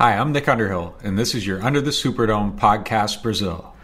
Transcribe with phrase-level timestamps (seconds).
[0.00, 3.74] Hi, I'm Nick Underhill, and this is your Under the Superdome podcast Brazil.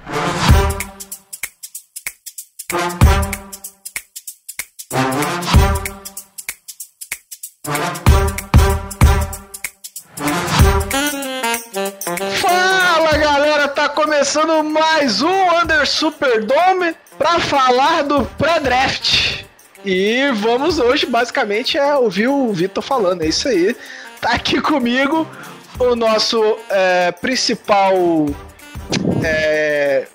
[12.41, 19.45] Fala galera, tá começando mais um Under Superdome pra falar do pré-draft.
[19.85, 23.75] E vamos hoje basicamente é ouvir o Vitor falando, é isso aí.
[24.21, 25.29] Tá aqui comigo
[25.79, 27.95] o nosso é, principal
[29.25, 30.07] é,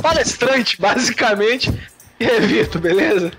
[0.00, 1.72] palestrante, basicamente.
[2.18, 3.32] E aí, Vitor, beleza?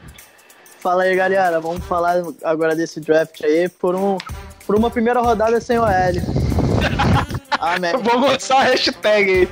[0.79, 1.59] Fala aí, galera.
[1.59, 4.17] Vamos falar agora desse draft aí por, um,
[4.65, 5.87] por uma primeira rodada sem OL.
[7.59, 7.93] Amém.
[7.97, 9.49] Vou lançar a hashtag aí.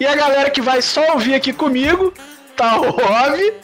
[0.00, 2.12] E a galera que vai só ouvir aqui comigo,
[2.56, 3.54] tá o Rob.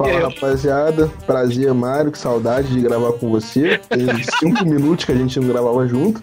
[0.00, 3.78] Fala rapaziada, prazer Mário, que saudade de gravar com você.
[3.90, 4.06] Tem
[4.40, 6.22] cinco minutos que a gente não gravava junto.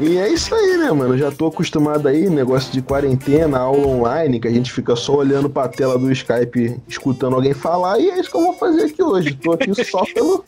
[0.00, 1.16] E é isso aí, né, mano?
[1.16, 5.48] Já tô acostumado aí, negócio de quarentena, aula online, que a gente fica só olhando
[5.48, 9.02] pra tela do Skype, escutando alguém falar, e é isso que eu vou fazer aqui
[9.04, 9.34] hoje.
[9.34, 10.44] Tô aqui só pelo,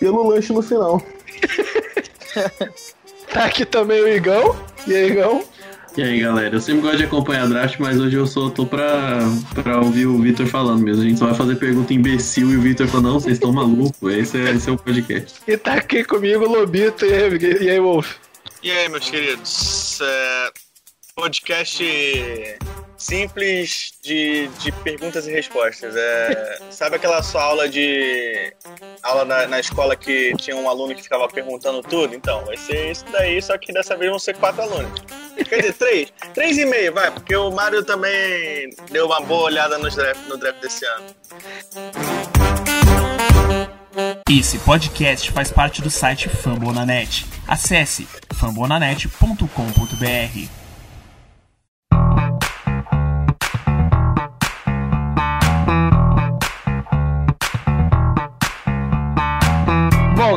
[0.00, 1.02] pelo lanche no final.
[3.30, 4.56] tá aqui também o Igão.
[4.86, 5.44] E aí, Igão?
[5.98, 6.54] E aí, galera?
[6.54, 9.18] Eu sempre gosto de acompanhar draft, mas hoje eu só tô pra,
[9.52, 11.02] pra ouvir o Vitor falando mesmo.
[11.02, 14.14] A gente só vai fazer pergunta imbecil e o Vitor falou, não, vocês estão malucos.
[14.14, 15.40] Esse é, esse é o podcast.
[15.44, 17.04] E tá aqui comigo o Lobito.
[17.04, 18.14] E aí, e aí Wolf?
[18.62, 19.98] E aí, meus queridos?
[20.00, 20.50] É,
[21.16, 21.82] podcast
[22.96, 25.96] simples de, de perguntas e respostas.
[25.96, 28.52] É, sabe aquela sua aula de.
[29.02, 32.14] aula na, na, escola que tinha um aluno que ficava perguntando tudo?
[32.14, 35.27] Então, vai ser isso daí, só que dessa vez vão ser quatro alunos.
[35.44, 36.12] Quer dizer, três.
[36.34, 40.36] Três e meio, vai, porque o Mário também deu uma boa olhada no draft, no
[40.36, 41.06] draft desse ano.
[44.30, 47.26] Esse podcast faz parte do site Fambonanet.
[47.46, 50.57] Acesse fambonanet.com.br.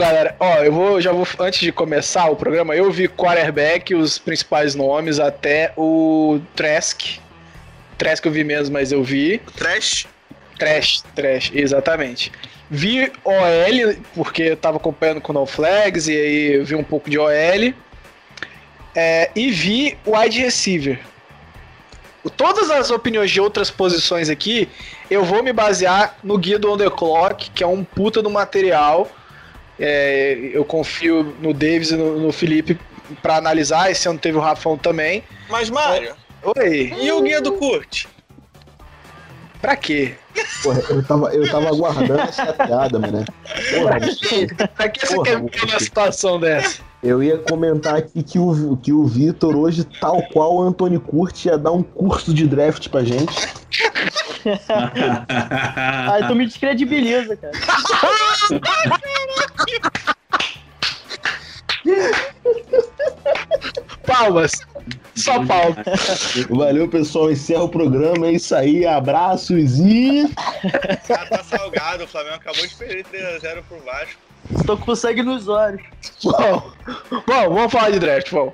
[0.01, 4.17] galera, ó, eu vou, já vou, antes de começar o programa, eu vi quarterback, os
[4.17, 7.19] principais nomes, até o Trask.
[7.99, 9.39] Trask eu vi mesmo, mas eu vi.
[9.55, 10.07] Trash?
[10.57, 12.31] Trash, Trash, exatamente.
[12.67, 17.07] Vi OL, porque eu tava acompanhando com No Flags, e aí eu vi um pouco
[17.07, 17.73] de OL.
[18.95, 20.99] É, e vi wide receiver.
[22.35, 24.67] Todas as opiniões de outras posições aqui,
[25.11, 28.31] eu vou me basear no guia do On The Clock, que é um puta do
[28.31, 29.07] material
[29.81, 32.79] é, eu confio no Davis e no, no Felipe
[33.21, 33.89] para analisar.
[33.89, 35.23] Esse ano teve o Rafão também.
[35.49, 36.13] Mas, Mário.
[36.55, 36.93] Oi.
[36.99, 38.05] E o guia do Kurt?
[39.59, 40.15] Pra quê?
[40.63, 43.25] Porra, eu tava, eu tava aguardando essa piada, mano.
[43.73, 43.99] Porra,
[44.75, 46.81] pra que você quer ver uma situação dessa?
[47.03, 51.47] Eu ia comentar aqui que o, que o Vitor hoje, tal qual o Antônio Curti,
[51.47, 53.35] ia dar um curso de draft pra gente.
[56.11, 57.53] Aí tu me descredibiliza, cara.
[64.05, 64.51] Palmas.
[65.15, 65.85] Só palmas.
[66.49, 67.31] Valeu, pessoal.
[67.31, 68.27] Encerra o programa.
[68.27, 68.85] É isso aí.
[68.85, 70.27] Abraços e.
[71.07, 72.03] Já tá salgado.
[72.03, 74.19] O Flamengo acabou de perder 3x0 pro Vasco.
[74.57, 75.81] Estou com sangue nos olhos.
[76.23, 76.71] Bom,
[77.27, 78.51] bom vamos falar de draft, bom.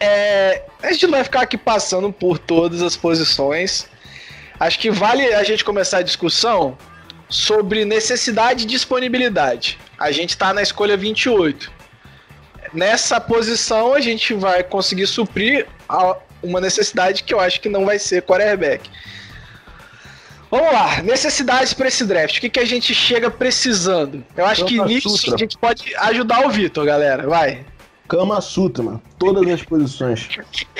[0.00, 3.88] É, a gente não vai ficar aqui passando por todas as posições.
[4.58, 6.76] Acho que vale a gente começar a discussão
[7.28, 9.78] sobre necessidade e disponibilidade.
[9.98, 11.72] A gente está na escolha 28.
[12.72, 15.66] Nessa posição, a gente vai conseguir suprir
[16.42, 18.90] uma necessidade que eu acho que não vai ser quarterback.
[20.50, 22.38] Vamos lá, necessidades para esse draft.
[22.38, 24.24] O que, que a gente chega precisando?
[24.36, 25.34] Eu acho Kama que nisso Sutra.
[25.34, 27.26] a gente pode ajudar o Vitor, galera.
[27.26, 27.64] Vai.
[28.06, 29.02] Kama Sutra, mano.
[29.18, 30.28] Todas as posições.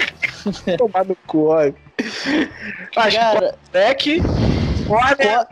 [0.79, 1.73] Tomar no cu, ó.
[2.97, 3.59] Acho Cara,
[3.99, 4.23] que quarterback,
[4.87, 5.47] corner,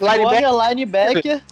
[0.00, 1.42] linebacker, linebacker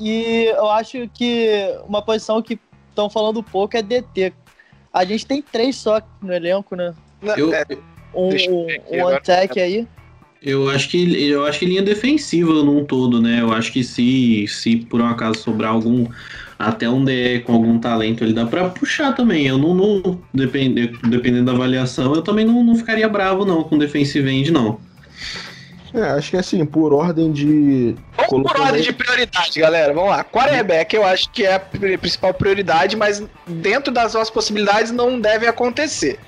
[0.00, 2.58] e eu acho que uma posição que
[2.90, 4.32] estão falando pouco é DT.
[4.92, 6.94] A gente tem três só no elenco, né?
[7.36, 7.50] Eu,
[8.14, 9.86] um um, um attack aí.
[10.40, 13.40] Eu acho que eu acho que linha defensiva num todo, né?
[13.40, 16.06] Eu acho que se, se por um acaso sobrar algum
[16.58, 19.46] até um DE com algum talento, ele dá para puxar também.
[19.46, 23.78] Eu não, não depende, dependendo da avaliação, eu também não, não ficaria bravo não com
[23.78, 24.80] defensive end não.
[25.94, 27.96] É, acho que assim, por ordem de.
[28.30, 29.92] Vamos por ordem de prioridade, galera.
[29.92, 30.24] Vamos lá.
[30.24, 35.46] Quarterback eu acho que é a principal prioridade, mas dentro das nossas possibilidades não deve
[35.46, 36.18] acontecer.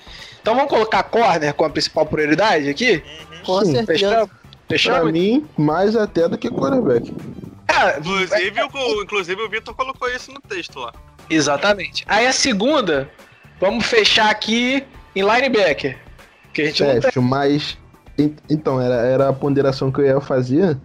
[0.41, 3.03] Então vamos colocar corner com a principal prioridade aqui?
[3.45, 4.31] Com Sim, certeza.
[4.69, 5.01] Fechamos?
[5.01, 7.13] Pra mim, mais até do que quarterback.
[7.69, 10.93] É, inclusive, o, inclusive o Vitor colocou isso no texto lá.
[11.29, 12.05] Exatamente.
[12.09, 13.11] Aí a segunda,
[13.61, 14.83] Vamos fechar aqui
[15.15, 15.99] em linebacker.
[16.53, 17.03] Que a gente não tem.
[17.03, 17.77] Fecho, mas.
[18.21, 20.77] En- Então, era, era a ponderação que eu ia fazer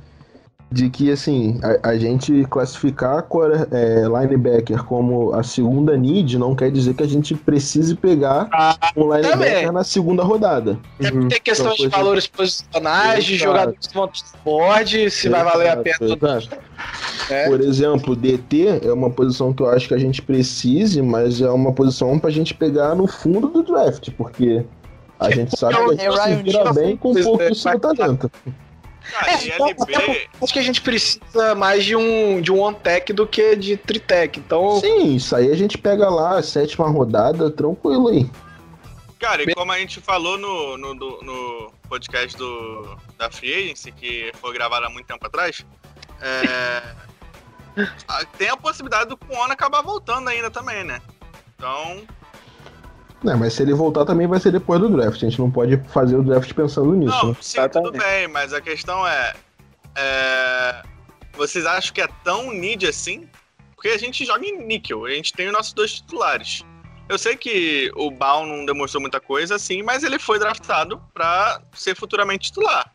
[0.72, 6.56] de que, assim, a, a gente classificar core- é, linebacker como a segunda need não
[6.56, 9.72] quer dizer que a gente precise pegar Ah, um linebacker também.
[9.72, 10.78] na segunda rodada.
[11.00, 13.52] É porque tem questão Então, de coisa- valores posicionais, de Exato.
[13.52, 14.10] jogadores que vão
[14.44, 15.98] board, se vai valer a pena.
[16.02, 16.28] Exato, tudo.
[16.28, 16.58] exato.
[17.30, 17.48] É.
[17.48, 21.50] Por exemplo, DT é uma posição que eu acho que a gente precise, mas é
[21.50, 24.64] uma posição pra gente pegar no fundo do draft, porque
[25.20, 27.56] a gente sabe que a gente É, Ryan se vira bem com é, pouco do
[27.56, 28.32] seu talento.
[29.12, 33.56] Cara, É, Acho que a gente precisa mais de um, de um on-tech do que
[33.56, 34.40] de tritech.
[34.40, 38.30] Então, Sim, isso aí a gente pega lá, sétima rodada, tranquilo aí.
[39.20, 44.32] cara, e como a gente falou no, no, no podcast do, da Free Agency, que
[44.42, 45.66] foi gravado há muito tempo atrás,
[46.20, 46.82] é,
[48.38, 51.02] tem a possibilidade do Kuona acabar voltando ainda também, né?
[51.56, 52.04] Então,
[53.26, 55.16] Né, mas se ele voltar também vai ser depois do draft.
[55.16, 57.18] A gente não pode fazer o draft pensando nisso.
[57.24, 57.38] Não, né?
[57.42, 59.34] sim, tudo bem, mas a questão é,
[59.96, 60.84] é,
[61.34, 63.28] Vocês acham que é tão need assim?
[63.74, 66.64] Porque a gente joga em níquel, a gente tem os nossos dois titulares.
[67.10, 71.62] Eu sei que o Baum não demonstrou muita coisa assim, mas ele foi draftado pra
[71.74, 72.95] ser futuramente titular.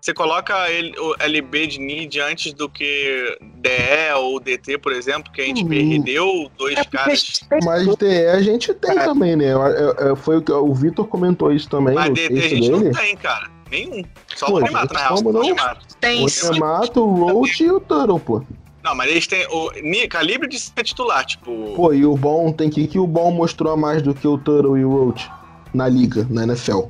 [0.00, 5.32] Você coloca ele, o LB de need antes do que DE ou DT, por exemplo,
[5.32, 5.68] que a gente Hum.
[5.68, 7.40] perdeu dois é caras.
[7.64, 9.04] Mas DE a gente tem É.
[9.04, 9.52] também, né?
[10.16, 12.84] Foi o que o Vitor comentou isso também Mas DT a gente dele.
[12.84, 13.50] não tem, cara.
[13.70, 14.02] Nenhum.
[14.34, 15.16] Só Pô, o primato, na real.
[15.18, 15.40] Só o não?
[15.40, 15.86] primato.
[16.00, 16.28] tem O.
[16.54, 18.42] Yamato, o Roach e o Turtle, pô.
[18.82, 19.70] Não, mas eles têm o
[20.08, 21.74] calibre de ser titular, tipo.
[21.74, 24.38] Pô, e o Bom, tem que que o Bom mostrou a mais do que o
[24.38, 25.28] Turtle e o Roach
[25.74, 26.84] na liga, na NFL.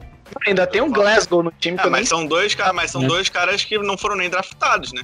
[0.47, 3.07] Ainda tem um Glasgow no time É, nem mas são dois caras, mas são É.
[3.07, 5.03] dois caras que não foram nem draftados, né?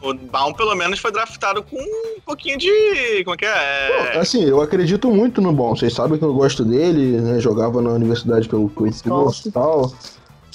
[0.00, 3.22] O Baum, pelo menos, foi draftado com um pouquinho de.
[3.24, 4.12] Como é que é?
[4.12, 5.76] Pô, assim, eu acredito muito no Bom.
[5.76, 7.38] Vocês sabem que eu gosto dele, né?
[7.40, 9.02] Jogava na universidade pelo curso
[9.48, 9.92] e tal.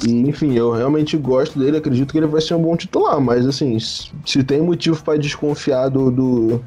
[0.03, 3.45] E, enfim, eu realmente gosto dele, acredito que ele vai ser um bom titular, mas
[3.45, 6.63] assim, se tem motivo pra desconfiar do, do,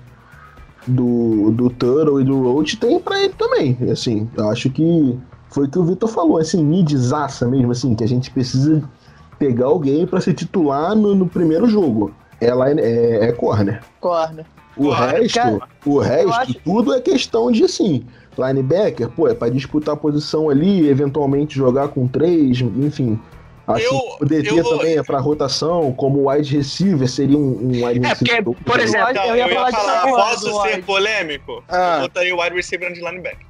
[0.87, 3.77] do, do Turtle e do Roach, tem pra ele também.
[3.91, 5.19] Assim, eu acho que
[5.55, 8.83] foi o que o Vitor falou, assim, midzaça mesmo, assim, que a gente precisa
[9.39, 12.13] pegar alguém pra ser titular no, no primeiro jogo.
[12.41, 13.81] Ela é, é corner.
[14.01, 14.45] Corner.
[14.77, 18.05] O resto, cara, o resto, acho- tudo é questão de assim.
[18.37, 23.17] Linebacker, pô, é pra disputar a posição ali, eventualmente jogar com três, enfim.
[23.65, 27.87] Assim, Eu- o DT eu- também é pra rotação, como wide receiver seria um, um
[27.87, 28.43] wide É, receiver.
[28.43, 30.83] porque, por exemplo, eu eu ia ia falar de falar, posso ser wide.
[30.83, 31.63] polêmico?
[31.69, 31.99] Ah.
[31.99, 33.47] Eu botaria o wide receiver de linebacker.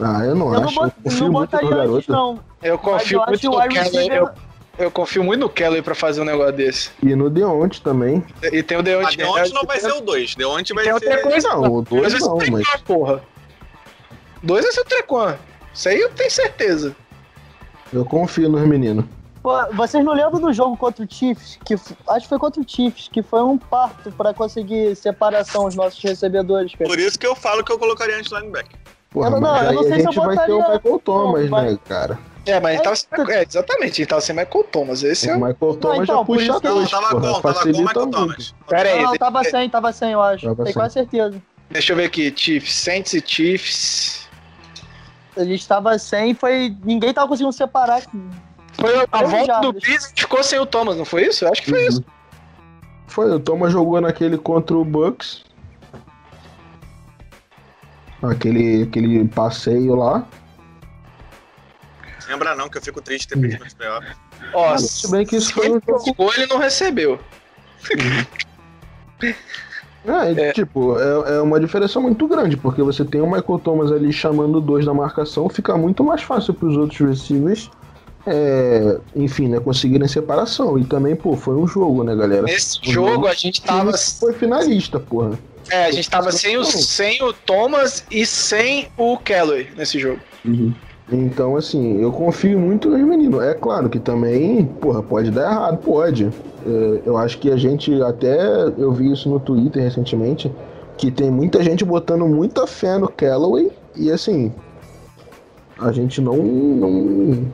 [0.00, 0.74] Ah, eu não Eu não, acho.
[0.74, 2.12] bot, eu confio não muito no garoto.
[2.12, 2.40] não.
[2.62, 4.16] eu Mas confio eu muito no receiver...
[4.18, 4.30] Eu,
[4.78, 6.90] eu confio muito no Kelly pra fazer um negócio desse.
[7.02, 8.24] E no Deonte também.
[8.52, 9.16] E tem o A Deontay.
[9.16, 10.34] Deontay não vai ser o 2.
[10.36, 11.08] Deontay vai Tem ser.
[11.10, 12.80] outra coisa, Não, o dois Dois vai ser não, o mas.
[12.82, 13.22] Porra.
[14.42, 15.36] Dois vai ser o Trequan.
[15.74, 16.94] Isso aí eu tenho certeza.
[17.92, 19.04] Eu confio nos meninos.
[19.42, 21.58] Pô, vocês não lembram do jogo contra o Chiefs?
[21.64, 25.74] Que, acho que foi contra o Chiefs, que foi um parto pra conseguir separação os
[25.74, 26.88] nossos recebedores, cara.
[26.88, 28.76] Por isso que eu falo que eu colocaria antes linebacker.
[29.10, 30.58] Porra, Eu não- mas eu aí não a sei se eu gente vai ter o
[30.58, 32.18] Michael Thomas, Não, vai- né, cara?
[32.46, 35.02] É, mas ele É, tava sem, é, exatamente, ele tava sem Michael Thomas.
[35.02, 35.40] Esse é O o.
[35.40, 38.10] Michael Thomas então, já puxa Não, dois, tava porra, com, tava com Michael muito.
[38.10, 38.54] Thomas.
[38.68, 40.42] Pera aí, Não, tava sem, tava sem, eu acho.
[40.44, 40.74] Tava Tenho sem.
[40.74, 41.42] quase certeza.
[41.70, 42.32] deixa eu ver aqui.
[42.34, 44.28] Chiefs, Saints e Chiefs.
[45.36, 46.74] A gente tava sem, foi.
[46.84, 48.02] Ninguém tava conseguindo separar.
[48.74, 49.82] Foi a volta do jardas.
[49.82, 51.44] Breeze e ficou sem o Thomas, não foi isso?
[51.44, 51.88] Eu acho que foi Uhum.
[51.88, 52.04] isso.
[53.08, 55.44] Foi, o Thomas jogou naquele contra o Bucks.
[58.22, 60.26] Aquele, aquele passeio lá.
[62.28, 64.16] Lembra não, que eu fico triste de ter perdido nos playoffs.
[64.52, 66.04] Ó, Se bem que isso foi um ele jogo.
[66.06, 67.18] jogou, ele não recebeu.
[70.06, 70.52] É, É.
[70.52, 74.60] tipo, é, é uma diferença muito grande, porque você tem o Michael Thomas ali chamando
[74.60, 77.68] dois da marcação, fica muito mais fácil pros outros receivers,
[78.26, 80.78] é, enfim, né, conseguirem separação.
[80.78, 82.42] E também, pô, foi um jogo, né, galera?
[82.42, 83.92] Nesse jogo jogo a gente tava.
[83.98, 85.38] Foi finalista, porra.
[85.70, 90.20] É, a gente tava sem o, sem o Thomas e sem o Calloway nesse jogo.
[91.10, 93.42] Então, assim, eu confio muito nos meninos.
[93.42, 96.24] É claro que também, porra, pode dar errado, pode.
[96.66, 98.38] É, eu acho que a gente, até
[98.78, 100.50] eu vi isso no Twitter recentemente,
[100.96, 104.52] que tem muita gente botando muita fé no Callaway e, assim,
[105.78, 106.36] a gente não.
[106.36, 107.46] não...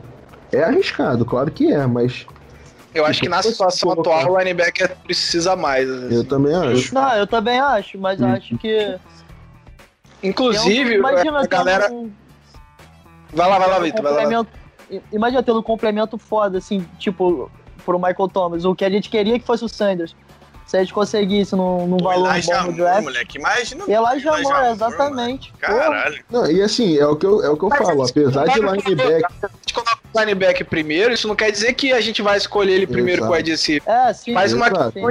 [0.51, 2.25] É arriscado, claro que é, mas
[2.95, 5.85] Eu acho que na situação atual o linebacker precisa mais.
[5.87, 6.11] vezes.
[6.15, 6.95] eu também acho.
[6.95, 8.27] Não, eu também acho, mas Hum.
[8.33, 8.97] acho que.
[10.23, 11.91] Inclusive, imagina a galera.
[11.91, 12.09] um-
[13.33, 14.01] Vai lá, vai lá, um Vitor.
[14.01, 14.17] Vai lá.
[14.21, 14.49] complemento-
[15.11, 17.51] Imagina tendo um complemento foda, assim, tipo,
[17.85, 18.63] pro Michael Thomas.
[18.65, 20.15] O que a gente queria que fosse o Sanders.
[20.65, 23.03] Se a gente conseguisse num, num valor Elijah bom no draft.
[23.03, 23.37] moleque.
[23.37, 23.83] Imagina.
[23.83, 25.53] Elijah Moore, Moore, exatamente.
[25.61, 25.79] mano.
[25.79, 26.23] Caralho.
[26.29, 29.25] Não, e assim, é o que eu, é o que eu falo, apesar de linebacker.
[29.43, 32.73] A gente coloca o linebacker primeiro, isso não quer dizer que a gente vai escolher
[32.73, 33.27] ele primeiro Exato.
[33.27, 33.83] com o wide receiver.
[33.87, 34.33] É, sim.
[34.33, 35.05] Faz uma sim.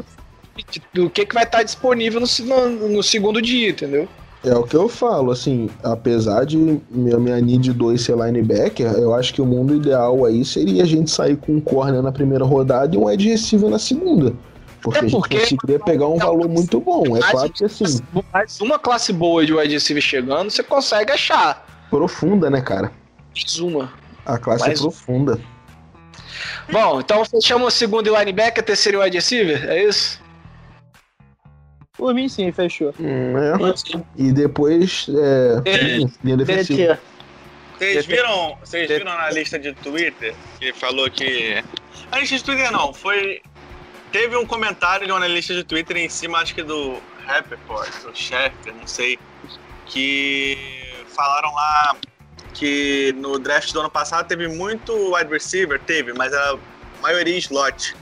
[0.93, 2.27] Do que, que vai estar disponível no,
[2.69, 4.09] no, no segundo dia, entendeu?
[4.45, 9.15] É o que eu falo, assim, apesar de minha, minha need 2 ser linebacker, eu
[9.15, 12.45] acho que o mundo ideal aí seria a gente sair com um corner na primeira
[12.45, 14.35] rodada e um wide receiver na segunda.
[14.85, 17.17] Porque, É a gente porque- conseguiria pegar um valor muito bom.
[17.17, 17.85] É claro que assim,
[18.31, 21.67] Mais uma classe boa de wide receiver chegando, você consegue achar.
[21.89, 22.93] profunda, né, cara?
[23.35, 23.93] Mais uma.
[24.27, 25.41] A classe Mais é profunda.
[26.71, 30.21] Bom, então fechamos o segundo e linebacker, terceiro e wide receiver, é isso?
[31.97, 32.93] Por mim, sim, fechou.
[33.01, 33.53] Hum, é.
[34.17, 35.77] E depois, é, É.
[36.23, 36.99] linha defensiva.
[37.79, 41.63] Vocês viram, vocês viram na lista de Twitter que falou que.
[42.13, 43.41] A lista de Twitter não, foi.
[44.15, 48.17] Teve um comentário de um analista de Twitter em cima, acho que do Rappaport, do
[48.17, 49.19] Schefter, não sei,
[49.87, 50.57] que
[51.09, 51.97] falaram lá
[52.53, 56.57] que no draft do ano passado teve muito wide receiver, teve, mas a
[57.03, 57.97] maioria slot.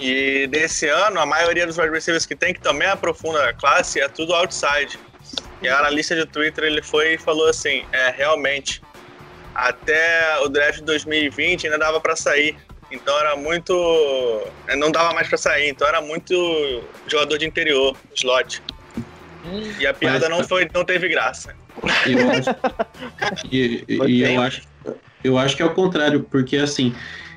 [0.00, 4.00] E desse ano, a maioria dos wide receivers que tem, que também aprofunda a classe,
[4.00, 4.98] é tudo outside.
[5.62, 8.82] E a analista de Twitter ele foi e falou assim: é realmente
[9.54, 12.56] até o draft de 2020 ainda dava pra sair.
[12.94, 13.72] Então era muito.
[14.68, 16.34] é, Não dava mais pra sair, então era muito
[17.06, 18.62] jogador de interior, slot.
[19.78, 21.54] E a piada Mas- não, foi, não teve graça.
[22.06, 22.50] Eu acho,
[23.50, 24.62] e, e- e eu acho,
[25.22, 26.94] eu acho que é o contrário, porque assim,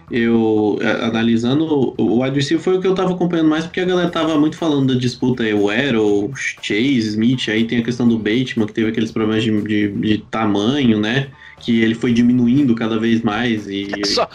[0.10, 3.82] eu é, analisando o- o wide receiver foi o que eu tava acompanhando mais, porque
[3.82, 7.84] a galera tava muito falando da disputa aí, o Arrow, Chase, Smith, aí tem a
[7.84, 11.30] questão do Bateman, que teve aqueles problemas de, de, de tamanho, né?
[11.60, 13.90] Que ele foi diminuindo cada vez mais e.
[14.06, 14.30] Só-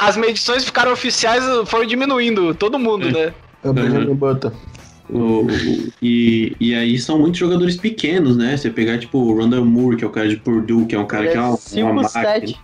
[0.00, 3.32] As medições ficaram oficiais, foram diminuindo, todo mundo, né?
[3.64, 4.52] É o Benjamin Button.
[5.10, 5.48] O- o-
[6.02, 8.56] e, e aí são muitos jogadores pequenos, né?
[8.56, 11.06] Você pegar, tipo, o Randall Moore, que é o cara de Purdue, que é um
[11.06, 11.40] cara Ele que é
[11.80, 12.46] é uma, uma 5, máquina.
[12.46, 12.60] 7.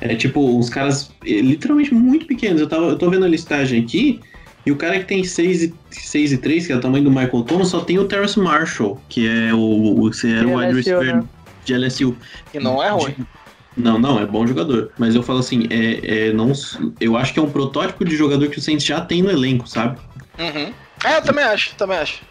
[0.00, 2.60] É tipo, uns caras eh, literalmente muito pequenos.
[2.60, 4.20] Eu, tava, eu tô vendo a listagem aqui,
[4.66, 7.10] e o cara que tem 6 e, 6 e 3, que é o tamanho do
[7.10, 10.74] Michael Thomas, só tem o Terrence Marshall, que é o, o que era o wide
[10.74, 11.24] receiver né?
[11.64, 12.16] de LSU.
[12.52, 13.14] E não é ruim.
[13.76, 14.90] Não, não, é bom jogador.
[14.98, 16.52] Mas eu falo assim, é, é não,
[16.98, 19.68] eu acho que é um protótipo de jogador que o Saints já tem no elenco,
[19.68, 19.98] sabe?
[20.38, 20.72] Uhum.
[21.04, 22.22] É, eu também acho, também acho.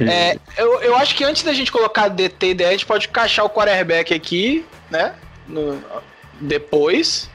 [0.00, 3.08] É, eu, eu acho que antes da gente colocar DT e DE, a gente pode
[3.08, 5.12] encaixar o quarterback aqui, né?
[5.46, 5.82] No-
[6.40, 7.28] depois.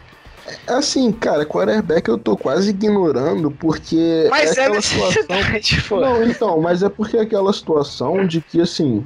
[0.66, 4.28] Assim, cara, quarterback eu tô quase ignorando, porque.
[4.30, 5.24] Mas é, aquela situação.
[5.36, 6.00] necessidade, pô.
[6.00, 9.06] Não, então, mas é porque é aquela situação de que, assim,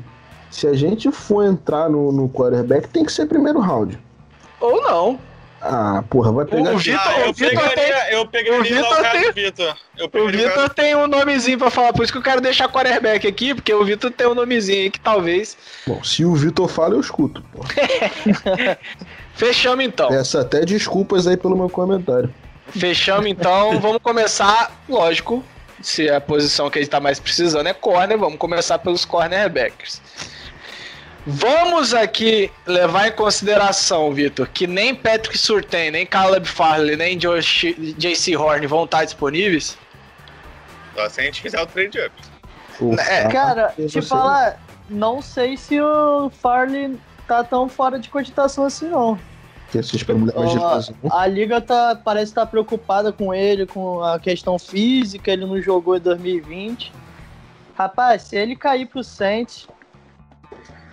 [0.49, 3.99] se a gente for entrar no, no quarterback, tem que ser primeiro round.
[4.61, 5.19] Ou não.
[5.63, 6.71] Ah, porra, vai pegar.
[6.73, 9.77] O Vitor- Ah, eu o Vitor pegaria, eu pegaria o Vitor tem- Vitor.
[9.95, 13.27] Eu O Vitor tem um nomezinho pra falar, por isso que eu quero deixar quarterback
[13.27, 15.55] aqui, porque o Vitor tem um nomezinho aí que talvez.
[15.85, 17.43] Bom, se o Vitor fala, eu escuto.
[19.35, 20.09] Fechamos então.
[20.09, 22.33] Peço até desculpas aí pelo meu comentário.
[22.69, 23.77] Fechamos então.
[23.79, 25.43] Vamos começar, lógico.
[25.81, 29.99] Se a posição que a gente tá mais precisando é corner, vamos começar pelos cornerbacks.
[31.25, 37.75] Vamos aqui levar em consideração, Vitor, que nem Patrick Surtain, nem Caleb Farley, nem Josh-
[37.97, 39.77] JC Horn vão estar disponíveis.
[40.95, 42.11] Só se a gente fizer o trade up.
[42.79, 44.59] O É, Cara, te falar,
[44.89, 46.97] não sei se o Farley
[47.27, 49.17] tá tão fora de cogitação assim, não.
[49.71, 50.95] que esses problemas de lesão.
[51.11, 55.95] a liga tá, parece estar preocupada com ele, com a questão física, ele não jogou
[55.95, 56.91] em 2020.
[57.77, 59.67] Rapaz, se ele cair pro Saints,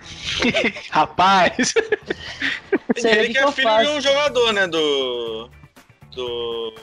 [0.91, 1.73] Rapaz,
[2.95, 3.91] Ele de que é filho de fácil.
[3.91, 4.67] um jogador, né?
[4.67, 5.49] Do.
[6.15, 6.73] Do.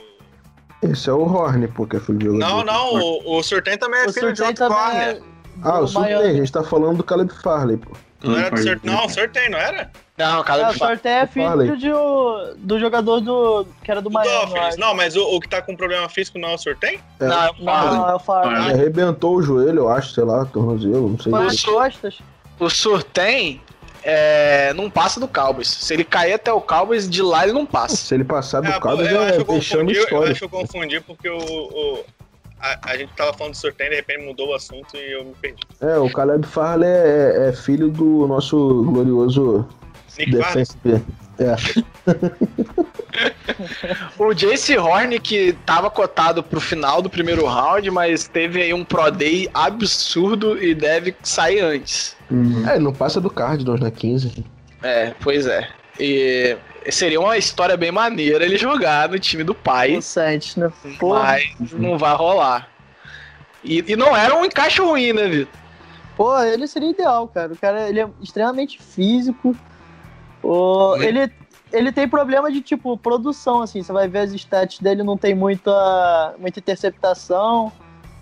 [0.83, 2.47] Esse é o Horn, pô, que é filho de jogador.
[2.47, 5.15] Não, não, o, o Surtain também é O filho de Surtain outro também corner.
[5.17, 5.21] é
[5.63, 7.91] Ah, o Surtain, a gente tá falando do Caleb Farley, pô.
[8.23, 8.63] Não era do Farley.
[8.73, 8.91] Surtain.
[8.95, 9.91] Não, Surtain, não era?
[10.17, 11.67] não, Caleb o Sorteio é Farley.
[11.67, 14.77] filho de, o- do jogador do, que era do Do Miami, Dolphins.
[14.77, 16.99] Não, mas o, o que tá com problema físico não é o Surtain?
[17.19, 17.97] É, Não, é o Farley.
[17.99, 18.51] Não, é o Farley.
[18.53, 18.79] Ele Farley.
[18.81, 21.31] arrebentou o joelho, eu acho, sei lá, tornozelo, não sei.
[21.31, 22.19] Foi Mas- nas costas.
[22.59, 23.61] O Surtain
[24.03, 25.67] é, não passa do Cowboys.
[25.67, 27.95] Se ele cair até o Cowboys, de lá ele não passa.
[27.97, 30.35] Se ele passar do É, Cabo, eu, acho é que eu vexame confundi, eu acho
[30.39, 31.37] que eu confundi porque o.
[31.37, 32.03] o-
[32.59, 35.33] a, a gente tava falando do Surtain, de repente mudou o assunto e eu me
[35.35, 35.59] perdi.
[35.79, 39.67] É, o Caleb Farley é, é filho do nosso glorioso
[40.17, 40.65] Nick Farley?
[41.39, 41.55] É,
[44.17, 48.83] O Jace Horn, que tava cotado pro final do primeiro round, mas teve aí um
[48.83, 52.15] Pro Day absurdo e deve sair antes.
[52.67, 54.45] é, ele não passa do Cardinals na 15.
[54.83, 55.67] É, pois é.
[55.99, 56.55] E
[56.89, 60.71] seria uma história bem maneira ele jogar no time do pai, O Saints, né?
[60.99, 61.21] Porra.
[61.21, 62.69] mas não vai rolar.
[63.63, 65.59] E, e não era um encaixe ruim, né, Vitor?
[66.15, 67.53] Pô, ele seria ideal, cara.
[67.53, 69.55] O cara ele é extremamente físico.
[70.49, 71.29] O, ele,
[71.73, 73.83] ele tem problema de, tipo, produção, assim.
[73.83, 77.69] Você vai ver as stats dele, não tem muita, muita interceptação.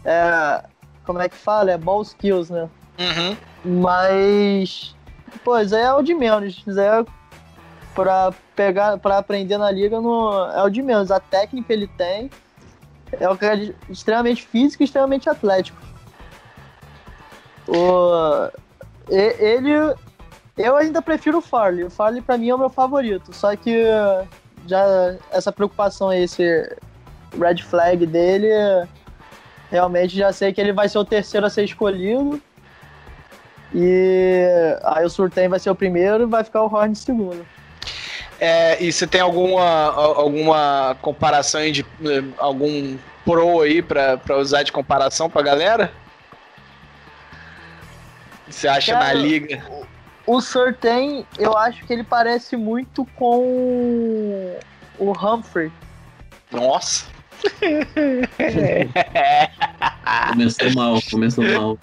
[0.04, 0.64] É,
[1.06, 1.72] como é que fala?
[1.72, 2.68] É ball skills, né?
[2.98, 3.38] Uhum.
[3.84, 4.96] Mas.
[5.44, 6.64] Pô, isso aí é o de menos.
[6.68, 7.06] É
[7.94, 11.12] pra, pegar, pra aprender na liga no, é o de menos.
[11.12, 12.32] A técnica ele tem.
[13.20, 15.78] É um cara extremamente físico e extremamente atlético.
[17.68, 18.50] O,
[19.10, 19.94] ele.
[20.58, 21.84] Eu ainda prefiro o Farley.
[21.84, 23.34] O Farley pra mim é o meu favorito.
[23.34, 23.86] Só que
[24.66, 26.44] já essa preocupação aí, esse
[27.38, 28.48] red flag dele,
[29.70, 32.42] realmente já sei que ele vai ser o terceiro a ser escolhido.
[33.74, 34.46] E
[34.84, 37.46] aí o Surtain vai ser o primeiro e vai ficar o Horn em segundo.
[38.40, 44.38] É, e você tem alguma, alguma comparação aí de eh, algum pro aí pra, pra
[44.38, 45.92] usar de comparação pra galera?
[48.48, 49.64] Você acha Cara, na liga?
[50.26, 54.58] O Surtain, eu acho que ele parece muito com
[54.98, 55.72] o Humphrey.
[56.52, 57.06] Nossa!
[60.30, 61.78] Começou mal, começou mal.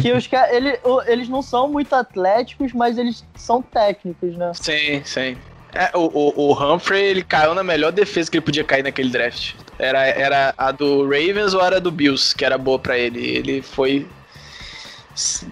[0.00, 4.52] que os caras, ele, eles não são muito atléticos, mas eles são técnicos, né?
[4.54, 5.36] Sim, sim.
[5.74, 9.10] É, o, o, o Humphrey, ele caiu na melhor defesa que ele podia cair naquele
[9.10, 9.54] draft.
[9.78, 13.20] Era, era a do Ravens ou era a do Bills, que era boa pra ele.
[13.20, 14.06] Ele foi.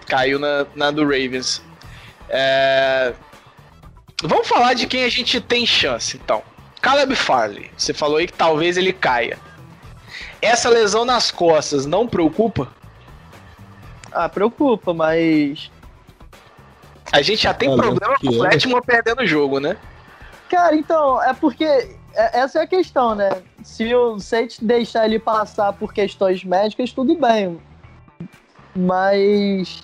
[0.07, 1.63] caiu na, na do Ravens.
[2.29, 3.13] É,
[4.23, 6.43] Vamos falar de quem a gente tem chance, então.
[6.81, 7.71] Caleb Farley.
[7.77, 9.39] Você falou aí que talvez ele caia.
[10.41, 12.69] Essa lesão nas costas não preocupa?
[14.11, 15.71] Ah, preocupa, mas.
[17.13, 18.51] A gente já tem Olha, problema com o é.
[18.51, 19.77] Fletchman perdendo o jogo, né?
[20.49, 21.65] Cara, então, é porque.
[21.65, 23.31] é- Essa é a questão, né?
[23.63, 27.61] Se o Saints deixar ele passar por questões médicas, tudo bem.
[28.75, 29.83] Mas.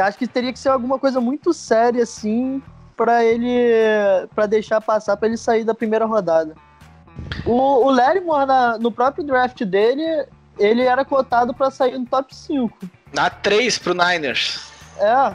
[0.00, 2.62] Eu acho que teria que ser alguma coisa muito séria, assim,
[2.96, 3.48] pra ele.
[4.34, 6.54] para deixar passar, pra ele sair da primeira rodada.
[7.44, 7.52] O,
[7.86, 10.26] o Lattimore, na- no próprio draft dele,
[10.58, 12.76] ele era cotado pra sair no top 5.
[13.12, 14.60] Na 3 pro Niners.
[14.98, 15.34] É.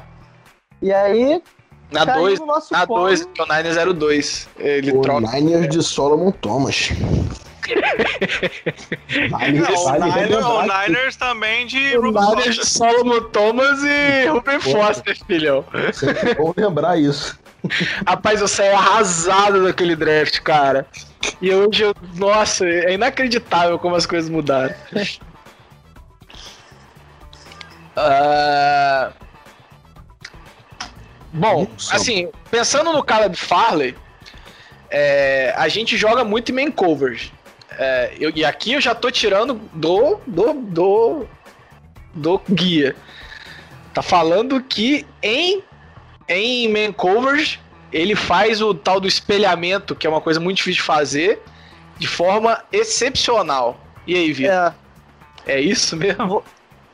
[0.81, 1.41] E aí.
[1.91, 3.01] Na caiu 2, no na colo.
[3.01, 4.49] 2, o Niners 02.
[4.57, 5.31] Ele O troca.
[5.31, 6.89] Niners de Solomon Thomas.
[9.29, 12.65] Vale, Não, o, vale Niners, o Niners também de O Ruben Niners de Foster.
[12.65, 15.65] Solomon Thomas e Ruben Foster, filhão.
[16.37, 17.39] Bom lembrar isso.
[18.07, 20.85] Rapaz, eu saí arrasado daquele draft, cara.
[21.41, 21.95] E hoje eu.
[22.15, 24.75] Nossa, é inacreditável como as coisas mudaram.
[27.97, 29.11] Ah,
[31.35, 33.93] Bom, assim, pensando no Caleb Farley,
[34.89, 37.33] é, a gente joga muito em main coverage.
[37.77, 41.27] É, eu- e aqui eu já tô tirando do, do, do,
[42.13, 42.95] do guia.
[43.93, 45.63] Tá falando que em,
[46.27, 47.59] em main coverage
[47.91, 51.41] ele faz o tal do espelhamento, que é uma coisa muito difícil de fazer,
[51.97, 53.79] de forma excepcional.
[54.05, 54.53] E aí, Vitor?
[54.53, 54.73] É.
[55.47, 56.43] É isso mesmo?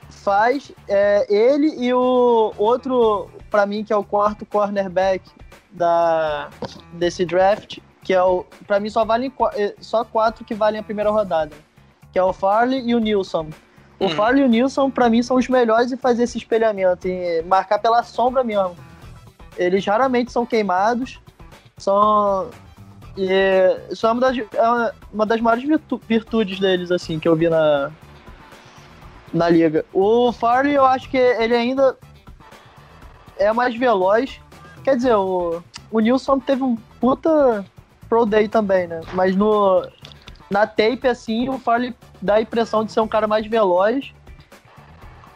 [0.09, 5.27] faz é, ele e o outro, pra mim, que é o quarto cornerback
[5.71, 6.49] da,
[6.93, 8.45] desse draft, que é o.
[8.67, 11.55] Pra mim só valem eh, só quatro que valem a primeira rodada.
[12.11, 13.49] Que é o Farley e o Nilson.
[13.99, 14.09] O Uhum.
[14.11, 17.77] Farley e o Nilson, pra mim, são os melhores em fazer esse espelhamento, em marcar
[17.79, 18.75] pela sombra mesmo.
[19.57, 21.19] Eles raramente são queimados.
[21.77, 22.49] São.
[23.17, 23.27] E
[23.91, 27.35] isso é uma das, é uma- uma das maiores virtu- virtudes deles, assim, que eu
[27.35, 27.91] vi na,
[29.33, 29.85] na liga.
[29.93, 31.97] O Farley, eu acho que ele ainda
[33.37, 34.39] é mais veloz.
[34.83, 35.61] Quer dizer, o,
[35.91, 37.63] o Nilson teve um puta
[38.11, 38.99] Pro Day também, né?
[39.13, 39.87] Mas no,
[40.49, 44.11] na tape, assim, o Farley dá a impressão de ser um cara mais veloz.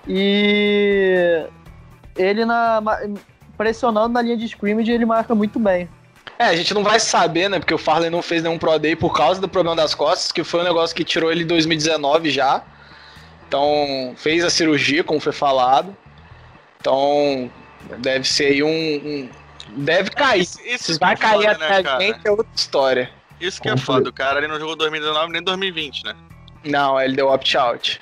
[0.05, 1.45] E
[2.17, 2.83] ele na,
[3.57, 5.88] pressionando na linha de scrimmage, ele marca muito bem.
[6.38, 7.59] É, a gente não vai saber, né?
[7.59, 10.43] Porque o Farley não fez nenhum Pro Day por causa do problema das costas, que
[10.43, 12.61] foi um negócio que tirou ele em 2019 já.
[13.47, 15.95] Então, fez a cirurgia, como foi falado.
[16.81, 17.49] Então,
[17.99, 18.67] deve ser aí um.
[18.67, 20.41] um- deve cair.
[20.41, 23.10] Isso, isso Se que vai é cair foda, até né, a gente é outra história.
[23.39, 26.15] Isso que é foda, o cara ele não jogou 2019 nem 2020, né?
[26.63, 28.01] Não, ele deu opt-out.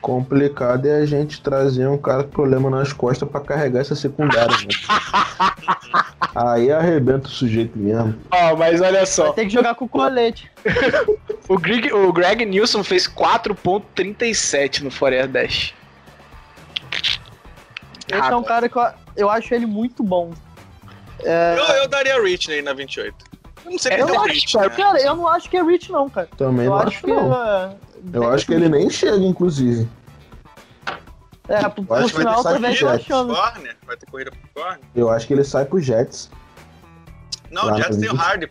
[0.00, 4.56] Complicado é a gente trazer um cara com problema nas costas pra carregar essa secundária,
[4.56, 4.68] né?
[6.34, 8.18] Aí arrebenta o sujeito mesmo.
[8.30, 10.50] Ó, mas olha Vai só, ter que jogar com colete.
[11.48, 15.74] o Greg, o Greg Nilsson fez 4.37 no Forever Dash.
[18.08, 18.82] Esse é um cara que eu,
[19.16, 20.32] eu acho ele muito bom.
[21.24, 23.14] É, Eu, eu daria Rich aí na 28.
[23.64, 24.74] Eu não sei Eu porque não é acho, Rich, cara, né?
[24.76, 26.28] cara, eu não acho que é Rich, não, cara.
[26.36, 27.06] Também Eu não acho acho, que.
[27.12, 27.34] não.
[27.34, 27.76] é,
[28.12, 29.88] Eu acho que ele nem chega, inclusive.
[31.48, 33.34] É, Eu que vai final também tô achando.
[33.34, 33.76] Corner?
[33.86, 34.80] Vai ter corrida pro corner?
[34.94, 36.30] Eu acho que ele sai pro Jets.
[37.50, 38.20] Não, o Jets tem o Jets.
[38.26, 38.50] Hardy.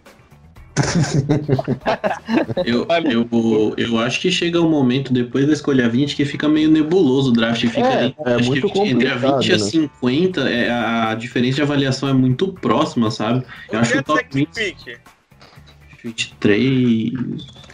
[2.66, 2.88] Eu,
[3.30, 7.30] eu, eu acho que chega um momento depois da escolha 20 que fica meio nebuloso
[7.30, 7.62] o draft.
[7.62, 9.70] Fica É, ali, é muito que entre a 20 e a complicado, né?
[9.70, 13.46] 50, é, a diferença de avaliação é muito próxima, sabe?
[13.72, 14.98] Eu O acho que o é top que 20, pique.
[16.04, 17.12] 23.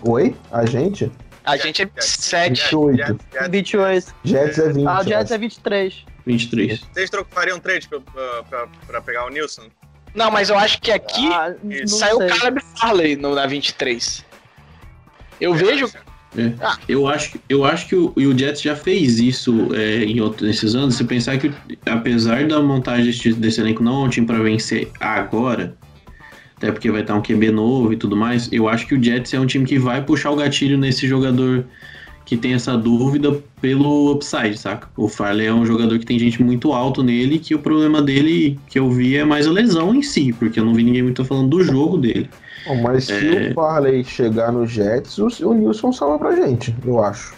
[0.04, 0.36] Oi?
[0.52, 1.12] A gente?
[1.46, 2.62] A gente é 27.
[2.62, 2.98] 28.
[2.98, 3.50] Jets, Jets.
[3.52, 4.14] 28.
[4.26, 4.88] Jets é 20.
[4.88, 6.06] Ah, o Jets é 23.
[6.26, 6.80] 23.
[6.94, 8.00] Vocês tro- fariam trade pra,
[8.44, 9.64] pra, pra pegar o Nilson?
[10.18, 11.54] Não, mas eu acho que aqui Ah,
[11.86, 14.26] saiu o Caleb Farley no, na 23.
[15.40, 15.88] Eu vejo.
[16.88, 20.74] Eu acho, eu acho que o, o Jets já fez isso é, em outros nesses
[20.74, 20.96] anos.
[20.96, 21.52] Se pensar que,
[21.86, 25.76] apesar da montagem desse, desse elenco não é um time para vencer agora,
[26.58, 29.34] até porque vai estar um QB novo e tudo mais, eu acho que o Jets
[29.36, 31.64] é um time que vai puxar o gatilho nesse jogador
[32.28, 34.90] que tem essa dúvida pelo upside, saca?
[34.98, 38.60] O Farley é um jogador que tem gente muito alto nele, que o problema dele
[38.68, 41.24] que eu vi é mais a lesão em si, porque eu não vi ninguém muito
[41.24, 42.30] falando do jogo dele.
[42.68, 43.50] Bom, mas se É.
[43.52, 47.34] o Farley chegar no Jets, o, o Nilson salva pra gente, eu acho.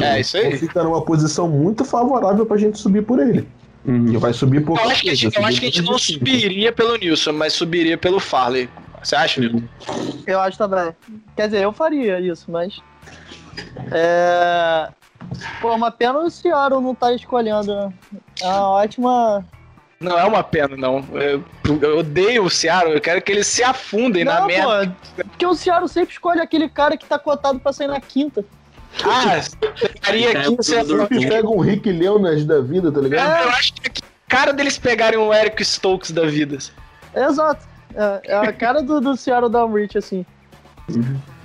[0.00, 0.56] É, isso Ele aí.
[0.56, 3.46] fica numa posição muito favorável pra gente subir por ele.
[3.84, 4.14] Uhum.
[4.14, 5.98] E vai subir por Eu acho que a gente, eu acho que a gente não
[5.98, 8.66] subiria pelo Nilson, mas subiria pelo Farley.
[9.02, 9.42] Você acha?
[10.26, 10.92] Eu acho também.
[11.36, 12.80] Quer dizer, eu faria isso, mas.
[13.90, 14.88] É.
[15.60, 17.92] Pô, uma pena o Seattle não tá escolhendo, né?
[18.40, 19.44] É uma ótima.
[20.00, 21.04] Não é uma pena, não.
[21.12, 21.44] Eu,
[21.80, 24.96] eu odeio o Seattle, eu quero que eles se afundem na Não, merda.
[25.16, 28.44] pô, porque o Seattle sempre escolhe aquele cara que tá cotado pra sair na quinta.
[29.04, 29.40] Ah,
[29.80, 33.30] pegaria aqui, você Sempre pega um Rick Leonard da vida, tá ligado?
[33.30, 33.92] É, eu acho que é
[34.28, 36.56] cara deles pegarem um Eric Stokes da vida.
[37.14, 37.66] Exato.
[37.94, 40.24] É, é a cara do, do Seattle Downreach, assim.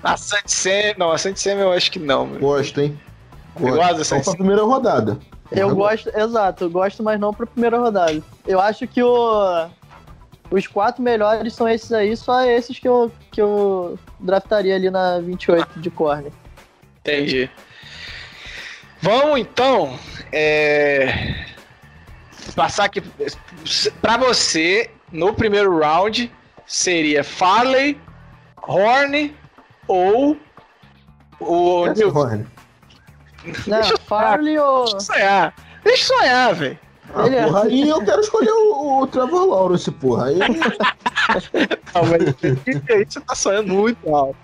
[0.04, 2.28] A Santi Sam, não, a Santi Sam eu acho que não.
[2.38, 3.00] Gosto, hein?
[3.60, 4.36] Da Só pra Sam?
[4.36, 5.18] primeira rodada.
[5.52, 8.22] Eu gosto, exato, eu gosto, mas não pra primeira rodada.
[8.46, 9.70] Eu acho que o,
[10.52, 15.20] os quatro melhores são esses aí, só esses que eu, que eu draftaria ali na
[15.20, 16.32] 28 de corner.
[17.00, 17.50] Entendi.
[19.02, 19.98] Vamos então
[20.32, 21.46] é,
[22.56, 23.02] passar aqui
[24.02, 26.32] pra você no primeiro round
[26.66, 28.00] seria Farley,
[28.62, 29.34] Horn
[29.88, 30.38] ou
[31.40, 32.20] o Nilson.
[32.20, 32.46] Horn.
[33.66, 33.80] Né?
[33.80, 34.84] Deixa eu Farley ou.
[34.84, 35.54] Deixa eu sonhar.
[35.84, 36.80] Deixa eu sonhar, velho.
[37.16, 40.26] Ah, Ele é- porra, aí eu quero escolher o, o Trevor Lawrence, porra.
[40.26, 40.36] Aí
[41.96, 44.38] Não, mas que aí você tá sonhando muito alto.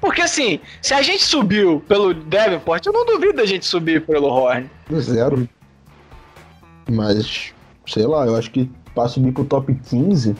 [0.00, 4.26] Porque assim, se a gente subiu pelo Davenport, eu não duvido da gente subir pelo
[4.28, 4.68] Horn.
[5.00, 5.48] zero.
[6.90, 7.52] Mas,
[7.86, 10.34] sei lá, eu acho que pra subir pro top 15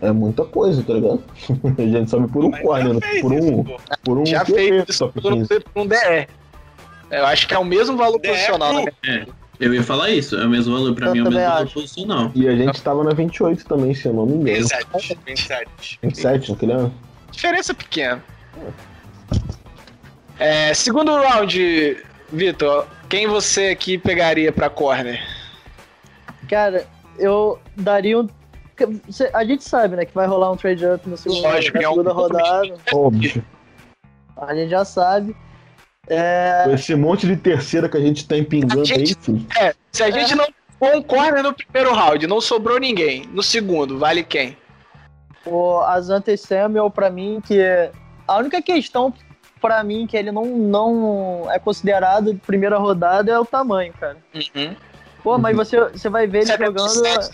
[0.00, 1.22] é muita coisa, tá ligado?
[1.78, 3.64] A gente sobe por um corner, fez por isso, um,
[4.04, 5.60] por um Já QB fez isso top por um, 15.
[5.60, 6.28] por um DE.
[7.10, 9.26] Eu acho que é o mesmo valor DE posicional, pro- né?
[9.60, 11.62] Eu ia falar isso, é o mesmo valor, pra Eu mim é o mesmo valor
[11.64, 11.74] acho.
[11.74, 12.30] posicional.
[12.34, 14.58] E a gente tava na 28 também, se eu não me engano.
[14.68, 15.18] 27.
[15.26, 15.98] 27.
[16.02, 16.94] 27 naquele ano.
[17.32, 18.22] Diferença pequena.
[20.38, 21.96] É, segundo round,
[22.32, 25.20] Vitor, quem você aqui pegaria pra corner?
[26.48, 26.86] Cara,
[27.18, 28.28] eu daria um.
[29.34, 31.88] A gente sabe, né, que vai rolar um trade up no segundo, Lógico, na é
[31.88, 32.74] um- segunda rodada.
[32.92, 33.44] Óbvio.
[34.36, 35.36] A gente já sabe.
[36.06, 39.46] É, Com esse monte de terceira que a gente tá empingando A gente- aí, filho.
[39.60, 40.46] É, se a gente não
[40.78, 43.26] for um corner no primeiro round, não sobrou ninguém.
[43.32, 44.56] No segundo, vale quem?
[45.46, 47.90] o Azante Samuel, pra mim, que é.
[48.26, 49.12] A única questão
[49.60, 54.18] pra mim que ele não, não é considerado de primeira rodada é o tamanho, cara.
[54.34, 54.76] Uhum.
[55.22, 57.30] Pô, mas você, você vai ver ele jogando.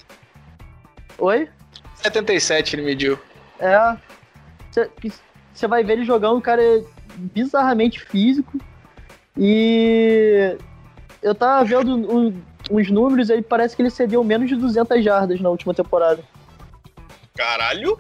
[1.17, 1.49] 77, Oi?
[1.97, 3.19] 77 ele mediu.
[3.59, 3.97] É.
[4.71, 4.91] Você-
[5.53, 6.83] Você vai ver ele jogando, o cara é
[7.17, 8.59] bizarramente físico.
[9.37, 10.57] E
[11.23, 12.35] eu tava vendo o-
[12.71, 16.23] os números, ele parece que ele cedeu menos de 200 jardas na última temporada.
[17.37, 17.99] Caralho.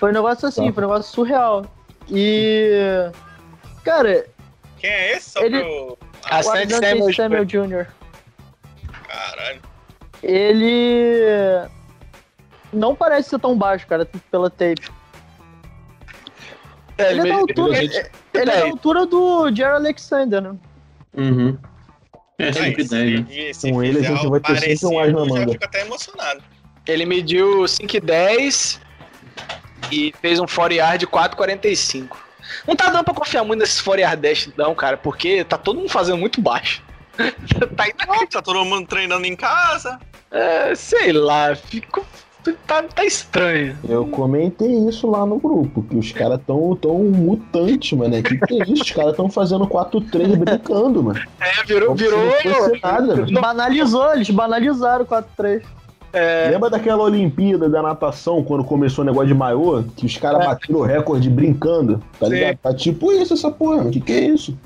[0.00, 0.72] Foi um negócio assim, Tá.
[0.72, 1.64] foi um negócio surreal.
[2.10, 3.10] E.
[3.84, 4.26] Cara,
[4.78, 5.30] Quem é esse?
[5.30, 5.98] Só Ele- pra eu...
[6.24, 7.86] A o Asante Samuel, Samuel Jr.
[9.08, 9.60] Caralho.
[10.22, 11.68] Ele.
[12.72, 14.88] Não parece ser tão baixo, cara, pela tape.
[16.96, 20.54] É, Ele é da altura, ele- ele é da altura do Jerry Alexander, né?
[21.16, 21.56] Uhum.
[22.38, 23.26] É, Aí, sempre se, 10, né?
[23.30, 25.52] e Com ele a gente vai ter sempre um as na parecido, eu já manga.
[25.52, 26.42] fico até emocionado.
[26.86, 28.80] Ele mediu 5,10
[29.92, 32.16] e fez um 4 yard de 4,45.
[32.66, 35.78] Não tá dando pra confiar muito nesses 4 yard dash, não, cara, porque tá todo
[35.78, 36.82] mundo fazendo muito baixo.
[37.76, 39.98] tá Não, tá todo mundo treinando em casa.
[40.30, 42.04] É, sei lá, fico.
[42.66, 43.76] Tá, tá estranho.
[43.88, 48.16] Eu comentei isso lá no grupo, que os caras tão, tão mutantes, mano.
[48.16, 48.82] É que que é isso?
[48.82, 51.20] Os caras tão fazendo 4-3 brincando, mano.
[51.40, 52.18] É, virou, Como virou.
[52.18, 53.40] não nada, mano.
[53.40, 55.62] Banalizou, eles banalizaram o 4-3.
[56.12, 59.84] É, Lembra daquela Olimpíada da natação, quando começou o negócio de maiô?
[59.94, 62.32] Que os caras bateram o recorde brincando, tá Sim.
[62.32, 62.56] ligado?
[62.56, 63.82] Tá tipo isso, essa porra.
[63.82, 64.56] O que, que é isso?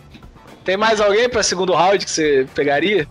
[0.64, 3.06] tem mais alguém pra segundo round que você pegaria?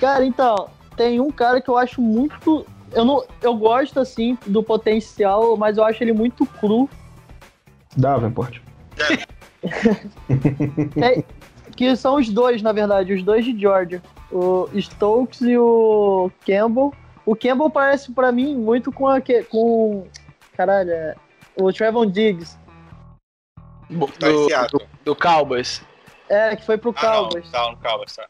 [0.00, 2.66] Cara, então, tem um cara que eu acho muito.
[2.92, 6.88] Eu, não, eu gosto, assim, do potencial, mas eu acho ele muito cru.
[7.96, 8.60] Davenport.
[11.02, 11.22] É,
[11.74, 14.02] que são os dois, na verdade, os dois de Georgia.
[14.30, 16.92] O Stokes e o Campbell.
[17.24, 20.06] O Campbell parece pra mim muito com a que- com
[20.56, 21.14] caralho, é,
[21.56, 22.56] o Trevon Diggs.
[23.90, 24.08] Do,
[24.48, 24.86] Seattle.
[25.04, 25.82] do Cowboys.
[26.28, 27.50] É, que foi pro Ah, não, Cowboys.
[27.50, 28.26] tá, no Cowboys, tá.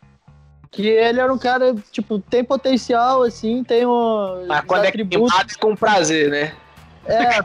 [0.70, 5.50] Que ele era um cara, tipo, tem potencial, assim, tem um Mas quando é queimado
[5.50, 6.52] é com prazer, né?
[7.07, 7.40] É,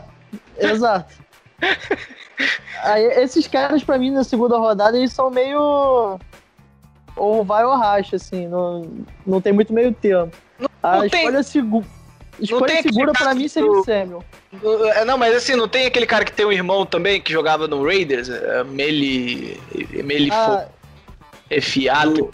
[0.68, 1.14] exato.
[2.82, 6.18] Aí, esses caras, pra mim, na segunda rodada, eles são meio.
[7.16, 8.48] Ou vai ou racha, assim.
[8.48, 8.90] Não,
[9.26, 10.32] não tem muito meio termo.
[10.82, 11.84] A não tem- escolha, segu...
[12.40, 14.24] escolha tem segura pra mim seria do- o Samuel.
[14.96, 17.68] É, Não, mas assim, não tem aquele cara que tem um irmão também que jogava
[17.68, 18.28] no Raiders?
[18.28, 19.60] É, Meli.
[20.04, 20.66] Meli Ah,
[21.48, 22.30] Refiado.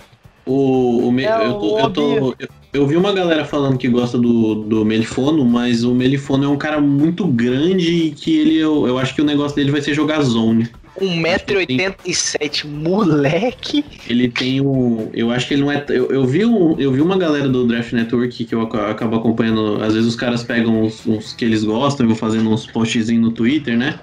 [0.49, 3.89] O, o me- É, eu, tô- eu, tô- eu, eu vi uma galera falando que
[3.89, 8.57] gosta do, do Melifono, mas o Melifono é um cara muito grande e que ele,
[8.57, 10.69] eu, eu acho que o negócio dele vai ser jogar zone.
[11.01, 13.85] 1,87m, moleque.
[14.09, 15.11] Ele tem um.
[15.15, 15.85] Eu acho que ele não é.
[15.89, 19.17] Eu, eu, vi, um, eu vi uma galera do Draft Network que eu ac- acabo
[19.17, 19.83] acompanhando.
[19.83, 23.23] Às vezes os caras pegam uns, uns que eles gostam e vão fazendo uns postzinhos
[23.23, 24.01] no Twitter, né?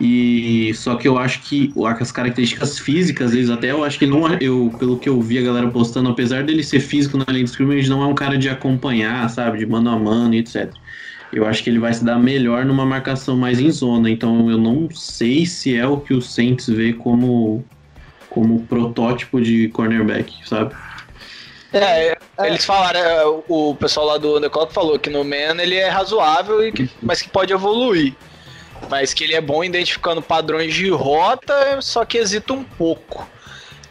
[0.00, 4.06] E só que eu acho que o- as características físicas deles, até eu acho que
[4.06, 4.38] ele não é.
[4.40, 7.50] Eu, pelo que eu vi a galera postando, apesar dele ser físico na linha de
[7.50, 9.58] scrimmage, não é um cara de acompanhar, sabe?
[9.58, 10.72] De mano a mano e etc.
[11.32, 14.08] Eu acho que ele vai se dar melhor numa marcação mais em zona.
[14.10, 17.62] Então eu não sei se é o que o Saints vê como,
[18.30, 20.74] como protótipo de cornerback, sabe?
[21.72, 22.08] É,
[22.38, 22.46] É.
[22.48, 26.66] eles falaram, é, o pessoal lá do Underclock falou que no Man ele é razoável,
[26.66, 28.14] e que- mas que pode evoluir.
[28.88, 33.28] Mas que ele é bom identificando padrões de rota, só que hesita um pouco.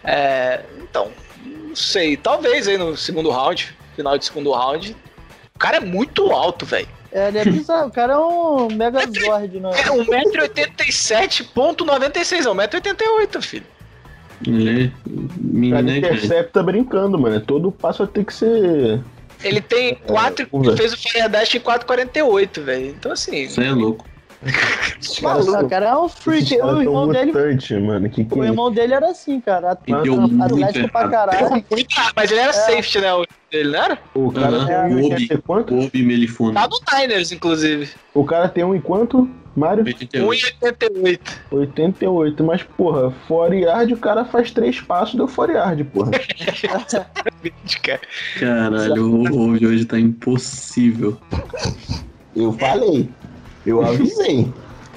[0.03, 1.09] É, então,
[1.45, 4.95] não sei, talvez aí no segundo round, final de segundo round.
[5.55, 6.87] O cara é muito alto, velho.
[7.11, 7.89] é, ele é bizarro.
[7.89, 9.69] O cara é um Megazord, né?
[9.71, 13.65] É 1,87m.96, é 1,88m, filho.
[14.47, 14.91] Ele é
[15.67, 17.41] O cara é intercepta brincando, mano.
[17.41, 19.01] Todo passo vai ter que ser.
[19.43, 20.47] Ele tem 4.
[20.51, 20.77] vamos ver.
[20.77, 22.85] fez o Fire Dash em 4,48, velho.
[22.87, 23.43] Então assim.
[23.43, 24.05] Isso aí é louco.
[25.21, 26.57] Caras O cara é um freak.
[26.57, 28.09] caras O tão irmão dele, mutante, mano.
[28.09, 29.71] Que que o é irmão dele era assim, cara.
[29.71, 31.65] At- Ele deu muito Atlético pra caralho.
[32.15, 33.13] Mas ele era safety, né?
[33.13, 33.97] O dele, não era?
[34.13, 34.65] O cara Aham.
[34.65, 35.13] tem um Obi.
[35.13, 35.77] 80 e quanto?
[35.77, 36.53] Obi.
[36.53, 37.89] Tá no Niners, inclusive.
[38.13, 39.83] O cara tem um e quanto, Mário?
[39.83, 40.55] 88.
[40.61, 41.19] 1,88.
[41.51, 42.43] 88.
[42.43, 46.11] Mas, porra, fora yard, o cara faz três passos, deu fora yard, porra.
[47.83, 48.01] cara.
[48.39, 51.17] Caralho, o hoje tá impossível.
[52.35, 53.09] Eu falei.
[53.69, 54.51] Eu avisei.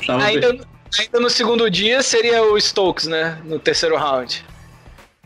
[0.09, 0.59] Ainda,
[0.99, 3.39] ainda no segundo dia seria o Stokes, né?
[3.45, 4.45] No terceiro round.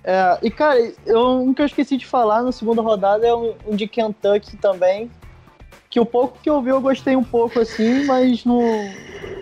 [0.05, 3.55] É, e cara, eu, um que eu esqueci de falar na segunda rodada é um,
[3.67, 5.11] um de Kentucky também.
[5.91, 8.61] Que o pouco que eu vi eu gostei um pouco assim, mas não,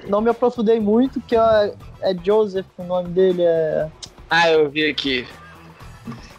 [0.09, 3.89] não me aprofundei muito, que é, é Joseph, o nome dele é.
[4.31, 5.27] Ah, eu vi aqui.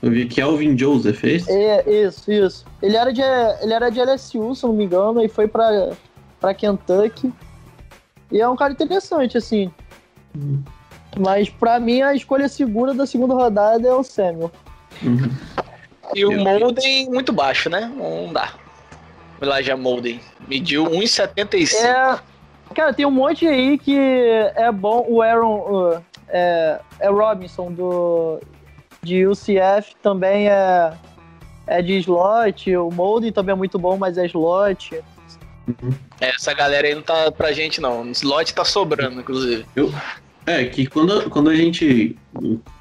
[0.01, 1.47] Eu vi que Alvin Joseph fez.
[1.47, 2.65] É, isso, isso.
[2.81, 3.21] Ele era de,
[3.61, 5.91] ele era de LSU, se não me engano, e foi pra,
[6.39, 7.33] pra Kentucky.
[8.31, 9.71] E é um cara interessante, assim.
[11.17, 14.51] Mas pra mim a escolha segura da segunda rodada é o Samuel.
[15.01, 15.31] Uhum.
[16.13, 17.91] E o Molden muito baixo, né?
[17.95, 18.53] Não dá.
[19.41, 20.19] O Elijah Molden.
[20.47, 21.75] Mediu 1,75.
[21.75, 22.19] É,
[22.73, 23.97] cara, tem um monte aí que
[24.55, 25.05] é bom.
[25.07, 28.39] O Aaron uh, é, é Robinson do
[29.01, 30.93] de UCF também é
[31.67, 32.75] é de slot.
[32.75, 35.01] O Molden também é muito bom, mas é slot.
[36.19, 38.03] Essa galera aí não tá pra gente, não.
[38.03, 39.65] O slot tá sobrando, inclusive.
[40.45, 42.15] É, que quando, quando a gente.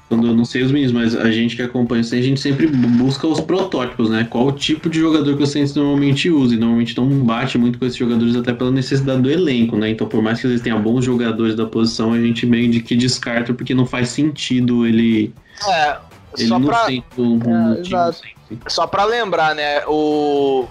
[0.07, 2.67] Quando eu não sei os meninos, mas a gente que acompanha isso, a gente sempre
[2.67, 4.27] busca os protótipos, né?
[4.29, 6.53] Qual o tipo de jogador que o Saints normalmente usa.
[6.53, 9.89] E normalmente não bate muito com esses jogadores, até pela necessidade do elenco, né?
[9.89, 12.95] Então, por mais que eles tenham bons jogadores da posição, a gente meio de que
[12.95, 15.33] descarta, porque não faz sentido ele.
[15.67, 15.97] É,
[16.37, 18.19] Ele só não pra, É, exato.
[18.19, 18.73] Saints.
[18.73, 19.83] só pra lembrar, né?
[19.87, 20.67] O.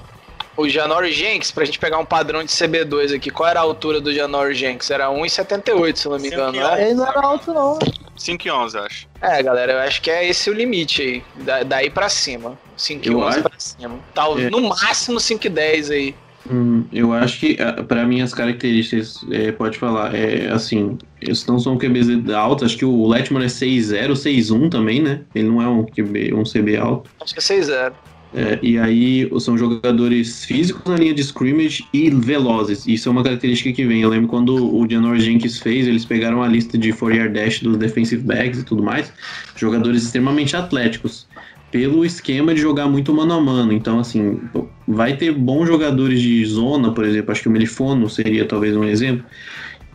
[0.56, 4.00] O Janori Jenks, pra gente pegar um padrão de CB2 aqui, qual era a altura
[4.00, 4.88] do Janori Jenks?
[4.90, 6.82] Era 1,78, se eu não me engano, né?
[6.86, 7.78] Ele não era alto, não.
[8.16, 9.08] 5 e 11, acho.
[9.20, 11.22] É, galera, eu acho que é esse o limite aí.
[11.44, 12.56] Da- daí pra cima.
[12.76, 13.98] 5 e Eu 11 acho- pra cima.
[14.14, 14.48] Tal, É.
[14.48, 16.14] No máximo 5 e 10 aí.
[16.48, 21.44] Hum, eu acho que, ah, para mim, as características, é, pode falar, é assim, eles
[21.46, 25.22] não são QBs altos, acho que o Letman é 6-0, 6-1 também, né?
[25.34, 27.10] Ele não é um, QB, um CB alto.
[27.20, 27.94] Acho que é 6-0.
[28.36, 32.84] É, e aí são jogadores físicos na linha de scrimmage e velozes.
[32.84, 34.02] Isso é uma característica que vem.
[34.02, 37.76] Eu lembro quando o Janor Jenkins fez, eles pegaram a lista de 4-yard dash dos
[37.76, 39.12] defensive backs e tudo mais.
[39.54, 41.28] Jogadores extremamente atléticos.
[41.70, 43.72] Pelo esquema de jogar muito mano a mano.
[43.72, 44.40] Então, assim,
[44.86, 47.30] vai ter bons jogadores de zona, por exemplo.
[47.32, 49.24] Acho que o Melifono seria talvez um exemplo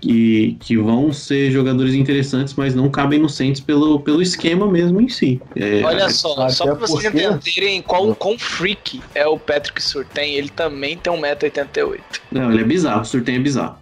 [0.02, 5.02] que, que vão ser jogadores interessantes, mas não cabem no Saints pelo, pelo esquema mesmo
[5.02, 5.42] em si.
[5.56, 10.34] É, Olha só, só pra vocês porque- entenderem qual, quão freak é o Patrick Surtain,
[10.34, 12.00] ele também tem 1,88m.
[12.32, 13.76] Não, ele é bizarro, o Surtain é bizarro.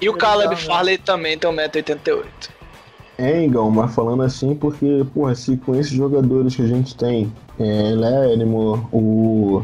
[0.00, 0.74] E o Caleb Bizarro, né?
[0.74, 2.24] Farley também tem 1,88m.
[3.18, 7.32] É, Engel, mas falando assim, porque, porra, se com esses jogadores que a gente tem,
[7.60, 9.62] é, Lerimo, o,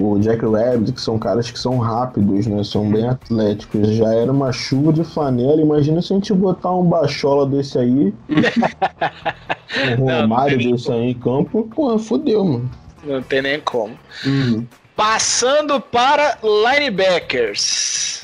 [0.00, 2.64] o Jack Rabbit, que são caras que são rápidos, né?
[2.64, 3.88] São bem atléticos.
[3.90, 5.60] Já era uma chuva de flanela.
[5.60, 8.14] Imagina se a gente botar um bachola desse aí,
[9.98, 12.70] um Romário desse aí em campo, porra, fodeu, mano.
[13.04, 13.98] Não tem nem como.
[14.24, 14.66] Uhum.
[14.96, 18.22] Passando para linebackers.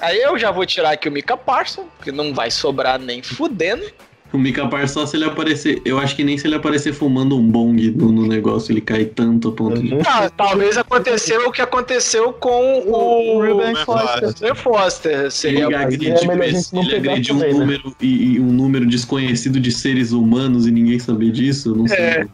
[0.00, 3.84] Aí eu já vou tirar aqui o Mika Parson, que não vai sobrar nem fudendo.
[4.30, 5.80] O Mika Parsons, só se ele aparecer.
[5.86, 9.06] Eu acho que nem se ele aparecer fumando um bong no, no negócio, ele cai
[9.06, 9.94] tanto a ponto de.
[10.06, 14.54] Ah, talvez aconteceu o que aconteceu com o, O Ruben Ruben Foster.
[14.54, 15.20] Foster.
[15.20, 17.60] Ele, Seria mas agrediu, é melhor a gente não ele agrediu um também, né?
[17.60, 21.88] número e, e um número desconhecido de seres humanos e ninguém saber disso, eu não
[21.88, 21.98] sei.
[21.98, 22.28] É.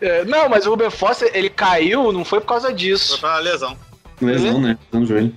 [0.00, 3.18] É, não, mas o Ruben Foster, ele caiu, não foi por causa Foi disso.
[3.18, 3.76] pra lesão.
[4.20, 4.78] Lesão, né?
[4.92, 5.34] Lesão no joelho.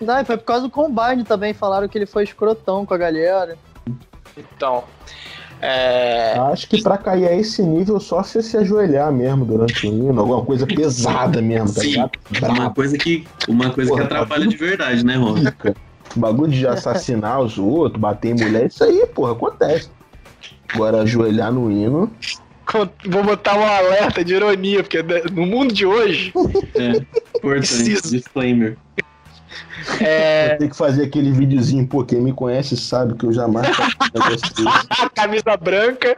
[0.00, 1.54] Não, foi por causa do Combine também.
[1.54, 3.56] Falaram que ele foi escrotão com a galera.
[4.36, 4.84] Então.
[5.66, 9.90] É, Acho que pra cair a esse nível, só se se ajoelhar mesmo durante o
[9.90, 11.88] hino, alguma coisa pesada mesmo, tá Sim.
[11.88, 12.10] ligado?
[12.50, 15.36] Uma coisa que, uma coisa que Porra, atrapalha de verdade, né, Ron?
[16.14, 19.88] Bagulho de assassinar os outros, bater em mulher, isso aí, porra, acontece.
[20.74, 22.10] Agora, ajoelhar no hino.
[23.06, 26.30] vou botar um alerta de ironia, porque no mundo de hoje,
[26.74, 27.40] É, importante.
[27.40, 28.10] Preciso.
[28.10, 28.76] Disclaimer.
[30.00, 33.66] É, Vou ter que fazer aquele videozinho, pô, quem me conhece sabe que eu jamais
[35.14, 36.16] camisa branca.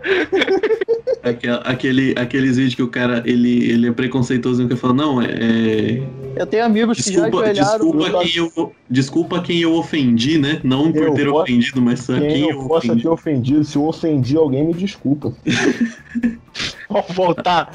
[1.65, 5.27] Aquele, aqueles vídeos que o cara ele, ele é preconceituoso e que fala, não, é.
[5.27, 6.03] é-
[6.37, 10.61] Eu tenho amigos que já Desculpa, desculpa, quem eu, desculpa quem eu ofendi, né?
[10.63, 13.03] Não por Eu ter posso- ofendido, mas só Quem quem eu eu possa ofendi.
[13.03, 15.33] ter ofendido, se eu ofendi alguém, me desculpa.
[16.89, 17.71] Vamos voltar.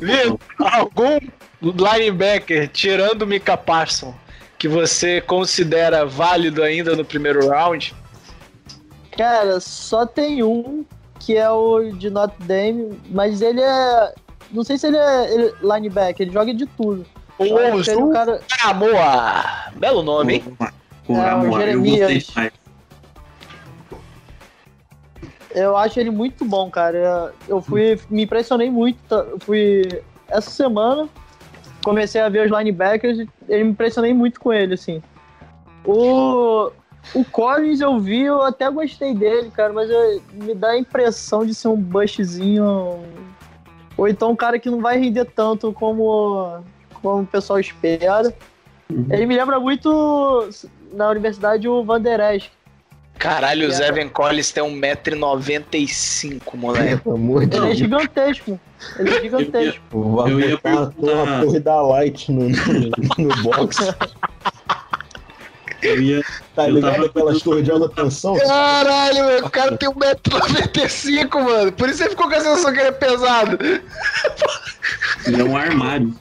[0.00, 1.18] Vitor, algum
[1.62, 4.14] linebacker, tirando o Mika Parson,
[4.64, 7.94] que você considera válido ainda no primeiro round?
[9.14, 10.86] Cara, só tem um
[11.20, 14.14] que é o de Notre Dame, mas ele é.
[14.50, 17.04] Não sei se ele é ele- linebacker, ele joga de tudo.
[17.38, 18.40] O é Ozu cara.
[18.48, 19.70] Caramoa.
[19.76, 20.44] Belo nome, hein?
[20.58, 22.26] É, o eu gostei Jeremias.
[25.54, 27.34] Eu acho ele muito bom, cara.
[27.46, 28.00] Eu fui.
[28.08, 28.96] Me impressionei muito.
[29.10, 29.16] tá?
[29.16, 30.02] Eu fui.
[30.26, 31.06] Essa semana.
[31.84, 33.18] Comecei a ver os linebackers.
[33.48, 35.02] Eu me impressionei muito com ele, assim.
[35.84, 36.70] O.
[37.14, 41.44] O Collins eu vi, eu até gostei dele, cara, mas eu- me dá a impressão
[41.44, 43.04] de ser um bushzinho.
[43.94, 46.60] Ou então um cara que não vai render tanto como,
[47.02, 48.34] como o pessoal espera.
[48.90, 49.06] Uhum.
[49.10, 50.48] Ele me lembra muito
[50.94, 52.50] na universidade o Van Der Esch.
[53.18, 53.74] Caralho, o É.
[53.74, 57.02] Zevin Collins tem 1,95m, moleque.
[57.02, 57.78] Pelo amor de Ele é Deus.
[57.78, 58.60] gigantesco.
[58.98, 60.16] Ele é gigantesco.
[60.16, 63.94] Vai Eu ia botar uma perguntar- torre da Light no, no, no box.
[65.82, 66.22] Eu ia,
[66.54, 68.38] Tá Eu ligado tava- aquelas torres de alta tensão?
[68.38, 71.72] Caralho, meu, o cara tem 1,95m, mano.
[71.72, 73.58] Por isso você ficou com a sensação que ele é pesado.
[75.26, 76.14] ele é um armário.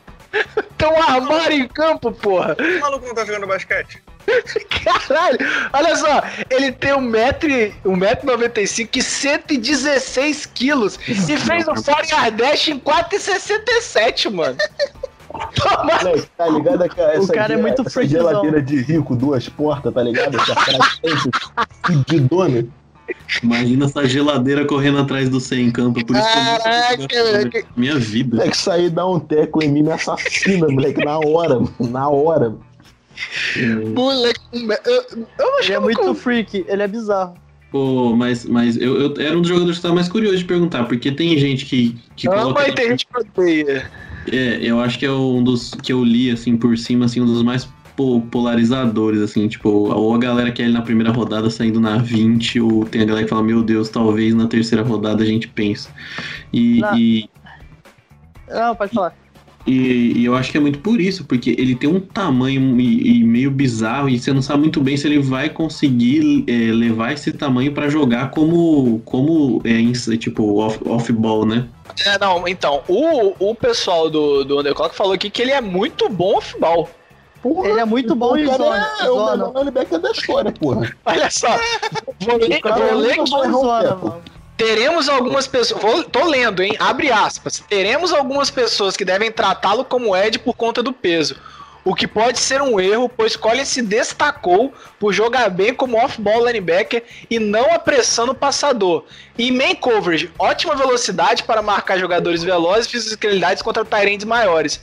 [0.78, 2.58] Tem um armário em campo, porra.
[2.60, 4.03] O maluco não tá jogando basquete?
[4.84, 5.38] Caralho,
[5.74, 14.32] olha só, ele tem 1,95m e 116 quilos e fez o Fire Dash em 4,67,
[14.32, 14.58] mano.
[15.56, 15.98] Toma.
[15.98, 16.84] Moleque, tá ligado?
[16.84, 20.40] Aquela- O essa cara é muito essa geladeira de rico, duas portas, tá ligado?
[20.40, 21.00] Essa frase
[21.84, 22.66] fudidona.
[23.42, 26.06] Imagina essa geladeira correndo atrás do C em campo.
[26.06, 27.66] Por isso que eu Caraca, fui jogar moleque.
[27.76, 28.38] Minha vida.
[28.38, 32.54] Moleque, sair dar um teco em mim me assassina, moleque, na hora, mano, na hora.
[33.96, 37.36] Moleque, eu, eu acho Ele é muito eu freak, ele é bizarro.
[37.72, 40.84] Pô, mas, mas eu, eu era um dos jogadores que tava mais curioso de perguntar,
[40.86, 42.62] porque tem gente que, que Não, coloca.
[42.62, 43.92] mas tem gente que odeia.
[44.32, 47.26] É, eu acho que é um dos que eu li, assim, por cima, assim, um
[47.26, 51.50] dos mais po- polarizadores, assim, tipo, ou a galera que é ali na primeira rodada
[51.50, 55.24] saindo na 20, ou tem a galera que fala, meu Deus, talvez na terceira rodada
[55.24, 55.90] a gente pensa.
[56.54, 56.98] E, Não.
[56.98, 57.30] e
[58.50, 59.23] Não, pode falar.
[59.66, 63.20] E, e eu acho que é muito por isso, porque ele tem um tamanho e,
[63.20, 67.14] e meio bizarro e você não sabe muito bem se ele vai conseguir é, levar
[67.14, 71.68] esse tamanho pra jogar como, como é, tipo off- off-ball, né?
[72.06, 76.10] É, não, então, o, o pessoal do, do Underclock falou aqui que ele é muito
[76.10, 76.90] bom off-ball.
[77.42, 78.88] Porra, Ele é muito bom o em zona.
[79.02, 80.96] É, é o melhor linebacker da história, porra.
[81.06, 81.60] Olha só,
[82.22, 84.22] vou ler, vou ler um Zona.
[84.64, 85.82] Teremos algumas pessoas.
[85.82, 86.78] Vou, tô lendo, hein?
[86.80, 87.62] Abre aspas.
[87.68, 91.36] Teremos algumas pessoas que devem tratá-lo como Ed por conta do peso.
[91.84, 96.46] O que pode ser um erro, pois Collins se destacou por jogar bem como off-ball
[96.46, 99.04] linebacker e não apressando o passador.
[99.38, 104.82] E main coverage, ótima velocidade para marcar jogadores velozes e fisicalidades contra Tyrants maiores.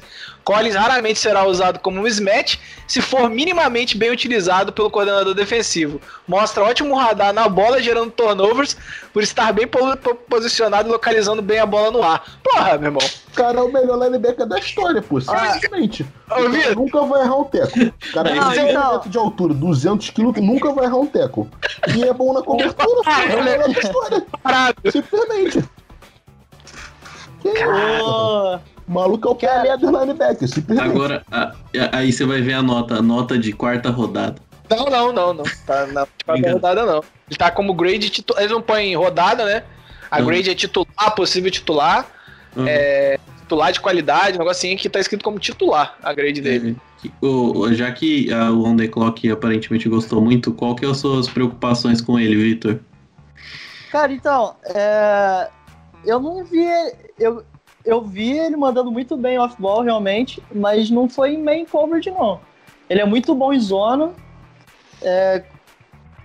[0.53, 6.01] Collins raramente será usado como um smash se for minimamente bem utilizado pelo coordenador defensivo.
[6.27, 8.77] Mostra ótimo radar na bola, gerando turnovers,
[9.13, 12.25] por estar bem po- po- posicionado e localizando bem a bola no ar.
[12.43, 13.03] Porra, meu irmão.
[13.29, 15.21] O cara é o melhor linebacker da história, pô.
[15.21, 16.03] Simplesmente.
[16.27, 16.75] O cara Vitor.
[16.75, 17.93] nunca vai errar um teco.
[18.13, 18.93] Cara Não, tem então.
[18.95, 21.49] metros de altura, 200 quilos, nunca vai errar um teco.
[21.97, 23.11] E é bom na cobertura, pô.
[23.11, 24.27] É o melhor da história.
[24.43, 24.77] Parado.
[24.91, 25.65] Simplesmente.
[27.41, 28.61] Que isso?
[28.91, 30.91] O maluco é o Pelé do linebacker, simplesmente.
[30.91, 34.43] Agora, a- a- aí você vai ver a nota, a nota de quarta rodada.
[34.69, 35.45] Não, não, não, não.
[35.65, 36.97] Tá na quarta rodada, não.
[37.29, 38.43] Ele tá como grade titular.
[38.43, 39.63] Eles não põem rodada, né?
[40.11, 40.27] A Não.
[40.27, 42.05] grade é titular, possível titular.
[42.57, 42.65] Uhum.
[43.43, 46.77] Titular de qualidade, um negocinho que tá escrito como titular a grade dele.
[47.01, 50.91] Que- o- já que a, o On The Clock aparentemente gostou muito, qual que são
[50.91, 52.81] as suas preocupações com ele, Vitor?
[53.93, 55.49] Cara, então, é,
[56.05, 56.65] eu não vi.
[57.19, 57.45] Eu,
[57.85, 62.41] eu vi ele mandando muito bem off-ball, realmente, mas não foi em main coverage, não.
[62.89, 64.13] Ele é muito bom em zona.
[65.03, 65.43] é,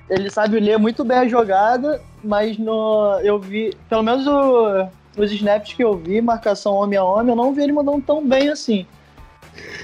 [0.09, 4.87] ele sabe ler muito bem a jogada, mas no, eu vi, pelo menos o-
[5.17, 8.23] os snaps que eu vi, marcação homem a homem, eu não vi ele mandando tão
[8.27, 8.85] bem assim.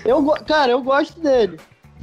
[0.05, 1.57] Eu, cara, eu gosto dele.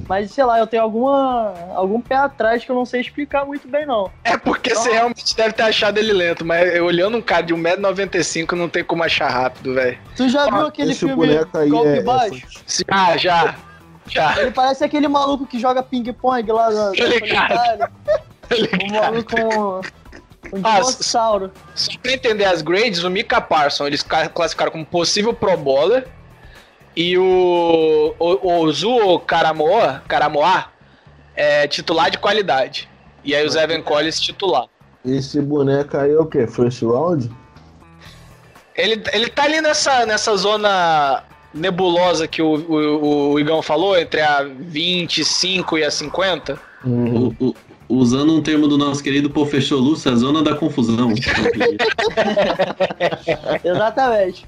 [0.07, 3.67] Mas, sei lá, eu tenho alguma, algum pé atrás que eu não sei explicar muito
[3.69, 4.11] bem, não.
[4.25, 7.55] É porque você realmente deve ter achado ele lento, mas eu olhando um cara de
[7.55, 9.99] 1,95m não tem como achar rápido, velho.
[10.17, 12.47] Tu já viu aquele Esse filme boneco aí Golpe é, é Baixo?
[12.89, 13.55] Ah, já.
[14.07, 14.41] Já.
[14.41, 17.53] Ele parece aquele maluco que joga ping-pong lá na, ligado.
[17.53, 17.91] Itália.
[18.51, 18.93] Ligado?
[18.93, 21.53] maluco com um Ah, dinossauro.
[21.75, 26.07] Só pra entender as grades, o Mika Parson eles ca- classificaram como possível Pro Bowler.
[27.01, 30.65] E o, o, o Zuo Karamoa, Karamoa
[31.37, 32.89] é titular de qualidade.
[33.25, 34.67] E aí o Evan Collins titular.
[35.07, 36.49] Esse boneco aí é o quê?
[36.49, 37.31] First round?
[38.75, 41.23] Ele, ele tá ali nessa, nessa zona
[41.55, 46.59] nebulosa que o, o, o Igão falou, entre a 25 e a 50.
[46.85, 47.33] Uhum.
[47.39, 47.55] O- o-
[47.89, 51.13] usando um termo do nosso querido professor Lúcio, a zona da confusão.
[53.65, 54.45] Exatamente.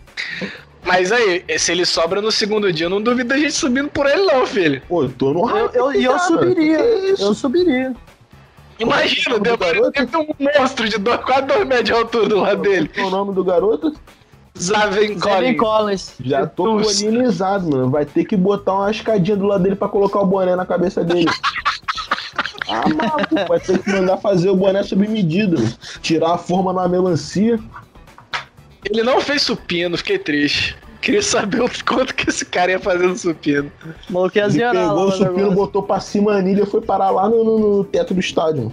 [0.84, 4.06] Mas aí, se ele sobra no segundo dia, eu não duvido da gente subindo por
[4.06, 4.82] ele, não, filho.
[4.88, 6.24] Pô, eu tô no Eu, eu, aqui, e eu cara.
[6.24, 6.78] subiria.
[6.78, 7.94] Eu subiria.
[8.78, 10.26] Imagina, o deve ter um
[10.58, 12.88] monstro de dois, quase 2 metros de altura do lado dele.
[12.88, 13.94] Qual é o nome do garoto?
[14.58, 15.56] Zaven Collins.
[15.58, 16.14] Collins.
[16.20, 17.90] Já tô polinizado, mano.
[17.90, 21.04] Vai ter que botar uma escadinha do lado dele pra colocar o boné na cabeça
[21.04, 21.30] dele.
[22.68, 25.58] ah, maluco, vai ter que mandar fazer o boné sob medida.
[25.58, 25.72] mano.
[26.00, 27.60] Tirar a forma na melancia.
[28.84, 30.76] Ele não fez supino, fiquei triste.
[31.00, 33.70] Queria saber o quanto que esse cara ia fazer no supino.
[34.08, 35.54] Maluco ia Ele pegou o supino, negócio.
[35.54, 38.72] botou pra cima a anilha e foi parar lá no, no- no teto do estádio.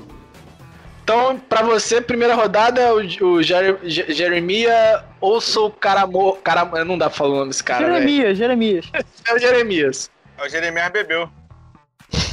[1.03, 6.33] Então, pra você, primeira rodada é o, o Jere- Je- Jeremia Ouço Caramo.
[6.43, 7.85] Caram, não dá pra falar o nome desse cara.
[7.87, 8.85] Jeremias, Jeremias.
[9.25, 10.11] É o Jeremias.
[10.37, 11.29] É O Jeremias bebeu.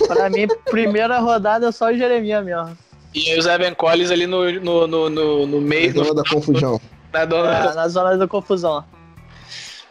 [0.08, 2.76] Pra mim, primeira rodada é só o Jeremias mesmo.
[3.14, 5.94] E aí o Evan Collins ali no, no, no, no, no meio.
[5.94, 6.80] No, da confusão.
[7.14, 8.84] Na dona- É, na zona da confusão.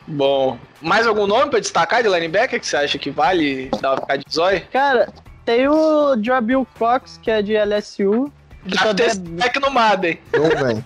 [0.05, 0.57] Bom.
[0.81, 4.17] Mais algum nome pra destacar de linebacker que você acha que vale dar uma ficar
[4.17, 4.61] de zóio?
[4.71, 5.07] Cara,
[5.45, 8.31] tem o Jabil Cox, que é de LSU.
[8.67, 10.19] Que Já tem é- no Madden.
[10.29, 10.83] Então, velho.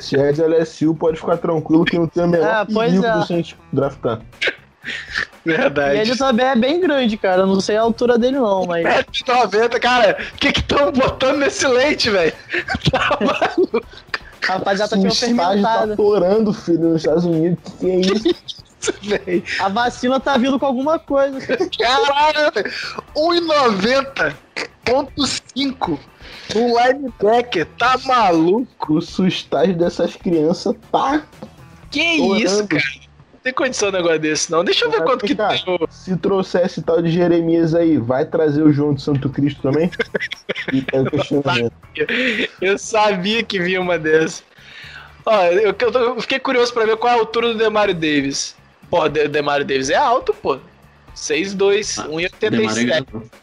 [0.00, 3.18] Se é de LSU, pode ficar tranquilo que não tem o menor Ah, pois é.
[3.18, 4.20] de gente draftar.
[5.44, 5.98] E Verdade.
[5.98, 7.42] ele também é bem grande, cara.
[7.42, 8.84] Eu Não sei a altura dele, não, mas.
[8.86, 10.16] 1,90, cara.
[10.34, 12.32] O que que estão botando nesse leite, velho?
[12.90, 13.80] Tá maluco,
[14.42, 17.58] Rapaziada, tá o estágio tá torando, filho, nos Estados Unidos.
[17.78, 18.34] Que é isso?
[19.02, 19.44] velho.
[19.60, 21.40] A vacina tá vindo com alguma coisa.
[21.40, 21.70] cara.
[21.78, 22.68] Caralho, velho.
[23.14, 26.00] 1,90.5
[26.56, 27.66] um linebacker.
[27.78, 28.94] Tá maluco?
[28.94, 31.22] O sustagem dessas crianças tá.
[31.90, 32.44] Que Torando.
[32.44, 32.82] isso, cara?
[33.40, 34.62] Não tem condição um negócio desse, não.
[34.62, 35.48] Deixa eu ver Vai quanto que ficar.
[35.48, 35.88] tem o...
[35.90, 39.90] Se trouxesse tal de Jeremias aí, vai trazer o João de Santo Cristo também?
[40.74, 41.72] E é o questionamento.
[42.60, 44.44] Eu sabia que vinha uma dessas.
[45.24, 47.94] Ó, eu, eu tô- eu fiquei curioso pra ver qual é a altura do Demario
[47.94, 48.54] Davis.
[48.90, 50.58] Pô, o Demario Davis é alto, pô.
[51.14, 52.02] 6'2, Ah,
[52.50, 53.06] Demar 1,87.
[53.24, 53.40] é-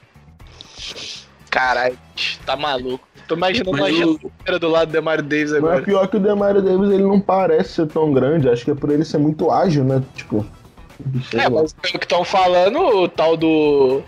[1.49, 1.97] Caralho,
[2.45, 3.06] tá maluco.
[3.27, 5.81] Tô imaginando uma Mas o- geladeira do lado do Demario Davis Mas é agora.
[5.81, 8.47] pior que o Demario Davis, ele não parece ser tão grande.
[8.49, 10.01] Acho que é por ele ser muito ágil, né?
[10.15, 10.45] Tipo.
[11.33, 14.01] É, mas pelo que estão falando, o tal do.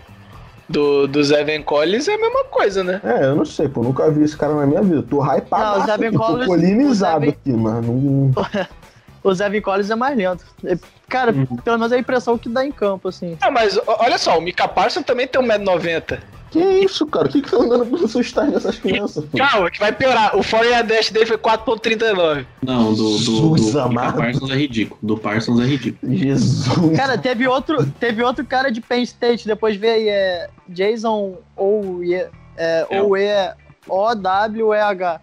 [0.68, 3.00] Do, do Evan Collins é a mesma coisa, né?
[3.02, 3.82] É, eu não sei, pô.
[3.82, 5.02] Nunca vi esse cara na minha vida.
[5.02, 5.78] Tô hypado.
[5.78, 8.30] Não, o Zevin aqui, tô Collins- polinizado o Zevin- aqui, mano.
[9.22, 10.44] O Zevin Collins é mais lento.
[10.64, 11.56] É- Cara, Uhum.
[11.56, 13.36] pelo menos é a impressão que dá em campo, assim.
[13.40, 16.18] Ah, mas olha só, o Mika Parsons também tem 1,90m.
[16.50, 17.28] Que isso, cara?
[17.28, 19.38] O que que tá andando pra assustar dessas crianças, pô?
[19.38, 20.36] Calma, que vai piorar.
[20.36, 22.44] O 4 dash dele foi 4,39.
[22.60, 24.12] Não, do, do, Jesus do, amado.
[24.14, 24.98] do Parsons é ridículo.
[25.00, 26.12] Do Parsons é ridículo.
[26.12, 26.96] Jesus.
[26.96, 32.02] Cara, teve outro, teve outro cara de Penn State, depois veio aí, é Jason ou
[32.04, 32.86] é, É.
[33.00, 33.54] ou é
[33.86, 35.20] O W E H.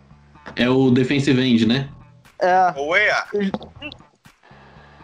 [0.55, 1.89] É o defensive end, né?
[2.39, 3.23] É, O EA.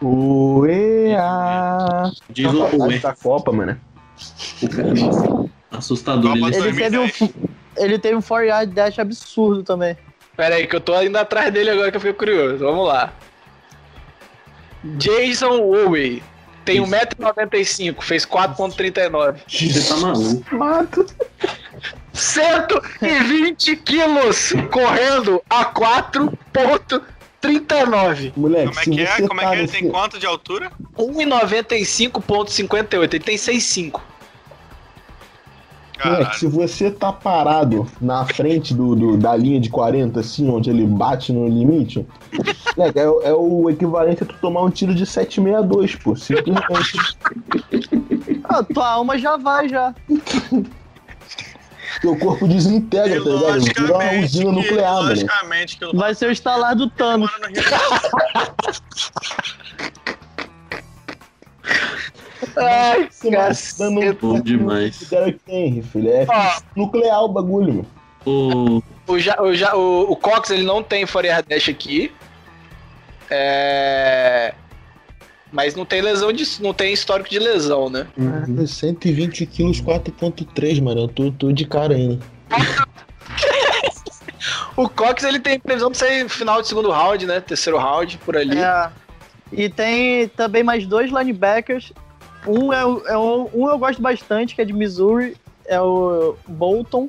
[0.02, 2.12] Uea.
[2.30, 3.00] Diz o Saudade Ué.
[3.00, 3.78] da Copa, mano.
[5.74, 6.34] Assustador.
[6.34, 7.34] Copa Ele, ele teve um 2010.
[7.78, 9.98] ele teve um 4 yard dash absurdo também.
[10.38, 12.60] Pera aí, que eu tô indo atrás dele agora que eu fiquei curioso.
[12.64, 13.12] Vamos lá.
[14.84, 16.22] Jason Owe.
[16.66, 16.92] Tem Isso.
[16.94, 19.36] 1,95m, fez 4,39.
[19.48, 20.56] você tá maluco.
[20.56, 21.06] Mato.
[22.14, 28.32] 120 quilos correndo a 4,39.
[28.38, 29.28] Moleque, Como é que é?
[29.28, 29.62] Como é que é?
[29.64, 30.72] no Tem fi- quanto de altura?
[30.98, 33.14] 1,95,58.
[33.14, 34.00] Ele tem 6,5.
[36.06, 40.70] Moleque, se você tá parado na frente do, do- da linha de 40, assim, onde
[40.70, 42.06] ele bate no limite,
[42.78, 46.16] moleque, é, é o equivalente a tu tomar um tiro de 762, pô.
[46.16, 46.98] Simplesmente.
[48.46, 49.94] Ah, tua alma já vai já.
[52.02, 53.62] Teu corpo desintegra, E tá ligado?
[53.62, 55.10] Vira uma usina que, nuclear, mano.
[55.10, 57.32] logicamente que o Vai ser o instalar do Thanos.
[62.58, 64.18] Ai, Se matando caceta.
[64.22, 65.02] Bom demais.
[65.02, 66.10] o Derek Henry, filho.
[66.10, 67.88] É Ó, nuclear o bagulho, mano.
[68.26, 72.12] O, o, ja, o, ja, o, o Cox ele não tem Fourier Dash aqui.
[73.30, 74.54] É...
[75.52, 76.46] Mas não tem lesão de.
[76.62, 78.08] não tem histórico de lesão, né?
[78.66, 81.02] 120 quilos, 4.3, mano.
[81.02, 82.20] Eu tô, tô de cara ainda.
[84.76, 87.40] O Cox ele tem previsão de sair final de segundo round, né?
[87.40, 88.58] Terceiro round, por ali.
[88.58, 88.90] É.
[89.52, 91.94] E tem também mais dois linebackers.
[92.48, 95.36] Um é, o- é o- um eu gosto bastante, que é de Missouri,
[95.66, 97.08] é o Bolton,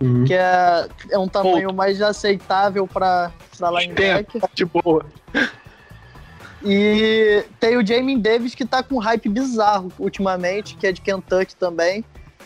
[0.00, 0.24] Uhum.
[0.24, 4.42] que é, é um tamanho mais aceitável para linebacker.
[4.54, 5.04] De boa.
[6.64, 11.00] E tem o Jamie Davis que tá com um hype bizarro ultimamente, que é de
[11.00, 12.04] Kentucky também.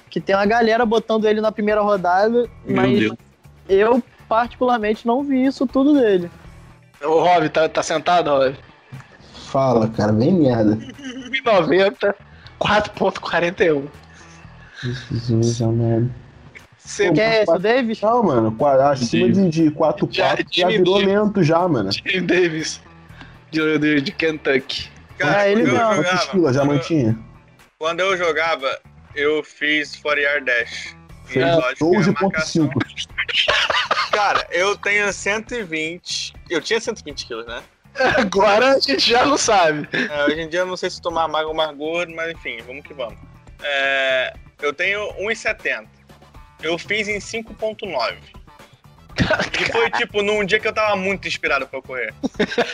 [0.08, 3.16] Que tem uma galera botando ele na primeira rodada, Meu mas Deus.
[3.68, 6.30] eu particularmente não vi isso tudo dele.
[7.02, 8.56] O Rob, tá, tá sentado, Rob?
[9.56, 10.76] Fala, cara, vem merda.
[10.76, 12.14] 1,90,
[12.60, 13.88] 4,41.
[14.82, 16.12] Jesus amado.
[16.78, 18.00] Você Quem é esse, o Davis?
[18.02, 18.56] Não, mano,
[18.90, 21.08] acima de, de 4 Já- 4 já, virou Davis.
[21.08, 21.90] lento já, mano.
[21.90, 22.82] Jim Davis,
[23.50, 24.90] de, de, de Kentucky.
[25.16, 25.94] Cara, É, ele quando eu mesmo.
[25.94, 27.18] Quantos jogava, quilos já mantinha?
[27.78, 28.78] quando eu jogava,
[29.14, 30.94] eu fiz 4 yard dash.
[31.30, 32.70] E Fez marcação- 12.5.
[34.12, 36.34] Cara, eu tenho 120.
[36.50, 37.62] Eu tinha 120 quilos, né?
[38.18, 39.88] Agora a gente já não sabe.
[39.92, 42.58] É, hoje em dia eu não sei se tomar magro ou mais gordo, mas enfim,
[42.66, 43.18] vamos que vamos.
[43.62, 45.86] É, eu tenho 1,70.
[46.62, 48.16] Eu fiz em 5,9.
[49.60, 52.12] E foi tipo num dia que eu tava muito inspirado pra correr.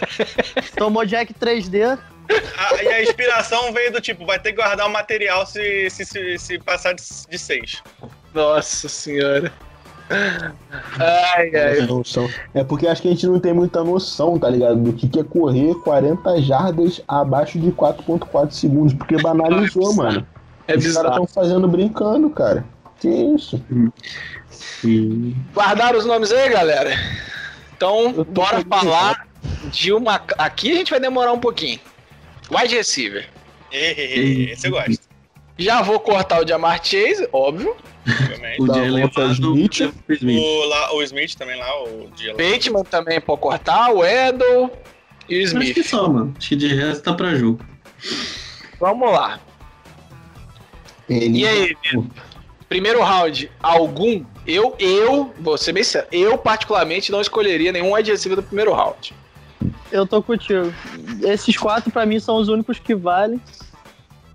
[0.77, 1.99] Tomou Jack 3D.
[2.57, 6.05] A- e a inspiração veio do tipo, vai ter que guardar o material se, se,
[6.05, 7.83] se, se passar de 6.
[8.35, 9.53] Nossa senhora.
[10.99, 11.81] Ai, ai.
[11.87, 12.29] Noção.
[12.55, 14.77] É porque acho que a gente não tem muita noção, tá ligado?
[14.77, 18.93] Do que, que é correr 40 jardas abaixo de 4.4 segundos.
[18.95, 20.27] Porque banalizou, mano.
[20.69, 22.65] É Os caras estão fazendo brincando, cara.
[23.01, 23.63] Que isso?
[24.85, 26.91] E- Guardaram os nomes aí, galera?
[27.77, 29.27] Então, bora feliz, falar
[29.71, 30.21] de uma.
[30.39, 31.81] Aqui a gente vai demorar um pouquinho.
[32.51, 33.29] Wide receiver.
[33.73, 35.01] Esse eu gosto,
[35.59, 37.77] Já vou cortar o Jamar Chase, óbvio.
[38.07, 38.61] obviamente.
[38.63, 39.95] O Dá Jalen volta Waddle, Smith.
[40.09, 40.43] o Smith.
[40.43, 44.71] O, lá, o Smith também lá, o Dia Bateman também pode cortar, o Edel
[45.29, 45.87] e o Acho que Smith.
[45.87, 46.35] só, mano.
[46.39, 47.61] Acho que de resto tá pra jogo.
[48.81, 49.39] Vamos lá.
[51.09, 52.05] Ele E aí, Vitor?
[52.69, 54.25] Primeiro round, algum?
[54.47, 59.15] Eu, eu, vou ser bem sério, eu particularmente não escolheria nenhum receiver do primeiro round.
[59.93, 60.73] Eu tô contigo.
[61.23, 63.41] Esses quatro, pra mim, são os únicos que valem.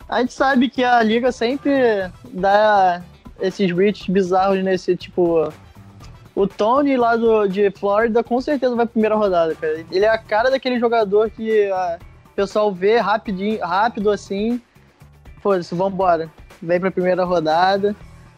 [0.10, 3.02] A gente sabe que a liga sempre dá
[3.40, 5.52] esses reaches bizarros nesse tipo.
[6.34, 9.84] O Tony lá do, de Flórida com certeza vai pra primeira rodada, cara.
[9.92, 11.98] Ele é a cara daquele jogador que ah,
[12.36, 14.62] pessoal vê rapidinho, rápido assim.
[15.42, 16.30] Foda-se, vambora.
[16.62, 17.96] Vem pra primeira rodada.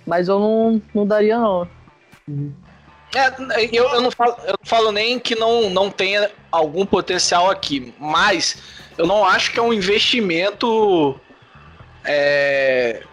[0.08, 1.68] Mas eu não, não daria, não.
[3.16, 7.50] É, eu, eu, não falo, eu não falo nem que não, não tenha algum potencial
[7.50, 8.62] aqui, mas
[8.98, 11.20] eu não acho que é um investimento
[12.04, 13.04] é,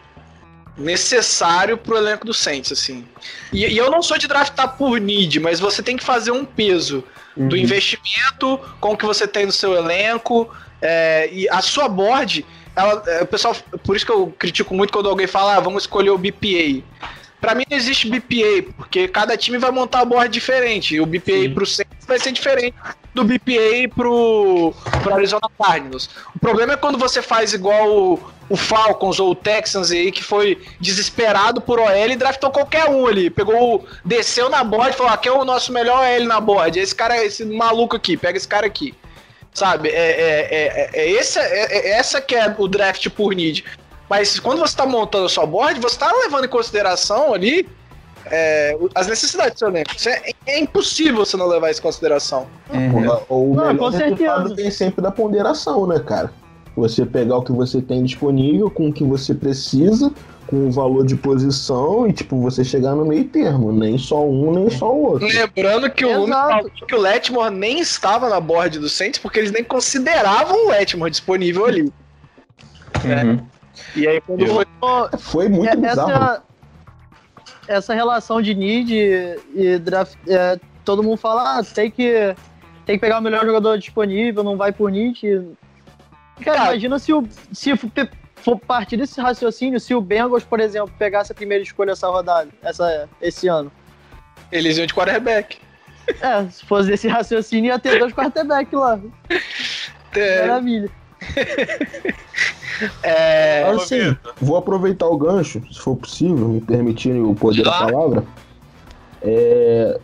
[0.77, 3.07] necessário pro elenco do Saints, assim.
[3.53, 6.45] E, e, eu não sou de draftar por need, mas você tem que fazer um
[6.45, 7.03] peso
[7.37, 7.49] uhum.
[7.49, 12.45] do investimento com o que você tem no seu elenco é, e a sua board.
[12.75, 15.85] Ela, é, o pessoal, por isso que eu critico muito quando alguém fala, ah, vamos
[15.85, 16.83] escolher o BPA.
[17.41, 21.01] Para mim não existe BPA, porque cada time vai montar a board diferente.
[21.01, 21.55] O BPA Sim.
[21.55, 22.75] pro Saints vai ser diferente
[23.17, 26.11] do BPA pro, pro Arizona Cardinals.
[26.35, 30.23] O problema é quando você faz igual o, o Falcons ou o Texans aí, que
[30.23, 33.31] foi desesperado por OL e draftou qualquer um ali.
[33.31, 36.79] Pegou, desceu na board e falou: aqui é o nosso melhor OL na board.
[36.79, 38.95] Esse cara, esse maluco aqui, pega esse cara aqui.
[39.55, 39.89] Sabe?
[39.89, 43.65] É, é, é, é, essa, é, é essa que é o draft por need.
[44.09, 47.67] Mas quando você está montando a sua board, você está levando em consideração ali
[48.31, 49.91] é, as necessidades do seu elenco.
[50.07, 52.47] É, é, impossível você não levar isso em consideração.
[52.73, 53.19] Uhum.
[53.29, 56.33] O não, melhor resultado tem sempre da ponderação, né, cara?
[56.77, 60.13] Você pegar o que você tem disponível com o que você precisa,
[60.47, 63.73] com o valor de posição e, tipo, você chegar no meio termo.
[63.73, 65.27] Nem só um, nem só o outro.
[65.27, 66.27] Lembrando que o,
[66.87, 71.11] que o Letmore nem estava na board do Saints porque eles nem consideravam o Letmore
[71.11, 71.83] disponível ali.
[71.83, 73.11] Uhum.
[73.11, 73.39] É.
[73.99, 74.67] E aí quando foi...
[75.19, 76.13] Foi muito essa, bizarro.
[76.13, 76.46] Essa
[77.95, 78.95] relação de need
[79.55, 80.17] e draft...
[80.29, 82.35] É, todo mundo fala, ah, tem que,
[82.87, 85.45] tem que pegar o melhor jogador disponível, não vai por need.
[86.43, 87.73] Cara, imagina se, o, se
[88.37, 92.49] for partir desse raciocínio, se o Bengals, por exemplo, pegasse a primeira escolha essa rodada,
[92.63, 93.73] essa, esse ano.
[94.53, 95.59] Eles iam de quarterback.
[96.21, 98.99] É, se fosse desse raciocínio, ia ter dois quarterbacks lá.
[100.15, 100.47] É...
[100.47, 100.91] Maravilha.
[103.03, 108.25] É, assim, vou aproveitar o gancho, se for possível, me permitirem o poder da palavra.
[109.23, 109.99] É,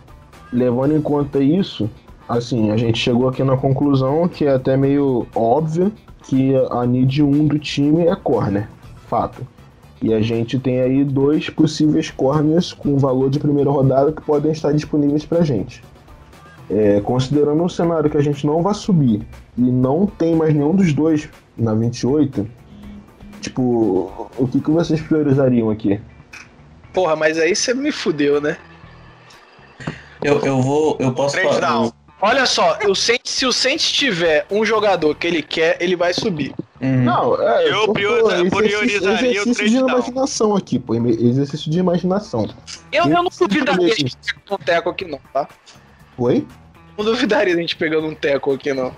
[0.53, 1.89] levando em conta isso,
[2.29, 5.93] assim, a gente chegou aqui na conclusão que é até meio óbvia
[6.23, 8.69] que a need 1 do time é corner,
[9.07, 9.47] fato.
[10.01, 14.51] E a gente tem aí dois possíveis corners com valor de primeira rodada que podem
[14.51, 15.85] estar disponíveis pra gente.
[16.71, 20.75] É, considerando um cenário que a gente não vai subir e não tem mais nenhum
[20.75, 22.49] dos dois na 28,
[23.41, 26.01] tipo, o que, que vocês priorizariam aqui?
[26.93, 28.57] Porra, mas aí você me fudeu, né?
[30.23, 30.97] Eu, eu vou.
[31.01, 31.91] Eu posso falar.
[32.25, 36.15] Olha só, eu sei, se o Saints tiver um jogador que ele quer, ele vai
[36.15, 36.55] subir.
[36.81, 37.03] Uhum.
[37.03, 40.95] Não, é, eu, eu priorizaria exercício, exercício de imaginação aqui, pô.
[40.95, 42.49] Exercício de imaginação.
[42.93, 45.49] Eu, eu não duvidaria a gente pegando um teco aqui, não, tá?
[46.17, 46.47] Oi?
[46.97, 48.95] Não duvidaria a gente pegando um teco aqui, não.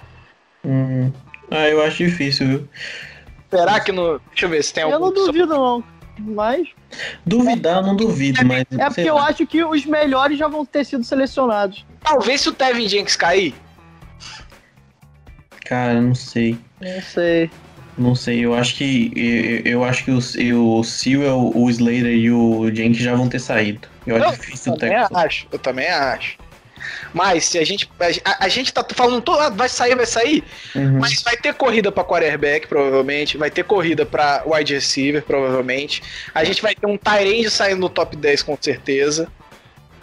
[0.64, 1.12] Uhum.
[1.50, 2.68] Ah, eu acho difícil, viu?
[3.50, 4.20] Será que no.
[4.30, 4.96] Deixa eu ver se tem algum.
[4.96, 5.84] Eu não duvido, não.
[6.18, 6.68] Mas.
[7.26, 8.64] Duvidar, não duvido, mas.
[8.78, 11.84] É porque eu acho que os melhores já vão ter sido selecionados.
[12.00, 13.54] Talvez se o Tevin Jenks cair.
[15.64, 16.58] Cara, não sei.
[16.80, 17.50] Não sei.
[17.96, 19.12] Não sei, eu acho que.
[19.64, 23.38] Eu, eu acho que o, o Sewell, o Slater e o Jenkins já vão ter
[23.38, 23.88] saído.
[24.06, 26.36] Eu acho difícil eu também acho, eu também acho.
[27.12, 27.90] Mas se a gente.
[28.24, 29.40] A, a gente tá falando todo.
[29.40, 30.44] Ah, vai sair, vai sair.
[30.74, 30.98] Uhum.
[31.00, 33.36] Mas vai ter corrida pra quarterback, provavelmente.
[33.36, 36.02] Vai ter corrida pra wide receiver, provavelmente.
[36.34, 39.28] A gente vai ter um Tyrande saindo no top 10, com certeza.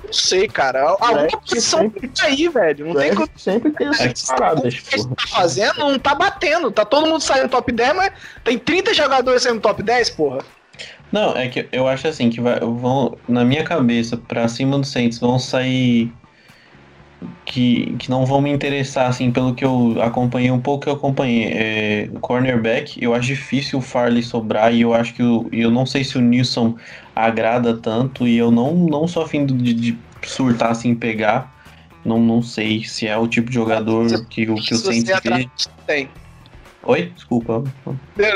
[0.04, 0.82] Não sei, cara.
[1.00, 2.88] Alguma posição sempre, tá aí, velho.
[2.88, 3.30] Não tem como.
[3.36, 4.74] Sempre tem essas paradas.
[4.74, 6.72] O que a gente tá fazendo não tá batendo.
[6.72, 8.12] Tá todo mundo saindo top 10, mas
[8.44, 10.40] tem 30 jogadores saindo top 10, porra.
[11.12, 14.86] Não, é que eu acho assim que vai, vão, na minha cabeça, pra cima do
[14.86, 16.12] Saints, vão sair
[17.52, 20.93] que, que não vão me interessar, assim, pelo que eu acompanhei, um pouco que eu
[20.93, 21.52] acompanhei.
[21.52, 25.86] É, cornerback, eu acho difícil o Farley sobrar e eu acho que eu, eu não
[25.86, 26.78] sei se o Nilson
[27.14, 31.54] agrada tanto e eu não, não sou afim de, de surtar, assim, pegar.
[32.06, 35.12] Não, não sei se é o tipo de jogador que, que, que o Saints
[35.86, 36.10] tem.
[36.84, 37.12] Oi?
[37.16, 37.64] Desculpa.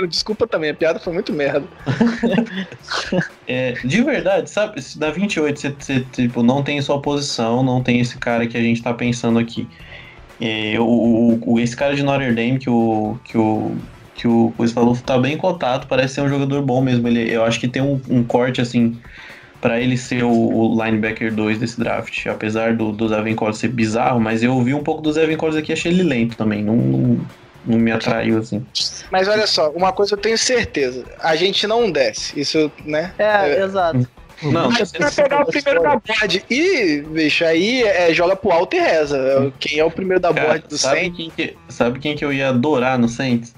[0.08, 1.66] desculpa também, a piada foi muito merda.
[3.48, 4.80] é, de verdade, sabe?
[4.82, 8.56] Se da 28 você, você tipo, não tem sua posição, não tem esse cara que
[8.56, 9.68] a gente tá pensando aqui.
[10.40, 13.76] É, o, o, esse cara de Notre Dame que o, que o,
[14.14, 17.08] que o Coisa falou tá bem cotado, parece ser um jogador bom mesmo.
[17.08, 18.96] Ele, eu acho que tem um, um corte assim
[19.60, 22.28] para ele ser o, o, linebacker 2 desse draft.
[22.28, 25.74] Apesar do, do Zevin ser bizarro, mas eu ouvi um pouco do Zevin Collins aqui
[25.74, 26.64] achei ele lento também.
[26.64, 27.20] Não, não,
[27.66, 28.66] não me atraiu, assim.
[29.12, 31.04] Mas olha só, uma coisa eu tenho certeza.
[31.20, 32.40] A gente não desce.
[32.40, 33.14] Isso, né?
[33.18, 33.64] É, é...
[33.64, 34.08] exato.
[34.44, 36.46] Não, Mas você vai pegar o primeiro da board.
[36.50, 39.18] E, bicho, aí é, joga pro alto e reza.
[39.18, 41.16] É, Quem é o primeiro da Cara, board do sabe, Saints?
[41.18, 43.56] quem que, sabe quem que eu ia adorar no Saints?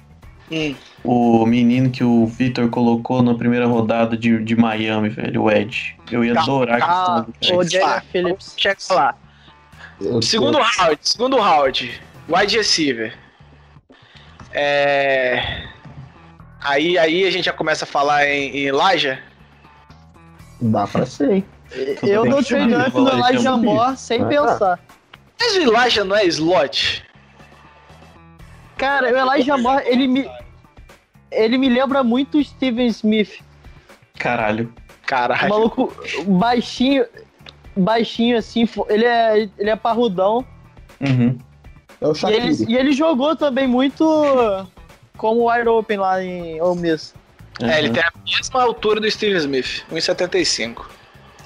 [0.50, 0.74] Hum.
[1.02, 5.96] O menino que o Victor colocou na primeira rodada de, de Miami, velho, o Ed.
[6.12, 8.54] Eu ia Calma, adorar Ah, que o esse Jalen Ah, Phillips.
[8.56, 9.14] Chega lá.
[10.22, 12.00] Segundo round, segundo round.
[12.28, 13.14] Wide receiver.
[14.60, 15.62] É.
[16.60, 19.20] Aí, aí a gente já começa a falar em, em Elijah.
[20.60, 21.44] Dá pra ser, hein?
[22.02, 23.96] Eu dou trade up no Elijah Elijah Moore.
[23.96, 24.26] Sem Ah.
[24.26, 24.80] pensar.
[25.38, 27.04] Mas o Elijah não é slot?
[28.76, 30.28] Cara, o Elijah Moore, ele me,
[31.30, 33.40] ele me lembra muito o Steven Smith.
[34.18, 34.72] Caralho.
[35.04, 35.48] O Caralho.
[35.48, 35.92] maluco
[36.26, 37.06] baixinho,
[37.76, 40.44] baixinho assim, ele é, ele é parrudão.
[41.00, 41.38] Uhum.
[42.00, 42.46] É o E Shaqiri.
[42.46, 44.04] ele, e ele jogou também muito
[45.16, 47.14] como wide open lá em Ole Miss.
[47.60, 47.94] É, ele Uhum.
[47.94, 50.86] tem a mesma altura do Steve Smith, 1,75.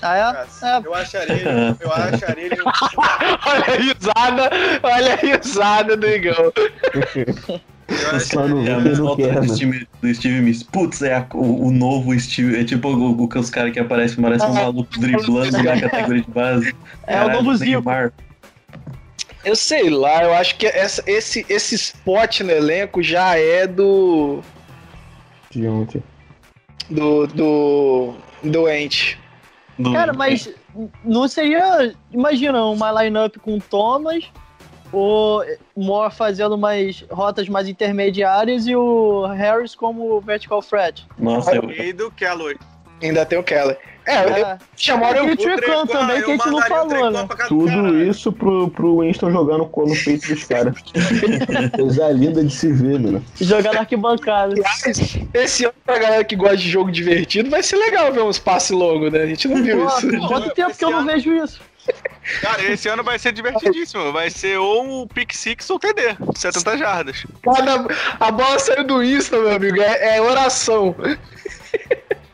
[0.03, 0.67] Ah, é?
[0.67, 1.77] É, Eu acharia ele.
[1.81, 2.57] Eu acharia ele.
[3.47, 4.51] olha a risada,
[4.83, 6.53] olha a risada do Igão.
[7.89, 9.55] Eu Só É a mesma não altura quer, do?
[9.55, 10.63] Steve, do Steve Miss.
[10.63, 12.59] Putz, é a- o, o novo Steve.
[12.59, 16.31] É tipo o, o, os caras que aparecem, parece um maluco driblando na categoria de
[16.31, 16.75] base.
[17.07, 17.71] É o novo Zico.
[17.71, 18.13] Neymar.
[19.45, 24.41] Eu sei lá, eu acho que essa- esse, esse spot no elenco já é do.
[25.51, 26.03] De ontem.
[26.89, 27.27] do.
[27.27, 28.15] do.
[28.43, 29.19] doente.
[29.79, 30.49] Do- Cara, mas
[31.05, 31.93] não seria.
[32.13, 34.25] Imagina uma lineup com Thomas,
[34.93, 35.43] o
[35.77, 41.07] Moore fazendo umas rotas mais intermediárias e o Harris como vertical threat.
[41.19, 42.59] Nossa, eu, E do Keller.
[43.03, 43.79] Ainda tem o Keller.
[44.07, 44.59] É, É.
[44.77, 45.37] chamaram E o eu.
[45.37, 47.29] Trecan também, que a gente não falou, né?
[47.49, 50.75] Tudo isso pro, pro Winston jogar no, no peito dos caras.
[51.77, 53.25] Coisa linda de se ver, mano.
[53.41, 54.55] Jogar na arquibancada.
[55.35, 58.71] Esse ano, pra galera que gosta de jogo divertido, vai ser legal ver uns passes
[58.71, 59.23] longos, né?
[59.23, 60.29] A gente não viu Pô, isso.
[60.29, 61.61] quanto tempo que eu não vejo isso?
[62.41, 64.13] Cara, esse ano vai ser divertidíssimo.
[64.13, 66.17] Vai ser ou o Pick Six ou TD.
[66.37, 67.25] 70 jardas.
[67.43, 67.87] Cada,
[68.21, 69.81] a bola saiu do Insta, meu amigo.
[69.81, 70.95] É, é oração.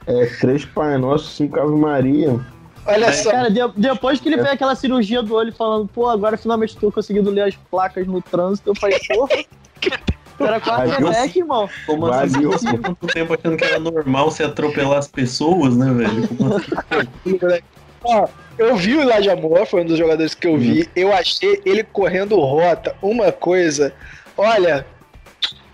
[0.09, 2.41] É três Pai Nosso, cinco Ave Maria.
[2.87, 3.31] Olha só.
[3.31, 6.91] Cara, de- depois que ele fez aquela cirurgia do olho falando, pô, agora finalmente tô
[6.91, 9.45] conseguindo ler as placas no trânsito, eu falei, porra.
[10.41, 11.69] Era quarterback, irmão.
[11.85, 12.43] como assim?
[12.43, 16.23] Você ficou tanto tempo achando que era normal você atropelar as pessoas, né, velho?
[16.23, 17.63] Assim?
[18.05, 20.89] Ó, eu vi o Elijah Moore, foi um dos jogadores que eu vi.
[20.95, 23.93] Eu achei ele correndo rota uma coisa,
[24.37, 24.87] olha,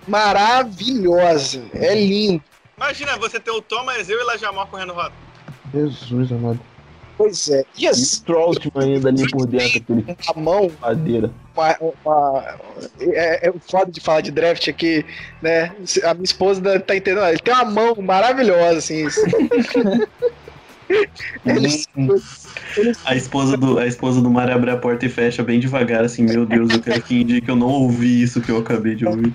[0.09, 1.63] maravilhosa.
[1.75, 2.43] É lindo.
[2.77, 5.13] Imagina você ter o Thomas, eu e Lajamar correndo rota.
[5.73, 6.61] Jesus amado.
[7.17, 7.65] Pois é.
[7.79, 11.31] E E assim, o Troutman ainda ali por dentro, aquele a mão, madeira.
[11.57, 12.59] uma, uma-
[13.01, 15.05] é, é foda de falar de draft aqui,
[15.41, 15.73] né?
[16.03, 17.25] A minha esposa tá entendendo.
[17.27, 19.07] Ele tem uma mão maravilhosa, assim.
[21.47, 21.69] Ele,
[23.05, 26.23] A esposa do, a esposa do Mário abre a porta e fecha bem devagar, assim,
[26.23, 29.07] meu Deus, eu quero que indique que eu não ouvi isso que eu acabei de
[29.07, 29.33] ouvir.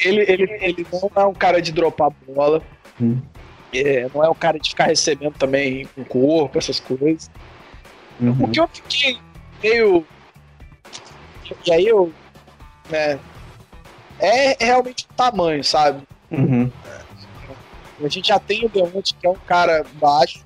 [0.00, 2.62] ele, ele, ele não é um cara de dropar bola.
[3.00, 3.20] Hum.
[3.72, 7.30] É, não é um cara de ficar recebendo também com corpo, essas coisas.
[8.20, 8.50] O Uhum.
[8.50, 9.18] que eu fiquei
[9.62, 10.04] meio.
[11.66, 12.12] E aí eu.
[12.88, 13.18] Né,
[14.18, 16.02] é realmente o tamanho, sabe?
[16.30, 16.70] Uhum.
[18.02, 20.40] A gente já tem o Deonte, que é um cara baixo.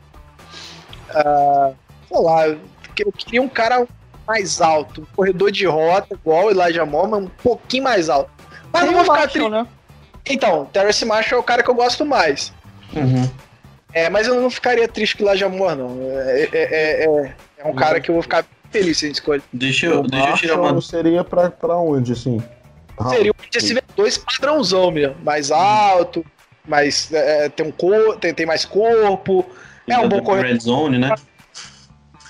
[1.10, 1.72] Ah,
[2.08, 2.60] sei lá, eu
[2.98, 3.86] eu queria um cara
[4.26, 8.30] mais alto, um corredor de rota, igual o Elijah Moore, mas um pouquinho mais alto.
[8.72, 9.50] Mas Tem não vou o ficar Marshall, triste.
[9.50, 9.66] né?
[10.28, 12.52] Então, Terrence Marshall é o cara que eu gosto mais.
[12.94, 13.28] Uhum.
[13.92, 15.98] É, mas eu não ficaria triste com o Elijah Moore, não.
[16.20, 19.16] É, é, é, é- é um cara que eu vou ficar feliz se a gente
[19.16, 19.42] escolher.
[19.52, 20.80] Deixa eu, o deixa eu tirar uma.
[20.82, 22.42] seria pra, pra onde, assim?
[23.10, 25.16] Seria um PCV2 padrãozão mesmo.
[25.22, 26.24] Mais alto,
[26.66, 29.44] mais, é, tem, um cor, tem, tem mais corpo.
[29.86, 30.50] É um bom corredor.
[30.50, 31.14] Red Zone, né?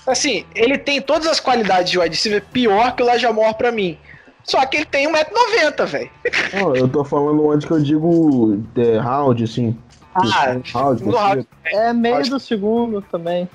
[0.05, 3.71] Assim, ele tem todas as qualidades de wide receiver pior que o Elijah Moore pra
[3.71, 3.97] mim.
[4.45, 6.11] Só que ele tem 1,90m, velho.
[6.53, 9.77] Não, eu tô falando onde que eu digo é, round, assim.
[10.13, 11.47] Ah, round, round.
[11.65, 13.49] É meio do segundo também.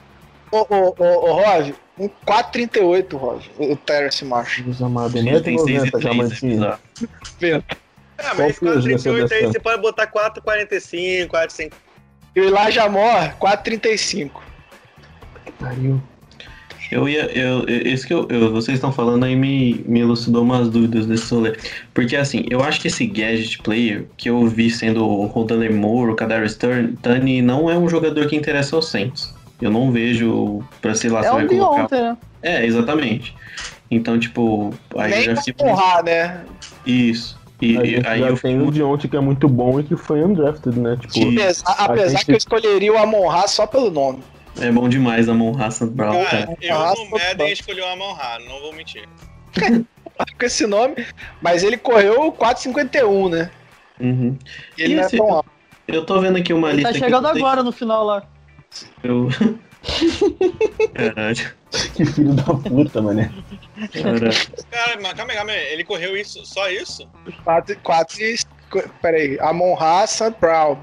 [0.50, 4.64] Ô, ô, ô, ô, Rov, um 4,38, Rov, o Terence Marshall.
[4.64, 6.78] Jesus amado, Ele tem 6 e 1,90m,
[7.38, 7.62] 3, é.
[8.18, 11.76] É, mas que é esse 438 aí você pode botar 445, 45.
[12.34, 14.30] E o Elijah Moore, 4,35.
[15.58, 16.02] Pariu.
[16.90, 17.26] Eu ia.
[17.38, 21.32] Eu, isso que eu, eu- vocês estão falando aí me, me elucidou umas dúvidas desse
[21.32, 21.56] rolê.
[21.94, 26.10] Porque assim, eu acho que esse gadget player que eu vi sendo o Rodan Moore,
[26.12, 29.32] o Kadarius Turn- Tunney, não é um jogador que interessa aos Saints.
[29.60, 31.76] Eu não vejo pra sei lá É se vai o colocar.
[31.76, 32.16] Deontay, né?
[32.42, 33.34] É, exatamente.
[33.90, 35.64] Então, tipo, aí Nem já fica.
[35.64, 36.40] honrar, né?
[36.86, 37.38] Isso.
[37.60, 38.72] E, A gente aí já eu tem o fico.
[38.72, 40.96] Deontay que é muito bom e que foi undrafted, né?
[40.98, 41.28] Tipo.
[41.32, 44.20] Apesar, apesar gente- que eu escolheria o Amon Ra só pelo nome.
[44.60, 46.56] É bom demais a Mon Hassan Brown, Cara, cara.
[46.60, 49.08] eu Nossa, no Madden escolhi o Amon Ra, não vou mentir.
[50.38, 51.06] Com esse nome.
[51.40, 53.50] Mas ele correu 4,51, né?
[53.98, 54.36] Uhum.
[54.76, 55.50] E ele E não é tão alto.
[55.88, 58.04] Eu tô vendo aqui uma Ele lista tá aqui chegando que tem- agora no final
[58.04, 58.22] lá.
[59.02, 59.28] Eu...
[60.94, 61.52] Caralho,
[61.94, 63.30] Que filho da puta, mané.
[63.92, 64.30] caralho.
[64.70, 65.72] Cara, mas calma aí, calma aí.
[65.72, 67.08] Ele correu isso, só isso?
[67.44, 68.36] 4, 4 e...
[69.02, 69.38] Peraí.
[69.40, 70.76] Amon Hassan Brown.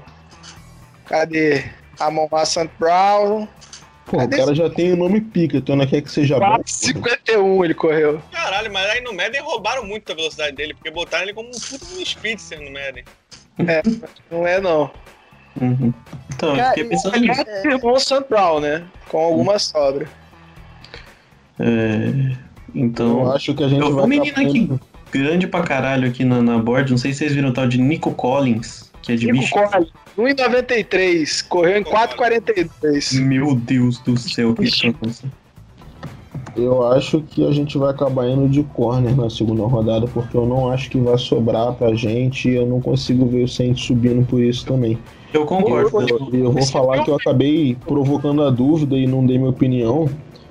[1.06, 1.64] Cadê?
[2.00, 3.46] Amon Hassan Brown.
[4.06, 6.46] Pô, o cara já tem o nome pica, tu não quer que seja bom?
[6.46, 6.58] porra.
[6.64, 8.22] 4,51 ele correu.
[8.32, 11.50] Caralho, mas aí no Madden roubaram muito a velocidade dele, porque botaram ele como um
[11.52, 13.04] um Spitzer no Madden.
[14.30, 14.90] Não é, não.
[15.60, 15.92] Uhum.
[16.34, 17.44] Então, eu Cara, fiquei pensando nisso.
[17.46, 18.84] É, irmão o Sam Brown, né?
[19.08, 20.08] Com alguma sobra.
[21.58, 22.36] É,
[22.74, 24.04] Então, Eu acho que a gente Eu- vai.
[24.04, 24.70] o menino tá aqui.
[25.10, 26.90] grande pra caralho aqui na, na board.
[26.90, 29.66] Não sei se vocês viram o tal de Nico Collins, que é de Nico Michigan.
[29.68, 31.46] Collins, 1,93.
[31.48, 33.20] Correu em 4,42.
[33.20, 34.68] Meu Deus do céu, que.
[36.56, 40.44] Eu acho que a gente vai acabar indo de corner na segunda rodada, porque eu
[40.44, 44.26] não acho que vai sobrar pra gente e eu não consigo ver o Saints subindo
[44.26, 44.98] por isso também.
[45.32, 46.00] Eu concordo.
[46.08, 50.08] Eu, eu vou falar que eu acabei provocando a dúvida e não dei minha opinião.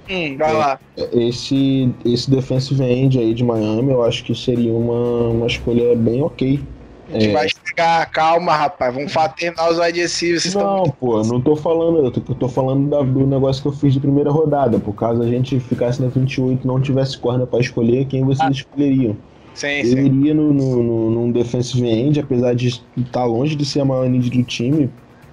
[0.09, 0.79] Hum, vai lá.
[1.11, 6.21] Esse, esse defensive end aí de Miami, eu acho que seria uma, uma escolha bem
[6.21, 6.61] ok.
[7.09, 7.33] A gente É.
[7.33, 8.05] vai chegar.
[8.11, 8.93] Calma, rapaz.
[8.93, 10.43] Vamos terminar os wide receivers.
[10.43, 13.61] Vocês estão Não, pô, não tô falando, eu tô, eu tô falando da- do negócio
[13.61, 14.77] que eu fiz de primeira rodada.
[14.79, 18.49] Por caso a gente ficasse na 28 e não tivesse corner pra escolher, quem vocês
[18.57, 19.15] escolheriam?
[19.53, 20.05] Sim, Eu sim.
[20.05, 24.07] iria no, no, no, num defensive end, apesar de estar longe de ser a maior
[24.09, 24.89] need do time,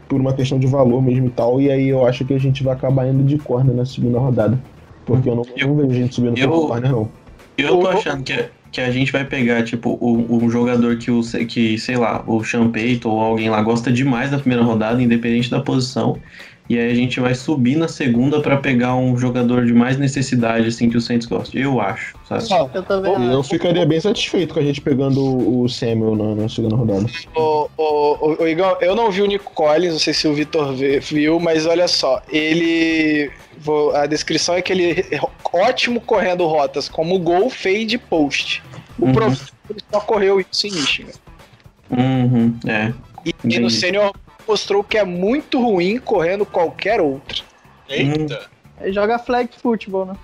[0.09, 1.61] por uma questão de valor mesmo e tal.
[1.61, 4.59] E aí eu acho que a gente vai acabar indo de corner na segunda rodada.
[5.05, 7.09] Porque eu não, Eu- não vejo gente subindo eu- por corner, não.
[7.59, 11.09] Eu tô achando que, a- que a gente vai pegar, tipo, o- um jogador que,
[11.11, 15.49] o, que, sei lá, o Payton ou alguém lá gosta demais da primeira rodada, independente
[15.49, 16.19] da posição.
[16.69, 20.67] E aí a gente vai subir na segunda pra pegar um jogador de mais necessidade,
[20.67, 21.57] assim, que o Saints gosta.
[21.57, 22.43] Eu acho, sabe?
[22.75, 23.13] Eu também.
[23.33, 27.05] Eu ficaria bem satisfeito com a gente pegando o o Samuel na, na segunda rodada.
[27.37, 31.39] Ô, ô, Igão, eu não vi o Nico Collins, não sei se o Vitor viu,
[31.39, 33.31] mas olha só, ele.
[33.59, 35.21] Vou- a descrição é que ele é
[35.53, 38.63] ótimo correndo rotas como gol, fade e post.
[38.99, 39.13] O Uhum.
[39.13, 41.13] problema é que ele só correu isso em Michigan.
[41.91, 42.93] Uhum, é.
[43.25, 44.13] E, e no sênior
[44.47, 47.43] mostrou que é muito ruim correndo qualquer outro.
[47.89, 48.49] Eita.
[48.81, 50.15] Ele joga flag futebol, né?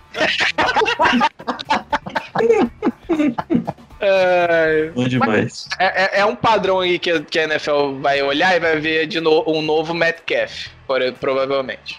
[4.02, 5.68] É, Bom demais.
[5.78, 8.78] é, é- é um padrão aí que, a- que a NFL vai olhar e vai
[8.80, 11.98] ver de novo um novo Metcalf, por- provavelmente.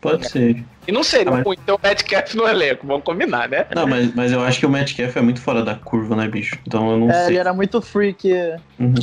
[0.00, 0.64] Pode ser.
[0.88, 3.66] E não seria Ah, mas- ruim ter o Metcalf no elenco, vamos combinar, né?
[3.74, 6.58] Não, mas, mas eu acho que o Metcalf é muito fora da curva, né, bicho?
[6.66, 7.36] Então eu não É, ele sei.
[7.38, 8.32] era muito freak.
[8.78, 8.94] Uhum.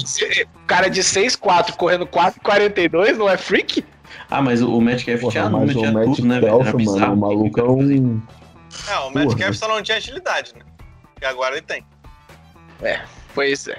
[0.66, 3.86] Cara de 6'4 correndo 4,42 não é freak?
[4.30, 6.48] Ah, mas o o Metcalf Porra, tinha mas número, o tinha Matt tudo, né, velho?
[6.48, 7.14] Era Kelf, mano, bizarro.
[7.14, 8.22] o maluco é um.
[8.88, 9.14] Não, o.
[9.14, 10.62] Metcalf só não tinha agilidade, né?
[11.22, 11.84] E agora ele tem.
[13.36, 13.78] Pois é.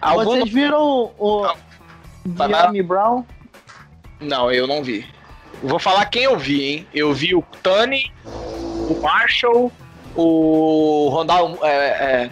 [0.00, 0.24] Algum...
[0.24, 1.40] Vocês viram o
[2.36, 2.46] lá.
[2.46, 3.24] Diami Brown?
[4.20, 5.04] Não, eu não vi.
[5.62, 6.86] Vou falar quem eu vi, hein?
[6.94, 9.72] Eu vi o Tani, o Marshall,
[10.14, 11.58] o Rondal.
[11.62, 12.30] É, é,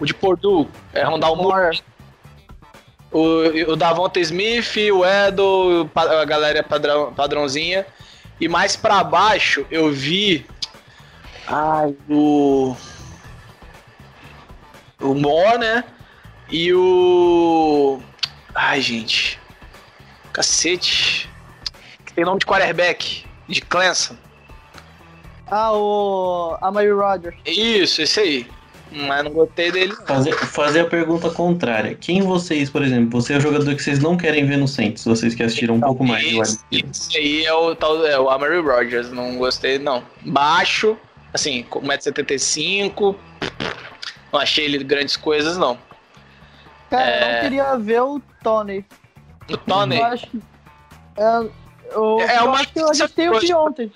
[0.00, 1.80] o de Purdue, é Rondal Moore.
[3.10, 7.86] O, o Davonta Smith, o Edo, a galera padrão, padrãozinha.
[8.40, 10.44] E mais pra baixo eu vi.
[11.46, 12.74] Ai, o.
[15.00, 15.84] O Moore, né?
[16.50, 18.00] E o.
[18.54, 19.38] Ai, gente.
[20.32, 21.31] Cacete.
[22.14, 23.24] Tem nome de quarterback.
[23.48, 24.16] De Clemson.
[25.50, 27.34] Ah, o Amari Rodgers.
[27.44, 28.46] Isso, esse aí.
[28.90, 29.94] Mas não gostei dele.
[30.06, 31.94] Fazer, fazer a pergunta contrária.
[31.94, 35.04] Quem vocês, por exemplo, você é o jogador que vocês não querem ver no Saints,
[35.04, 36.58] vocês que assistiram um pouco mais wide
[36.90, 39.10] Esse, aí é o tal é o Amari Rodgers.
[39.10, 40.02] Não gostei, não.
[40.26, 40.96] Baixo,
[41.32, 43.16] assim, com 1,75m.
[44.30, 45.78] Não achei ele grandes coisas, não.
[46.90, 47.34] Cara, eu É.
[47.34, 48.84] não queria ver o Tony.
[49.50, 49.96] O Tony.
[49.96, 50.26] Eu acho.
[51.16, 51.46] É,
[51.92, 53.90] eu, É eu uma acho que gente tem o de ontem.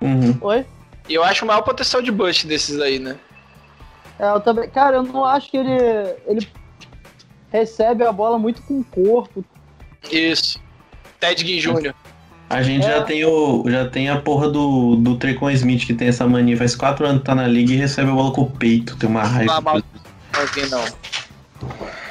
[0.00, 0.36] Uhum.
[0.40, 0.66] Oi?
[1.08, 3.16] E eu acho o maior potencial de bust desses aí, né?
[4.18, 4.68] É, eu também.
[4.68, 5.70] Cara, eu não acho que ele.
[6.26, 6.48] Ele
[7.52, 9.44] recebe a bola muito com o corpo.
[10.10, 10.60] Isso.
[11.20, 11.94] Ted Ginn Jr.
[12.48, 12.90] A gente É.
[12.98, 16.56] já, tem o, já tem a porra do, do Trecon Smith, que tem essa mania.
[16.56, 18.96] Faz quatro anos que tá na liga e recebe a bola com o peito.
[18.96, 19.54] Tem uma raiva.
[19.54, 20.84] Não, mal- Não, não.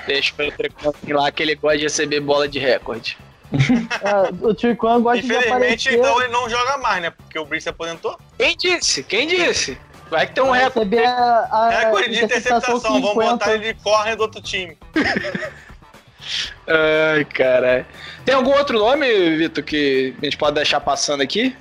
[0.07, 3.17] Deixa o Treconzinho lá que ele gosta de receber bola de recorde.
[3.53, 5.93] É, o Tirquan gosta de Infelizmente, aparecer.
[5.93, 7.09] então ele não joga mais, né?
[7.11, 8.17] Porque o Brice se aposentou.
[8.37, 9.03] Quem disse?
[9.03, 9.77] Quem disse?
[10.09, 10.97] Vai que tem um vai recorde.
[10.99, 12.79] a, a Recorde de interceptação.
[12.79, 13.31] Vamos 50.
[13.31, 14.77] botar ele de corner do outro time.
[16.67, 17.85] Ai, caralho.
[18.23, 21.55] Tem algum outro nome, Vitor, que a gente pode deixar passando aqui?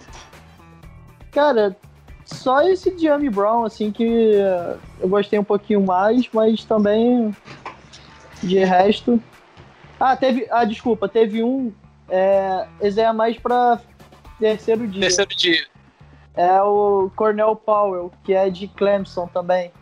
[1.31, 1.77] Cara,
[2.25, 7.37] só esse Jamie Brown, assim, que eh, eu gostei um pouquinho mais, mas também
[8.43, 9.23] de resto.
[10.07, 10.47] Ah, teve.
[10.51, 11.73] Ah, desculpa, teve um.
[12.11, 13.81] É, esse é mais pra
[14.39, 15.01] terceiro dia.
[15.01, 15.67] Terceiro dia.
[16.37, 19.73] É o Cornell Powell, que é de Clemson também.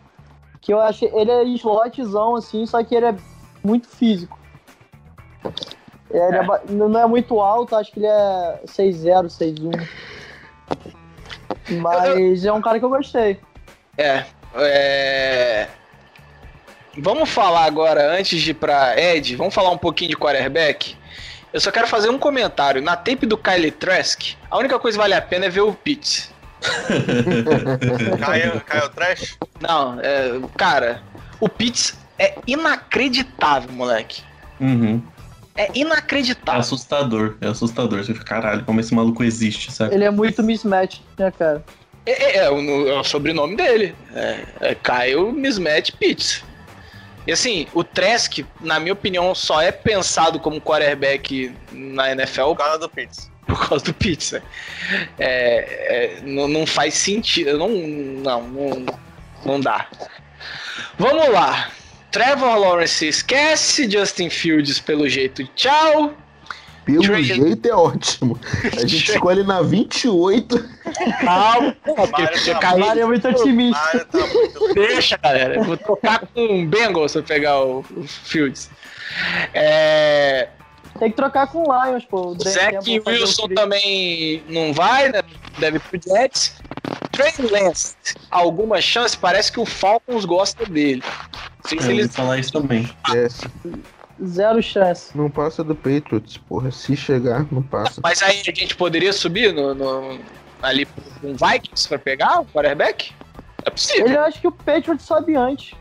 [0.61, 1.11] Que eu achei.
[1.12, 3.14] Ele é slotzão, assim, só que ele é
[3.64, 4.39] muito físico.
[6.09, 9.89] Ele é ba- não é muito alto, acho que ele é 6'0, 6'1.
[11.81, 13.41] Mas é um cara que eu gostei.
[13.99, 14.25] É.
[14.55, 15.68] é...
[16.99, 20.95] Vamos falar agora, antes de ir pra Ed, vamos falar um pouquinho de quarterback.
[21.53, 22.82] Eu só quero fazer um comentário.
[22.82, 25.72] Na tape do Kylie Trask, a única coisa que vale a pena é ver o
[25.72, 26.30] Pitts.
[28.20, 29.36] Caiu, caiu o trash?
[29.61, 31.03] Não, é, cara,
[31.40, 34.22] o Pitts é inacreditável, moleque.
[34.61, 35.03] Uhum.
[35.55, 36.61] É É inacreditável.
[36.61, 38.03] assustador, é assustador.
[38.05, 39.95] Você fica, caralho, como esse maluco existe, sabe?
[39.95, 41.62] Ele é muito mismatch, né, cara?
[42.07, 43.95] É, é- é o, é o sobrenome dele.
[44.14, 46.43] É, é Kyle Mismatch Pitts.
[47.27, 52.57] E assim, o Trask, na minha opinião, só é pensado como quarterback na NFL Por
[52.57, 53.31] causa do Pitts.
[53.47, 54.43] por causa do Pitts, né?
[55.18, 57.57] É, é, não, não faz sentido.
[57.59, 58.87] Não, não, não,
[59.45, 59.87] não dá.
[60.99, 61.70] Vamos lá.
[62.11, 66.14] Trevor Lawrence esquece, Justin Fields pelo jeito, tchau.
[66.85, 68.39] Pelo Trey- jeito é ótimo.
[68.64, 70.68] A gente escolhe na 28.
[71.20, 74.05] Calma, porque tinha tá é muito otimista.
[74.11, 74.74] Tá muito.
[74.74, 75.57] Deixa, galera.
[75.57, 78.68] Eu vou tocar com um Bengals se eu pegar o, o Fields.
[79.55, 80.49] É,
[80.99, 82.28] Tem que trocar com o Lions, pô.
[82.28, 82.76] o Zach
[83.07, 85.22] Wilson também não vai, né?
[85.59, 86.57] Deve pro Jets.
[87.12, 87.95] Trey Lance,
[88.30, 89.16] alguma chance?
[89.16, 91.03] Parece que o Falcons gosta dele.
[91.62, 92.89] Não sei Eu se ouvi eles falar isso também.
[93.07, 93.47] Esquece.
[94.25, 95.16] Zero chance.
[95.16, 96.70] Não passa do Patriots, porra.
[96.70, 98.01] Se chegar, não passa.
[98.03, 100.18] Mas aí a gente poderia subir no, no-
[100.62, 103.12] ali com o Vikings pra pegar o quarterback?
[103.64, 104.07] É possível.
[104.07, 105.73] Ele acha que o Patriots sobe antes.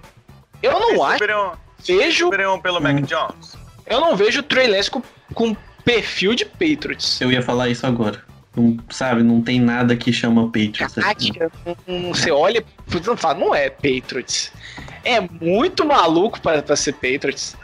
[0.64, 1.58] Eu não Eles acho.
[1.86, 2.82] Vejo, subiriam pelo Hum.
[2.82, 3.56] Mac Jones.
[3.88, 5.02] eu não vejo o Trey Lance com,
[5.34, 7.20] com perfil de Patriots.
[7.22, 8.24] Eu ia falar isso agora.
[8.56, 10.98] Não, sabe, não tem nada que chama Patriots.
[11.00, 11.32] aqui.
[11.34, 12.60] Caraca, um- você olha
[12.94, 14.52] e não fala, não é Patriots.
[15.04, 17.56] É muito maluco pra, pra ser Patriots.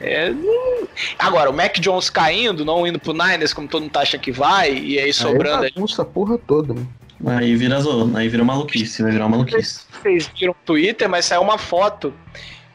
[0.00, 0.88] É, não-
[1.18, 4.32] Agora, o Mac Jones caindo, não indo pro Niners como todo mundo tá achando que
[4.32, 6.88] vai, e aí sobrando Aí bagunça a porra toda, mano.
[7.26, 9.82] Aí vira zona, aí vira maluquice, vai virar maluquice.
[10.02, 12.12] Vocês viram no Twitter, mas saiu uma foto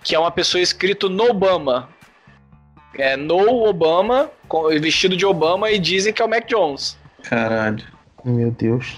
[0.04, 1.90] que é uma pessoa escrito no Obama.
[2.96, 4.32] É no Obama,
[4.80, 6.98] vestido de Obama, e dizem que é o Mac Jones.
[7.24, 7.84] Caralho.
[8.26, 8.96] Meu Deus.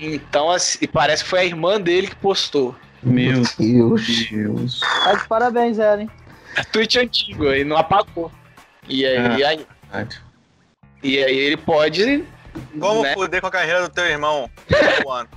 [0.00, 2.74] Então, assim, e parece que foi a irmã dele que postou.
[3.02, 4.28] Meu Deus.
[4.30, 4.80] Deus.
[4.80, 6.08] Tá de parabéns, Eren.
[6.72, 8.30] Tweet antigo, e não apagou.
[8.88, 9.38] E aí, Ah.
[9.38, 9.66] e aí,
[11.02, 12.24] e aí ele pode.
[12.78, 13.14] Como né?
[13.14, 14.50] fuder com a carreira do teu irmão?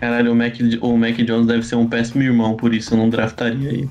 [0.00, 3.08] Caralho, o Mac, o Mac Jones deve ser um péssimo irmão, por isso eu não
[3.08, 3.90] draftaria ele.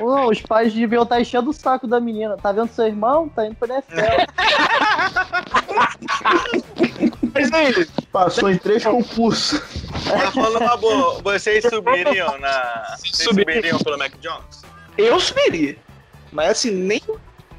[0.00, 2.36] Não, os pais deviam estar enchendo o saco da menina.
[2.38, 3.28] Tá vendo seu irmão?
[3.28, 3.94] Tá indo pro NFL.
[7.34, 9.60] Mas aí, Passou em três concursos.
[10.08, 11.20] Tá falando uma boa.
[11.20, 12.96] Vocês subiriam na.
[12.96, 14.62] Vocês subiriam pelo Mac Jones?
[14.98, 15.76] Eu subiria.
[16.32, 17.00] Mas assim, nem.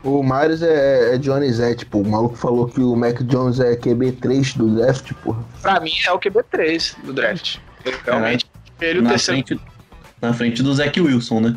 [0.04, 3.76] O Marius é, é Johnny Zé, tipo, o maluco falou que o Mac Jones é
[3.76, 5.44] QB3 do draft, porra.
[5.62, 7.58] Pra mim é o QB3 do draft.
[8.06, 8.46] Realmente.
[8.80, 9.46] Ele o Na terceiro.
[9.48, 9.62] frente,
[10.22, 11.56] na frente do Zach Wilson, né?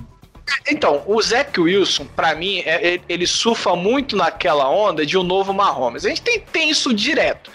[0.70, 5.22] Então, o Zach Wilson, pra mim, é- ele, ele surfa muito naquela onda de um
[5.22, 6.06] novo Mahomes.
[6.06, 7.50] A gente tem, tem isso direto.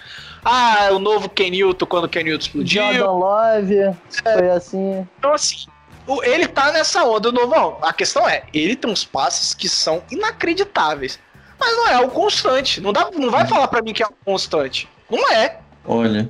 [0.46, 2.84] Ah, o novo Ken Newton quando o Ken Newton explodiu.
[2.84, 3.96] Jordan Love.
[4.22, 5.08] Foi assim.
[5.18, 5.83] Então, assim, o-
[6.24, 7.78] ele tá nessa onda do novão.
[7.82, 11.20] A questão é, ele tem uns passes que são inacreditáveis.
[11.60, 12.82] Mas não é algo constante.
[12.82, 14.90] Não, dá, não vai falar pra mim que é algo constante.
[15.10, 15.60] Não é.
[15.86, 16.30] Olha.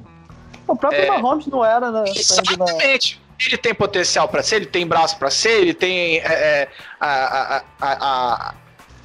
[0.67, 1.07] O próprio É.
[1.07, 2.03] Mahomes não era, né?
[2.07, 3.21] Exatamente.
[3.39, 6.69] Ele tem potencial pra ser, ele tem braço pra ser, ele tem é, é,
[6.99, 8.53] a, a, a,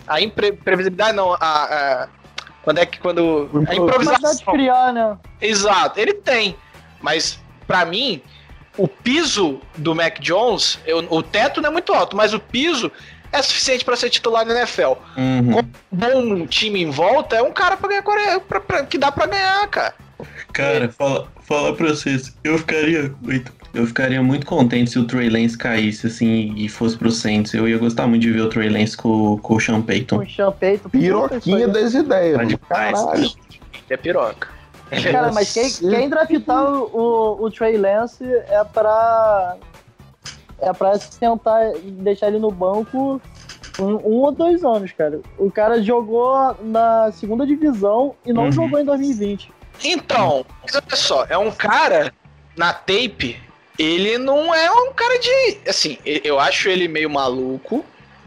[0.07, 2.09] a, imprevisibilidade, não, a, a-
[2.63, 4.53] quando é que quando a de improvisação.
[4.53, 5.17] criar, né?
[5.41, 6.57] Exato, ele tem.
[7.01, 8.23] Mas, pra mim,
[8.79, 12.91] o piso do Mac Jones, eu- o teto não é muito alto, mas o piso
[13.31, 14.93] é suficiente pra ser titular na NFL.
[15.17, 15.59] Uhum.
[15.59, 15.63] Um
[15.93, 19.67] bom time em volta é um cara pra ganhar, pra- pra- que dá pra ganhar,
[19.69, 19.95] cara.
[20.53, 25.29] Cara, fala, fala pra vocês, eu ficaria muito, eu ficaria muito contente se o Trey
[25.29, 27.53] Lance caísse assim e fosse pro Saints.
[27.55, 30.17] Eu ia gostar muito de ver o Trey Lance com, com o Sean Payton.
[30.19, 30.89] Com champeito.
[30.89, 32.59] Piroquinha das ideias, Tá mano.
[32.69, 33.31] Caralho.
[33.91, 34.49] É piroca.
[35.11, 36.85] Cara, mas quem, quem draftar o,
[37.41, 39.57] o, o Trey Lance é pra.
[40.61, 43.21] É pra tentar deixar ele no banco
[43.79, 45.21] Um, um ou dois anos, cara.
[45.39, 48.53] O cara jogou na segunda divisão e não Uhum.
[48.53, 49.53] jogou em 2020.
[49.85, 52.13] Então, mas olha só, é um cara
[52.57, 53.41] na tape,
[53.79, 55.59] ele não é um cara de.
[55.69, 57.85] Assim, eu acho ele meio maluco,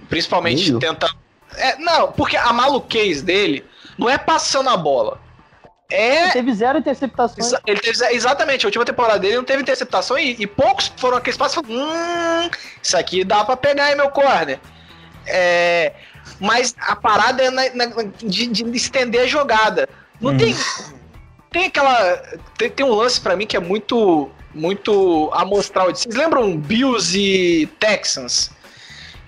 [0.08, 0.80] principalmente Meio?
[0.80, 1.16] tentando.
[1.58, 3.66] É, não, porque a maluquez dele
[3.98, 5.20] não é passando a bola.
[5.92, 6.30] É.
[6.32, 7.52] Teve zero interceptações.
[7.68, 11.38] Ele teve, exatamente, a última temporada dele não teve interceptação e, e poucos foram aqueles
[11.38, 12.50] passos hum,
[12.82, 14.60] isso aqui dá pra pegar aí meu corner.
[15.28, 15.94] É,
[16.40, 19.88] mas a parada é na- na- de, de estender a jogada.
[20.20, 20.38] Não Uhum.
[20.38, 20.56] tem.
[21.52, 22.16] Tem aquela.
[22.58, 24.30] Tem, tem um lance pra mim que é muito.
[24.54, 25.88] Muito amostral.
[25.96, 28.52] Vocês lembram Bills e Texans?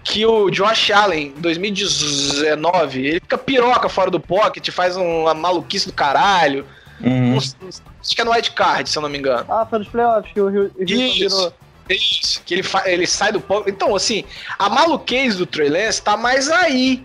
[0.04, 5.88] Que o Josh Allen, em 2019, ele fica piroca fora do pocket, faz uma maluquice
[5.88, 6.66] do caralho.
[7.02, 7.36] Uhum.
[7.38, 9.46] Uns- uns- Acho que é no Wild Card, se eu não me engano.
[9.50, 11.14] Ah, foi nos playoffs que o Rio o Isso.
[11.20, 11.54] virou.
[11.90, 13.74] Isso, que ele, ele sai do pocket.
[13.74, 14.26] Então, assim,
[14.60, 17.02] a maluquez do Trey Lance tá mais aí.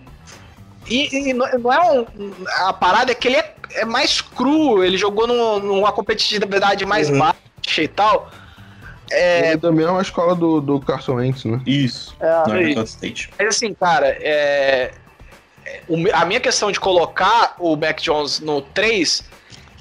[0.89, 2.05] E, e não não é um.
[2.67, 7.09] A parada é que ele é, é mais cru, ele jogou num- numa competitividade mais
[7.09, 7.19] Uhum.
[7.19, 8.29] baixa e tal.
[9.11, 11.61] Ele também é uma escola do, do Carson Wentz, né?
[11.65, 12.15] Isso.
[12.19, 13.29] É, No State.
[13.37, 14.91] Mas assim, cara, é,
[15.65, 15.81] é,
[16.13, 19.23] a minha questão de colocar o Mac Jones no 3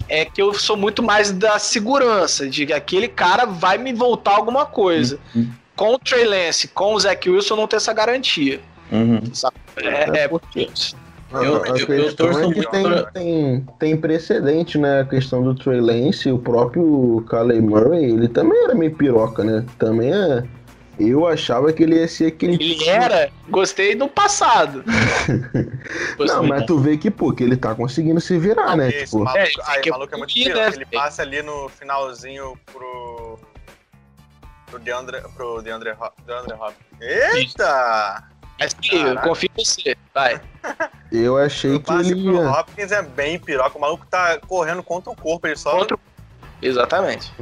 [0.09, 4.37] é que eu sou muito mais da segurança, de que aquele cara vai me voltar
[4.37, 5.19] alguma coisa.
[5.35, 5.51] Uhum.
[5.77, 8.61] Com o Trey Lance, com o Zach Wilson, eu não tenho essa garantia.
[8.91, 9.21] Uhum.
[9.35, 9.57] sabe?
[9.77, 10.69] É, é, porque
[11.31, 15.01] Eu- a eu- eu questão torço é que muito tem, pra- tem, tem precedente, né?
[15.01, 19.65] A questão do Trey Lance, o próprio Calais Murray, ele também era meio piroca, né?
[19.79, 20.43] Também é.
[20.99, 22.55] Eu achava que ele ia ser aquele.
[22.55, 24.83] ele era, gostei do passado.
[26.19, 28.89] Não, mas tu vê que, pô, que ele tá conseguindo se virar, né?
[28.89, 30.87] Esse Tipo, maluco, É, aí, fica o maluco é muito né, Ele velho?
[30.93, 33.39] passa ali no finalzinho pro.
[34.67, 35.21] pro DeAndre.
[35.37, 35.93] pro DeAndre,
[36.27, 37.01] DeAndre Hopkins.
[37.01, 38.25] Eita!
[38.59, 39.97] Mas sim, eu confio em você.
[40.15, 40.41] Vai.
[41.13, 42.51] eu achei O que ele ia.
[42.51, 43.79] Hopkins é bem piroca.
[43.79, 45.47] O maluco tá correndo contra o corpo.
[45.47, 45.79] Ele só.
[45.79, 45.99] Contra...
[46.61, 47.33] Exatamente.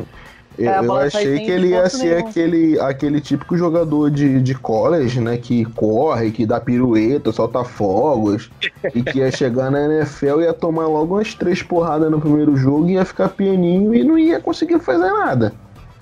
[0.59, 2.29] Eu, É, eu sai achei que ele ia ser nenhum.
[2.29, 5.37] aquele, aquele típico jogador de, de college, né?
[5.37, 8.51] Que corre, que dá pirueta, solta fogos.
[8.95, 12.57] e que ia chegar na NFL e ia tomar logo umas três porradas no primeiro
[12.57, 15.53] jogo, ia ficar pianinho e não ia conseguir fazer nada.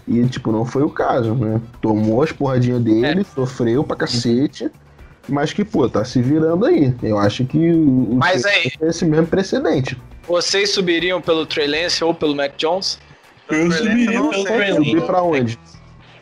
[0.06, 1.60] E, tipo, não foi o caso, né?
[1.80, 3.24] Tomou as porradinhas dele, É.
[3.24, 4.70] sofreu pra cacete.
[5.28, 6.94] Mas que, pô, tá se virando aí.
[7.02, 9.98] Eu acho que o, o Mas aí- é esse mesmo precedente.
[10.26, 12.98] Vocês subiriam pelo Trey Lance ou pelo Mac Jones?
[13.48, 14.44] Eu subiria não pelo.
[14.44, 15.06] Trey Subir Lance.
[15.06, 15.58] pra onde?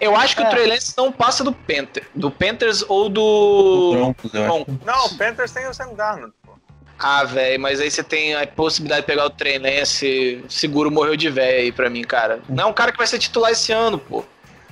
[0.01, 0.47] Eu acho que É.
[0.47, 3.93] o Trey Lance não passa do Panther, do Panthers ou O do.
[3.93, 4.67] Broncos, eu acho.
[4.85, 6.33] Não, o Panthers tem o Sam Darnold.
[6.45, 6.53] pô.
[6.99, 11.17] ah, velho, mas aí você tem a possibilidade de pegar o Trey Lance, seguro morreu
[11.17, 12.41] de velho aí pra mim, cara.
[12.49, 14.25] Não é um cara que vai ser titular esse ano, pô.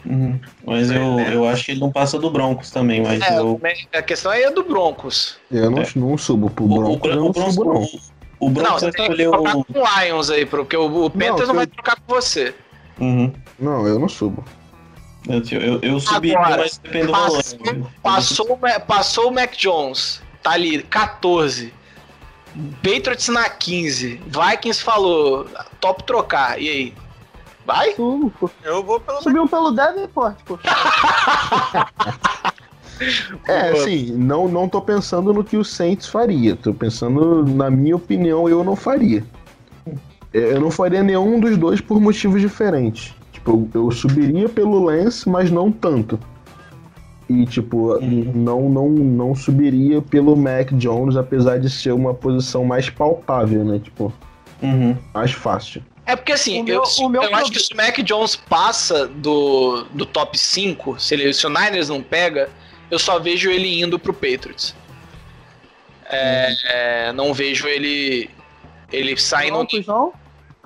[0.05, 0.41] Uhum.
[0.67, 3.61] Mas eu, eu acho que ele não passa do Broncos também, mas É, eu.
[3.93, 5.37] a questão aí é do Broncos.
[5.51, 5.87] Eu não, É.
[5.95, 7.81] não subo pro O, o, Broncos, eu Bron- não o Broncos, subo, não.
[7.83, 9.65] o, o Broncos não, você vai tem que o.
[9.65, 12.55] com o Lions aí, porque o, o Panthers não, eu- vai trocar com você.
[12.99, 13.33] Uhum.
[13.59, 14.43] Não, eu não subo.
[15.29, 17.37] Eu, eu, eu subiria, Agora, mas depende do valor.
[17.37, 17.83] Passou, né?
[18.03, 21.75] passou, o passou o Mac Jones, tá ali, 14.
[22.83, 24.21] Patriots na 15.
[24.27, 25.47] Vikings falou,
[25.81, 26.61] top trocar.
[26.61, 26.95] E aí?
[27.67, 27.93] Vai?
[27.95, 28.51] subo, pô.
[28.65, 29.23] Eu vou pelo.
[29.23, 30.59] Subiu pelo Davenport, pô.
[33.49, 36.55] É, assim, não, não tô pensando no que o Saints faria.
[36.57, 39.25] Tô pensando, na minha opinião, eu não faria.
[40.33, 43.15] É, Eu não faria nenhum dos dois por motivos diferentes.
[43.33, 46.19] Tipo, eu, eu subiria pelo Lance, mas não tanto.
[47.29, 48.33] E, tipo, Uhum.
[48.35, 53.79] não, não, não subiria pelo Mac Jones, apesar de ser uma posição mais palpável, né?
[53.79, 54.13] Tipo,
[54.63, 54.95] Uhum.
[55.15, 55.83] mais fácil.
[56.11, 58.35] É porque assim, O meu- eu, o meu eu acho que se o Mac Jones
[58.35, 62.51] passa do, do top 5, se, ele, se o Niners não pega,
[62.91, 64.75] eu só vejo ele indo pro Patriots.
[66.07, 68.29] É, é, não vejo ele
[68.93, 69.55] ele saindo.
[69.59, 70.13] Broncos, não?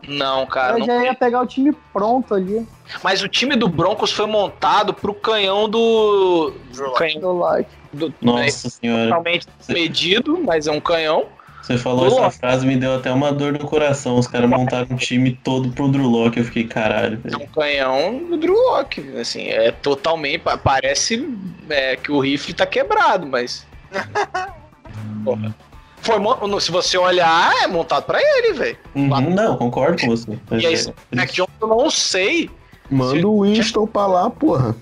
[0.08, 0.74] Não, cara.
[0.74, 2.66] Eu não já ia pegar o time pronto ali,
[3.02, 6.54] Mas o time do Broncos foi montado pro canhão do.
[6.72, 6.92] Drew.
[6.92, 7.70] Canhão do like.
[7.92, 8.06] do.
[8.06, 9.04] é Nossa senhora.
[9.04, 11.26] totalmente medido, mas é um canhão.
[11.64, 14.18] Você falou essa frase, me deu até uma dor no coração.
[14.18, 16.36] Os caras montaram um time todo pro Drew Lock.
[16.38, 17.18] Eu fiquei, caralho.
[17.24, 17.42] É velho.
[17.42, 19.00] um canhão do Drew Lock.
[19.18, 20.40] Assim, é totalmente.
[20.40, 21.26] pa- Parece
[21.70, 23.66] é, que o rifle tá quebrado, mas.
[25.24, 25.54] Porra.
[26.02, 26.16] Foi,
[26.60, 28.76] se você olhar, é montado pra ele, velho.
[28.94, 30.38] Uhum, não, concordo com você.
[30.52, 32.50] E aí, é- Jones, eu não sei.
[32.90, 34.76] Manda Se- o Winston pra lá, porra.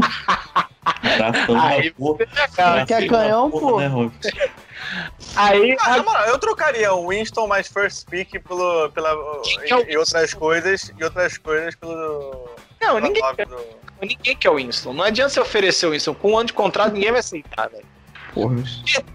[1.60, 2.26] Aí porra.
[2.86, 4.02] Quer canhão, porra, pô?
[4.04, 4.10] né?
[5.36, 9.10] Aí, Ah, na moral, eu trocaria o Winston mais first pick pelo, pela,
[9.62, 12.48] é e, e outras coisas e outras coisas pelo
[12.80, 13.64] não, ninguém, quer- do-
[14.02, 14.92] ninguém quer o Winston.
[14.92, 16.14] Não adianta você oferecer o Winston.
[16.14, 17.84] Com um ano de contrato, ninguém vai aceitar, velho.
[18.34, 18.56] Porra.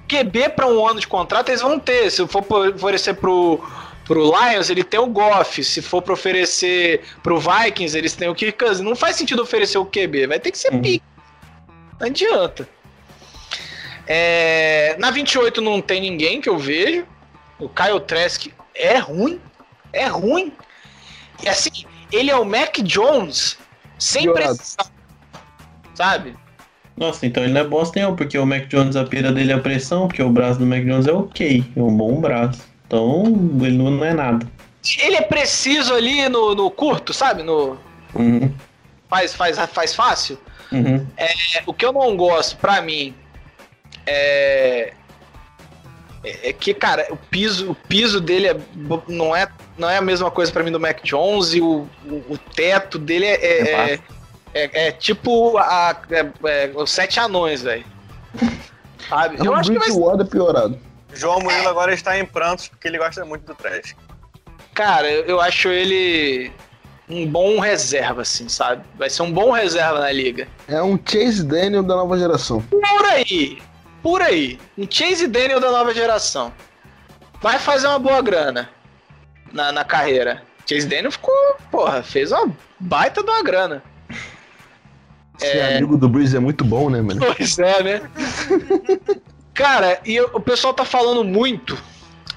[0.07, 2.09] QB para um ano de contrato eles vão ter.
[2.09, 2.43] Se for
[2.75, 3.59] oferecer pro,
[4.05, 5.63] pro Lions, ele tem o Goff.
[5.63, 8.79] Se for para oferecer pro Vikings, eles têm o Kirk Cousins.
[8.79, 10.81] Não faz sentido oferecer o QB, vai ter que ser Uhum.
[10.81, 11.03] pique.
[11.99, 12.67] Não adianta.
[14.07, 17.05] É, na 28 não tem ninguém que eu vejo.
[17.59, 19.39] O Kyle Trask é ruim.
[19.93, 20.51] É ruim.
[21.43, 23.57] E assim, ele é o Mac Jones
[23.97, 24.55] sem Piorado.
[24.55, 24.85] precisão.
[25.93, 26.35] Sabe?
[26.97, 29.55] Nossa, então ele não é bosta nenhum, porque o Mac Jones, a pira dele é
[29.55, 32.61] a pressão, porque o braço do Mac Jones é ok, é um bom braço.
[32.85, 33.23] Então,
[33.61, 34.45] ele não não é nada.
[35.01, 37.43] Ele é preciso ali no, no curto, sabe?
[37.43, 37.77] No,
[38.15, 38.51] Uhum,
[39.07, 40.39] faz, faz, faz fácil.
[40.71, 41.07] Uhum.
[41.17, 41.27] É,
[41.65, 43.13] o que eu não gosto, pra mim,
[44.05, 44.93] é.
[46.23, 48.57] É é que, cara, o piso, o piso dele é,
[49.07, 49.47] não, é,
[49.77, 52.99] não é a mesma coisa pra mim do Mac Jones e o, o, o teto
[52.99, 53.99] dele é, é, é,
[54.53, 56.29] é- é tipo a, é-
[56.67, 57.85] é os sete anões, velho.
[59.07, 59.37] Sabe?
[59.37, 60.25] É Eu um acho que vai ser.
[60.25, 60.77] Piorado.
[61.13, 63.95] João Murilo agora está em prantos porque ele gosta muito do trash.
[64.73, 66.51] Cara, eu eu acho ele
[67.09, 68.83] um bom reserva, assim, sabe?
[68.97, 70.47] Vai ser um bom reserva na liga.
[70.67, 72.61] É um Chase Daniel da nova geração.
[72.61, 73.57] Por aí.
[74.03, 74.59] Por aí.
[74.77, 76.53] Um Chase Daniel da nova geração.
[77.41, 78.69] Vai fazer uma boa grana
[79.51, 80.43] na, na carreira.
[80.67, 81.33] Chase Daniel ficou,
[81.71, 83.81] porra, fez uma baita de uma grana.
[85.37, 87.21] Ser amigo do Breeze é muito bom, né, mano?
[87.37, 88.01] Pois é, né?
[89.53, 91.77] Cara, e eu- o pessoal tá falando muito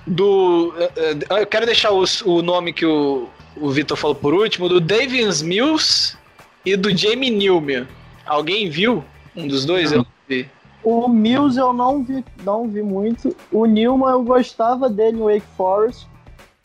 [0.06, 0.72] do.
[0.78, 0.90] eh,
[1.30, 4.80] eh, Eu quero deixar os- o nome que o, o Vitor falou por último, do
[4.80, 6.16] Davis Mills
[6.64, 7.86] e do Jamie Newman.
[8.26, 9.04] Alguém viu
[9.34, 9.92] um dos dois?
[9.92, 10.48] Eu não vi.
[10.84, 13.36] O Mills eu não vi, não vi muito.
[13.50, 16.08] O Newman eu gostava dele no Wake Forest,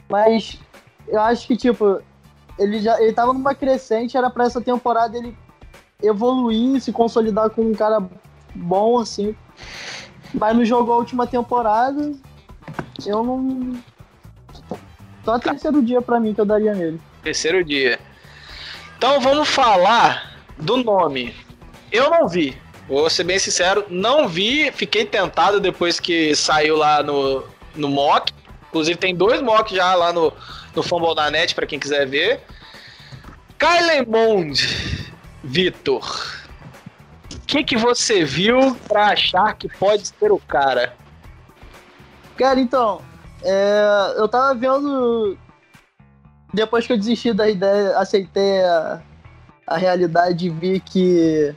[0.10, 0.60] mas
[1.08, 2.02] eu acho que, tipo,
[2.58, 5.38] ele já ele tava numa crescente, era pra essa temporada ele
[6.02, 8.04] evoluir, se consolidar como um cara
[8.56, 9.36] bom, assim.
[10.34, 12.12] Mas não jogou a última temporada,
[13.06, 13.76] eu não.
[15.28, 17.02] Só terceiro dia pra mim que eu daria nele.
[17.22, 18.00] Terceiro dia.
[18.98, 21.36] Então vamos falar do nome.
[21.92, 22.58] Eu não vi.
[22.88, 24.72] Vou ser bem sincero, não vi.
[24.72, 27.44] Fiquei tentado depois que saiu lá no,
[27.76, 28.32] no mock.
[28.70, 30.32] Inclusive tem dois mocks já lá no,
[30.74, 32.40] no Fumble da Net pra quem quiser ver.
[33.60, 35.12] Kylen Mond,
[35.44, 36.38] Vitor.
[37.34, 40.96] O que, que você viu pra achar que pode ser o cara?
[42.38, 43.02] Cara, então,
[43.44, 45.38] é, eu tava vendo.
[46.54, 49.02] Depois que eu desisti da ideia, aceitei a,
[49.66, 51.54] a realidade e vi que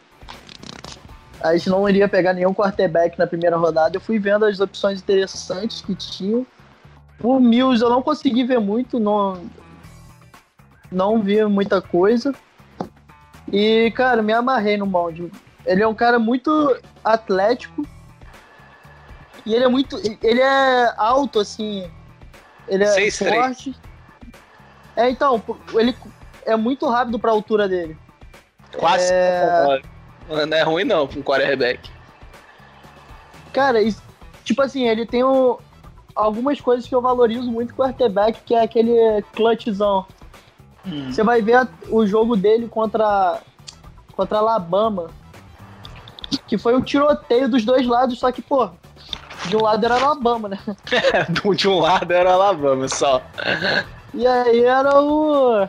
[1.41, 3.97] a gente não iria pegar nenhum quarterback na primeira rodada.
[3.97, 6.47] Eu fui vendo as opções interessantes que tinham.
[7.23, 9.43] O Mills eu não consegui ver muito, não,
[10.91, 12.35] não vi muita coisa.
[13.53, 15.31] E, cara, me amarrei no Mound.
[15.65, 17.87] Ele é um cara muito atlético.
[19.47, 19.97] E ele é muito.
[20.23, 21.91] Ele é alto, assim.
[22.69, 23.35] Ele é 6'3".
[23.35, 23.77] forte.
[24.97, 25.43] É, então,
[25.75, 25.97] ele
[26.45, 27.97] é muito rápido pra altura dele.
[28.77, 29.11] Quase.
[29.13, 29.81] É...
[30.29, 31.91] Não é ruim não pra um quarterback.
[33.53, 33.95] Cara, e,
[34.45, 35.59] tipo assim, ele tem o-
[36.15, 40.07] algumas coisas que eu valorizo muito com o quarterback, que é aquele clutchzão.
[41.11, 43.41] Você vai ver a- o jogo dele contra,
[44.15, 45.11] contra Alabama,
[46.47, 48.71] que foi um tiroteio dos dois lados, só que, pô,
[49.49, 50.59] de um lado era Alabama, né?
[51.57, 53.23] de um lado era Alabama só.
[54.13, 55.69] E aí era o.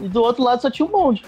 [0.00, 1.24] E do outro lado só tinha um monte.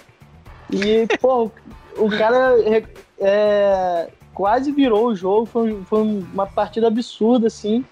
[0.70, 1.51] E, pô,
[1.97, 2.85] o cara é,
[3.20, 5.47] é, quase virou o jogo.
[5.47, 7.85] Foi, foi uma partida absurda, assim.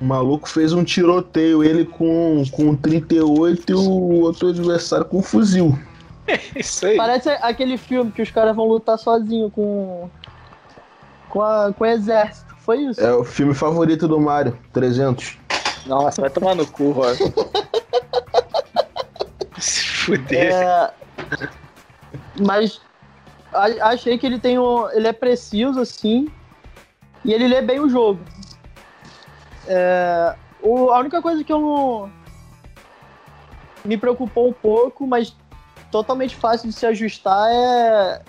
[0.00, 5.76] O maluco fez um tiroteio, ele com, com 38 e o outro adversário com fuzil.
[6.54, 6.96] Isso aí.
[6.96, 10.10] Parece aquele filme que os caras vão lutar sozinho com.
[11.36, 12.56] Com, a, com o exército.
[12.60, 12.98] Foi isso.
[12.98, 15.36] É o filme favorito do Mario, 300.
[15.84, 17.14] Nossa, vai tomar no cu, Rob.
[19.60, 20.54] Se fuder.
[20.54, 20.90] É,
[22.40, 22.80] mas
[23.52, 26.32] a- achei que ele tem um, ele é preciso assim
[27.22, 28.18] e ele lê bem o jogo.
[29.66, 32.10] É, o- a única coisa que eu não
[33.84, 35.36] me preocupou um pouco, mas
[35.92, 38.22] totalmente fácil de se ajustar é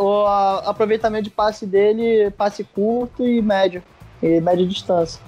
[0.00, 0.26] o
[0.64, 3.82] aproveitamento de passe dele, passe curto e médio,
[4.22, 5.22] e média distância.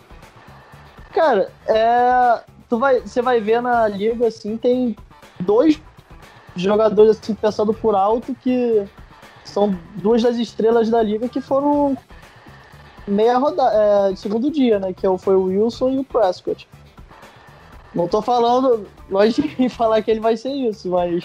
[1.13, 2.41] Cara, é,
[2.71, 4.97] tu vai, você vai ver na liga assim, tem
[5.39, 5.79] dois
[6.57, 8.83] jogadores assim pensando por alto que
[9.45, 11.97] são duas das estrelas da liga que foram
[13.07, 14.95] meia rodada, é, segundo dia, né?
[14.95, 16.67] Que é foi o Wilson e o Prescott.
[17.95, 21.25] Não tô falando, longe de falar que ele vai ser isso, mas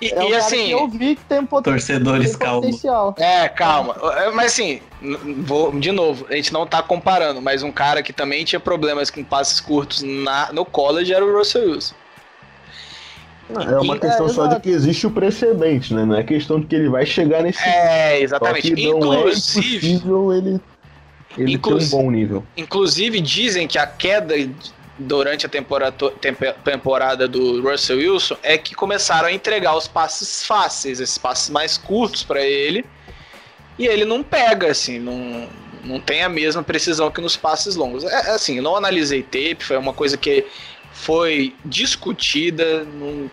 [0.00, 0.64] E, É um e cara assim.
[0.66, 2.60] que eu vi que tem, um Torcedores, tem calma.
[2.62, 3.14] potencial.
[3.18, 3.96] É, calma.
[4.16, 4.80] É, Mas assim,
[5.38, 9.10] vou de novo, a gente não tá comparando, mas um cara que também tinha problemas
[9.10, 11.94] com passes curtos na, no college era o Russell Wilson.
[13.48, 16.04] É uma É, questão só de que existe o precedente, né?
[16.04, 18.74] Não é questão de que ele vai chegar nesse É, Só exatamente.
[18.74, 20.60] que não é Inclusive, impossível ele,
[21.38, 22.44] ele Inclusive- ter um bom nível.
[22.56, 24.34] inclusive dizem que a queda
[24.98, 26.10] durante a temporada,
[26.64, 31.76] temporada do Russell Wilson é que começaram a entregar os passes fáceis, esses passes mais
[31.76, 32.84] curtos pra ele,
[33.78, 35.48] e ele não pega assim, não
[35.84, 38.02] não tem a mesma precisão que nos passes longos.
[38.02, 40.44] É, é assim, não analisei tape, foi uma coisa que
[40.92, 42.84] foi discutida,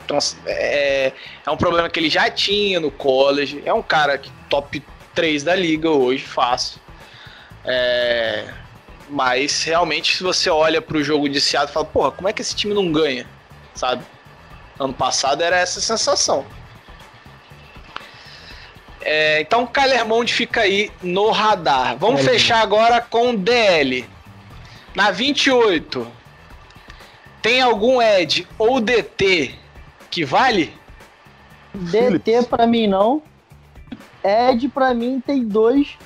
[0.06, 1.14] trans- é,
[1.44, 4.84] é um problema que ele já tinha no college, é um cara que top
[5.15, 6.80] 3 da liga hoje, fácil.
[7.65, 8.45] É,
[9.10, 12.42] mas realmente, se você olha pro jogo de Seattle e fala, porra, como é que
[12.42, 13.28] esse time não ganha?
[13.74, 14.04] Sabe?
[14.80, 16.46] Ano passado era essa sensação.
[19.02, 21.98] É, então o Kyler Mond fica aí no radar.
[21.98, 24.08] Vamos É, fechar agora com o DL.
[24.96, 26.08] Na 28,
[27.42, 29.56] tem algum Ed ou DT
[30.10, 30.74] que vale?
[31.74, 33.22] DT pra mim não.
[34.24, 35.98] Ed pra mim tem dois.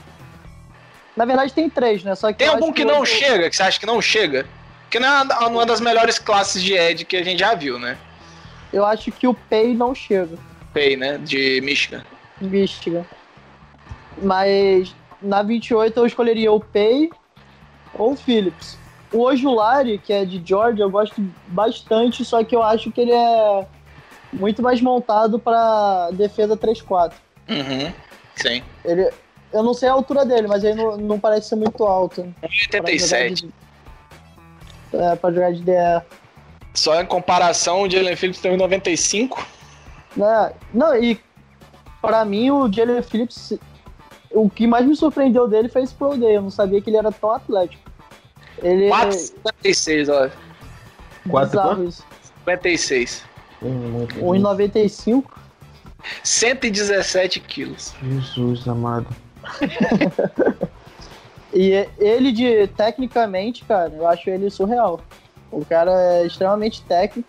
[1.18, 2.14] Na verdade tem três, né?
[2.14, 4.46] Só que Tem algum acho que não chega, que você acha que não chega?
[4.90, 7.80] Que não é uma- uma das melhores classes de Ed que a gente já viu,
[7.80, 7.98] né?
[8.72, 10.38] Eu acho que o Pay não chega.
[10.74, 11.18] Pay, né?
[11.18, 12.04] De Michigan.
[12.40, 13.04] Michigan.
[14.22, 17.12] Mas na 28 eu escolheria o Pay
[17.96, 18.78] ou o Phillips.
[19.12, 23.14] O Ojulari, que é de Georgia, eu gosto bastante, só que eu acho que ele
[23.14, 23.66] é
[24.34, 27.18] muito mais montado para defesa 3-4.
[27.50, 27.92] Uhum.
[28.36, 28.62] Sim.
[28.86, 29.10] Ele,
[29.58, 32.22] eu não sei a altura dele, mas ele não, não parece ser muito alto.
[32.40, 33.46] pra jogar 87.
[33.48, 33.54] de-
[34.94, 36.04] É, pra jogar de DR.
[36.74, 39.46] Só em comparação, o Jalen Phillips tem 95.
[40.16, 40.54] Né?
[40.74, 41.20] Não, e
[42.02, 43.54] pra mim o Jalen Phillips,
[44.32, 46.38] o que mais me surpreendeu dele foi esse Pro Day.
[46.38, 47.82] Eu não sabia que ele era tão atlético.
[48.64, 50.30] Ele 4,56, ó.
[51.30, 51.90] Quatro bizarro quanto?
[51.90, 52.04] isso.
[52.46, 53.24] 56.
[53.62, 55.24] 1,95.
[56.24, 57.94] 117 quilos.
[58.02, 59.08] Jesus amado.
[61.54, 65.02] E ele de tecnicamente, cara, eu acho ele surreal.
[65.52, 67.28] O cara é extremamente técnico.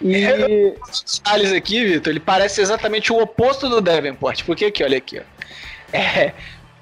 [0.00, 4.44] E Os detalhes aqui, Vitor, ele parece exatamente o oposto do Davenport.
[4.44, 5.22] Porque aqui, olha aqui, ó.
[5.92, 6.32] É.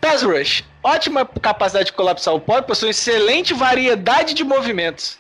[0.01, 0.65] Pass rush.
[0.83, 5.17] Ótima capacidade de colapsar o pódio, possui excelente variedade de movimentos.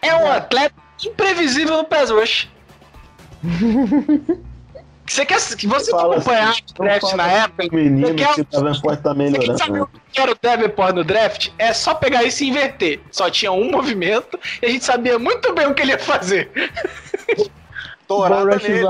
[0.00, 0.36] É um É.
[0.36, 0.74] atleta
[1.04, 2.48] imprevisível no pass rush.
[5.18, 7.66] Você quer que você Fala acompanhar assim, o draft na época?
[7.72, 9.58] O menino quer- que tá vendo pode tá Você quer melhorando.
[9.58, 9.82] saber né?
[9.82, 11.48] o que era o Davenport no draft?
[11.58, 13.00] É só pegar isso e inverter.
[13.10, 16.48] Só tinha um movimento e a gente sabia muito bem o que ele ia fazer.
[18.06, 18.86] Dourada nele.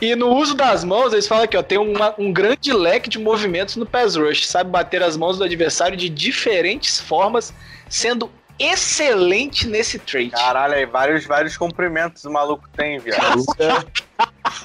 [0.00, 3.18] E no uso das mãos, eles falam aqui, ó, tem uma- um grande leque de
[3.20, 4.48] movimentos no pass rush.
[4.48, 7.54] Sabe bater as mãos do adversário de diferentes formas,
[7.88, 10.30] sendo excelente nesse trait.
[10.32, 13.44] Caralho, aí vários, vários cumprimentos o maluco tem, viado.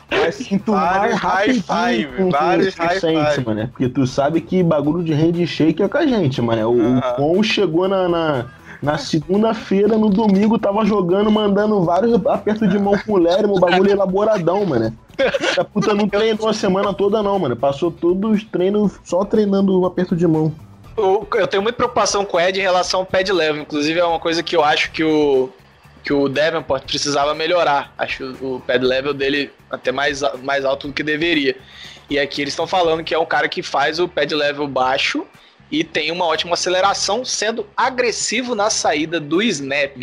[0.10, 3.46] Vai se high rapidinho vários o high five.
[3.46, 3.68] mano.
[3.68, 6.70] Porque tu sabe que bagulho de handshake é com a gente, mano.
[6.70, 8.46] O, o Con chegou na, na,
[8.82, 13.92] na segunda-feira, no domingo, tava jogando, mandando vários apertos de mão com mulher, um bagulho
[13.92, 14.96] elaboradão, mano.
[15.18, 17.56] Essa puta não treinou a semana toda, não, mano.
[17.56, 20.52] Passou todos os treinos só treinando o aperto de mão.
[20.96, 23.62] O- Eu tenho muita preocupação com o Ed em relação ao pad level.
[23.62, 25.50] Inclusive, é uma coisa que eu acho que o,
[26.04, 27.94] que o Davenport precisava melhorar.
[27.98, 31.56] Acho o pad level dele até mais, mais alto do que deveria.
[32.10, 35.26] E aqui eles estão falando que é um cara que faz o pad level baixo
[35.72, 39.98] e tem uma ótima aceleração, sendo agressivo na saída do snap.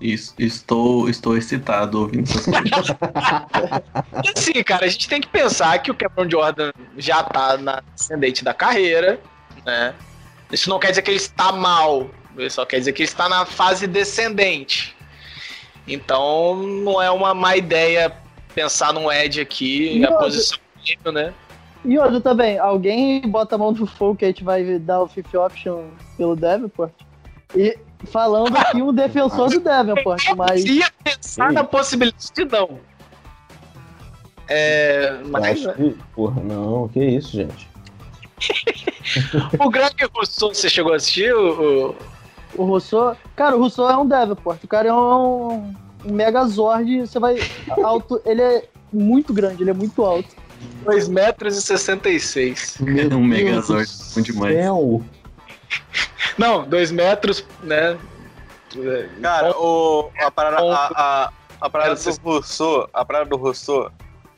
[0.00, 2.96] Isso, estou, estou excitado ouvindo essas coisas.
[4.36, 8.42] Assim, cara, a gente tem que pensar que o Cameron Jordan já tá na ascendente
[8.42, 9.20] da carreira,
[9.64, 9.94] né?
[10.50, 12.10] Isso não quer dizer que ele está mal,
[12.50, 14.96] só quer dizer que ele está na fase descendente.
[15.86, 18.12] Então, não é uma má ideia
[18.54, 21.34] pensar num Ed aqui, Não, a posição dele, né?
[21.84, 25.08] E outra também, alguém bota a mão no fogo que a gente vai dar o
[25.08, 26.92] fifth option pelo Davenport.
[27.56, 27.76] E
[28.06, 31.54] falando aqui um defensor do Davenport, mas Se ia pensar Sim.
[31.54, 32.78] na possibilidade de não.
[34.48, 37.68] É, mas que, porra, não, que isso, gente.
[39.58, 41.34] o Greg Rousseau, você chegou a assistir?
[41.34, 41.96] O,
[42.56, 43.16] o- Rousseau.
[43.36, 44.62] Cara, o Rousseau é um Davenport.
[44.64, 45.74] O cara é um,
[46.04, 47.00] um Megazord.
[47.00, 47.38] Você vai.
[47.82, 50.28] Alto, ele é muito grande, ele é muito alto.
[50.84, 52.78] 2 metros e 66.
[52.80, 54.54] um Megazord, bom demais.
[54.54, 55.02] Céu.
[56.38, 57.98] Não, 2 metros, né?
[59.20, 63.90] Cara, o, a, parada, a, a, A parada do Rousseau, a parada do Rousseau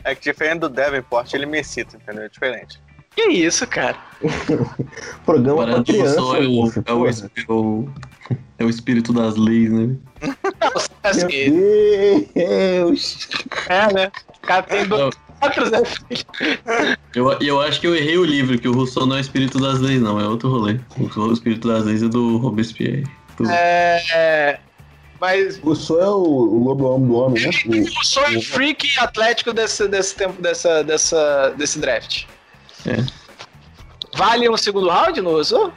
[0.02, 2.24] é que diferente do Davenport, ele me cita, entendeu?
[2.24, 2.80] É diferente.
[3.14, 3.96] Que isso, cara?
[5.24, 6.20] Programa Agora pra criança.
[6.20, 7.12] Rousseau é o, é, o, é,
[7.52, 7.88] o,
[8.58, 9.94] é o espírito das leis, né?
[11.14, 11.28] Meu
[12.34, 13.28] Deus!
[13.68, 14.12] é, né?
[14.42, 16.96] O cara tem dois outros, né?
[17.14, 19.58] Eu, eu acho que eu errei o livro, que o Rousseau não é o espírito
[19.60, 20.78] das leis, não, é outro rolê.
[21.16, 23.04] O espírito das leis é do Robespierre.
[23.36, 24.60] Do- É, é,
[25.20, 27.50] mas O Sou é o, o lobo homem do homem, né?
[27.66, 32.24] O- o sonho freak atlético desse, desse tempo, dessa, dessa, desse draft.
[32.86, 33.04] É.
[34.16, 35.72] Vale um segundo round no Rousseau?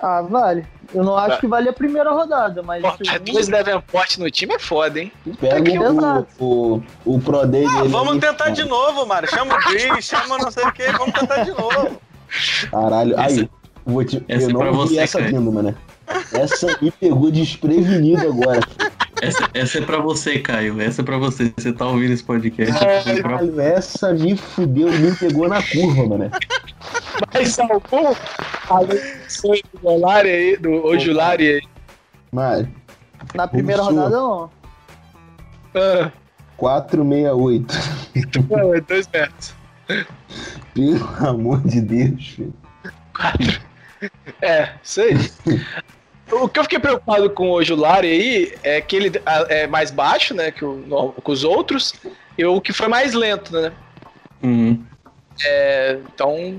[0.00, 0.66] Ah, vale.
[0.94, 1.40] Eu não acho Tá.
[1.40, 2.82] que vale a primeira rodada, mas.
[2.82, 5.10] Pô, a segunda- dois Davenport no time é foda, hein?
[5.40, 9.28] Pega o, o, o Pro Day Ah, vamos tentar de novo, Mário.
[9.28, 12.00] Chama o Gris, chama não sei o que, vamos tentar de novo.
[12.70, 13.48] Caralho, aí.
[13.86, 15.30] Vou te, essa eu é não pra vi você, essa cara.
[15.30, 15.74] vindo, mano.
[16.32, 18.60] Essa me pegou desprevenido agora.
[19.26, 20.80] Essa, essa é pra você, Caio.
[20.80, 21.52] Essa é pra você.
[21.56, 22.72] Você tá ouvindo esse podcast.
[22.84, 26.30] essa é pra- Caralho, essa me fudeu, me pegou na curva, mano.
[27.32, 28.14] Mas algum,
[28.68, 31.62] além do sonho do Olari aí, do Ojulari aí.
[32.32, 32.68] Mário,
[33.34, 34.04] Na primeira Rousseau.
[34.04, 34.50] rodada, não.
[35.76, 36.12] Ah,
[36.56, 37.74] 468.
[38.50, 39.54] não, é dois metros.
[40.74, 42.54] Pelo amor de Deus, filho.
[43.16, 43.60] Quatro.
[44.42, 45.14] É, isso aí.
[46.42, 49.12] O que eu fiquei preocupado com o Ojulari aí é que ele
[49.48, 51.94] é mais baixo, né, que, o, que os outros,
[52.36, 53.72] e o que foi mais lento, né?
[54.42, 54.82] Uhum.
[55.44, 56.58] É, então.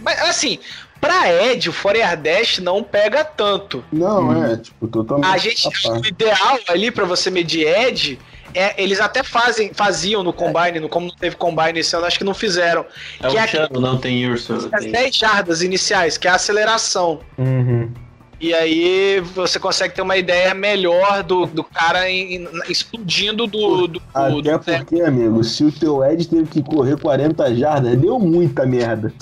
[0.00, 0.58] Mas assim,
[1.00, 3.84] pra Ed, o Fourier Dash não pega tanto.
[3.92, 4.44] Não, Hum.
[4.52, 5.28] é, tipo, totalmente.
[5.32, 8.18] A gente, o ideal ali pra você medir Ed,
[8.54, 12.16] é, eles até fazem, faziam no Combine, no, como não teve Combine esse ano, acho
[12.18, 12.86] que não fizeram.
[13.20, 14.54] É Que o é- Chano, não tem urso.
[14.72, 14.92] As Tem...
[14.92, 17.20] 10 jardas iniciais, que é a aceleração.
[17.36, 17.92] Uhum.
[18.40, 23.86] E aí você consegue ter uma ideia melhor do, do cara em- explodindo do.
[23.86, 28.18] do, Até do porque, amigo, se o teu Ed teve que correr 40 jardas, deu
[28.18, 29.12] muita merda.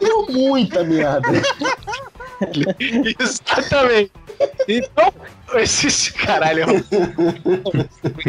[0.00, 1.28] Deu muita merda.
[3.20, 4.12] Exatamente.
[4.68, 5.12] Então,
[5.54, 6.84] esse caralho é um.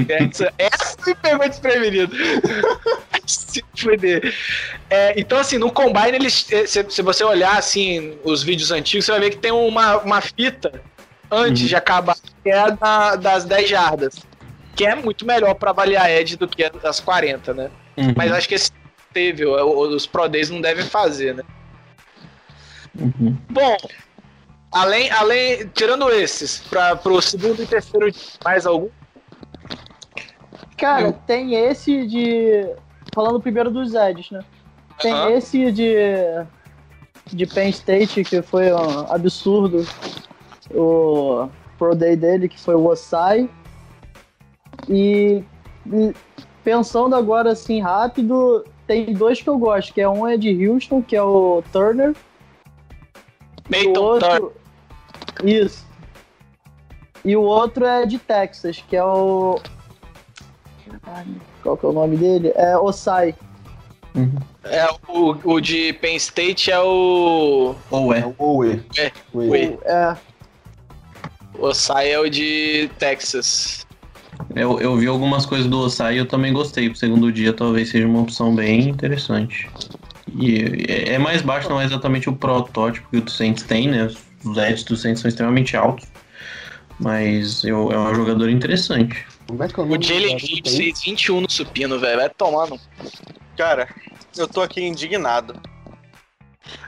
[0.10, 2.16] Essa, essa me pegou desprevenido.
[3.26, 4.34] Se fuder.
[4.90, 9.06] É, então, assim, no Combine, eles, eh, se, se você olhar assim, os vídeos antigos,
[9.06, 10.82] você vai ver que tem uma, uma fita
[11.30, 11.68] antes Uhum.
[11.68, 14.16] de acabar, que é a da- das 10 jardas.
[14.76, 17.70] Que é muito melhor para avaliar Edge do que a das 40, né?
[17.98, 18.14] Uhum.
[18.16, 18.72] Mas acho que esse
[19.12, 21.44] teve, os Pro Days não devem fazer, né?
[23.00, 23.38] Uhum.
[23.50, 23.78] Bom,
[24.72, 28.12] além, além tirando esses, para pro segundo e terceiro,
[28.44, 28.90] mais algum?
[30.78, 32.70] Cara, tem esse de.
[33.14, 34.42] Falando primeiro dos Eds, né?
[35.02, 35.32] Tem Aham.
[35.32, 35.96] esse de.
[37.26, 39.86] De Penn State, que foi um absurdo.
[40.72, 43.50] O Pro Day dele, que foi o Osai.
[44.88, 45.44] E,
[45.92, 46.14] e
[46.64, 51.02] pensando agora assim rápido, tem dois que eu gosto, que é um é de Houston,
[51.02, 52.16] que é o Turner.
[53.70, 54.42] E o Peyton Turner.
[54.44, 54.54] outro.
[55.44, 55.86] Isso.
[57.24, 59.60] E o outro é de Texas, que é o.
[61.04, 62.54] Caralho, Qual que é o nome dele?
[62.56, 63.36] É Osai.
[64.64, 67.76] É, o, o de Penn State é o.
[67.92, 68.34] Ou é.
[68.38, 68.84] Owe.
[68.98, 69.78] É, Owe.
[69.84, 70.16] É,
[71.58, 73.86] O Osai é o de Texas.
[74.56, 76.90] Eu, eu vi algumas coisas do Osai e eu também gostei.
[76.90, 79.70] Pro segundo dia talvez seja uma opção bem interessante.
[80.38, 84.08] E é- é mais baixo, não é exatamente o protótipo que o Saints tem, né?
[84.44, 86.06] Os edges do Saints são extremamente altos.
[87.00, 89.26] Mas eu, é um jogador interessante.
[89.48, 90.62] Como é que é o Jalen aí?
[90.64, 92.18] fez 21 no supino, velho.
[92.18, 92.80] Vai tomar no.
[93.58, 93.88] Cara,
[94.36, 95.60] eu tô aqui indignado.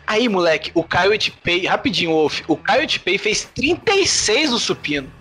[0.06, 1.12] Aí, moleque, o Caio
[1.44, 2.42] Pay, rapidinho, Wolf.
[2.48, 5.12] O Caio Pay fez 36 no supino.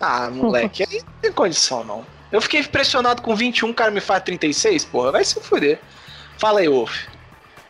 [0.00, 2.04] Ah, moleque, aí não tem condição, não.
[2.32, 5.12] Eu fiquei impressionado com 21, o cara me faz 36, porra.
[5.12, 5.78] Vai se fuder.
[6.38, 7.06] Fala aí, Wolf.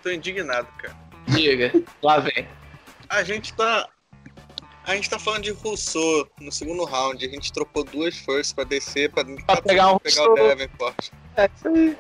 [0.02, 0.96] Tô indignado, cara.
[1.28, 1.72] Diga.
[2.02, 2.46] Lá vem.
[3.08, 3.88] A gente tá.
[4.84, 7.24] A gente tá falando de Rousseau no segundo round.
[7.24, 10.48] A gente trocou duas firsts pra descer pra, Pra pegar um pegar o Rousseau.
[10.48, 11.08] Davenport.
[11.36, 11.96] É isso aí.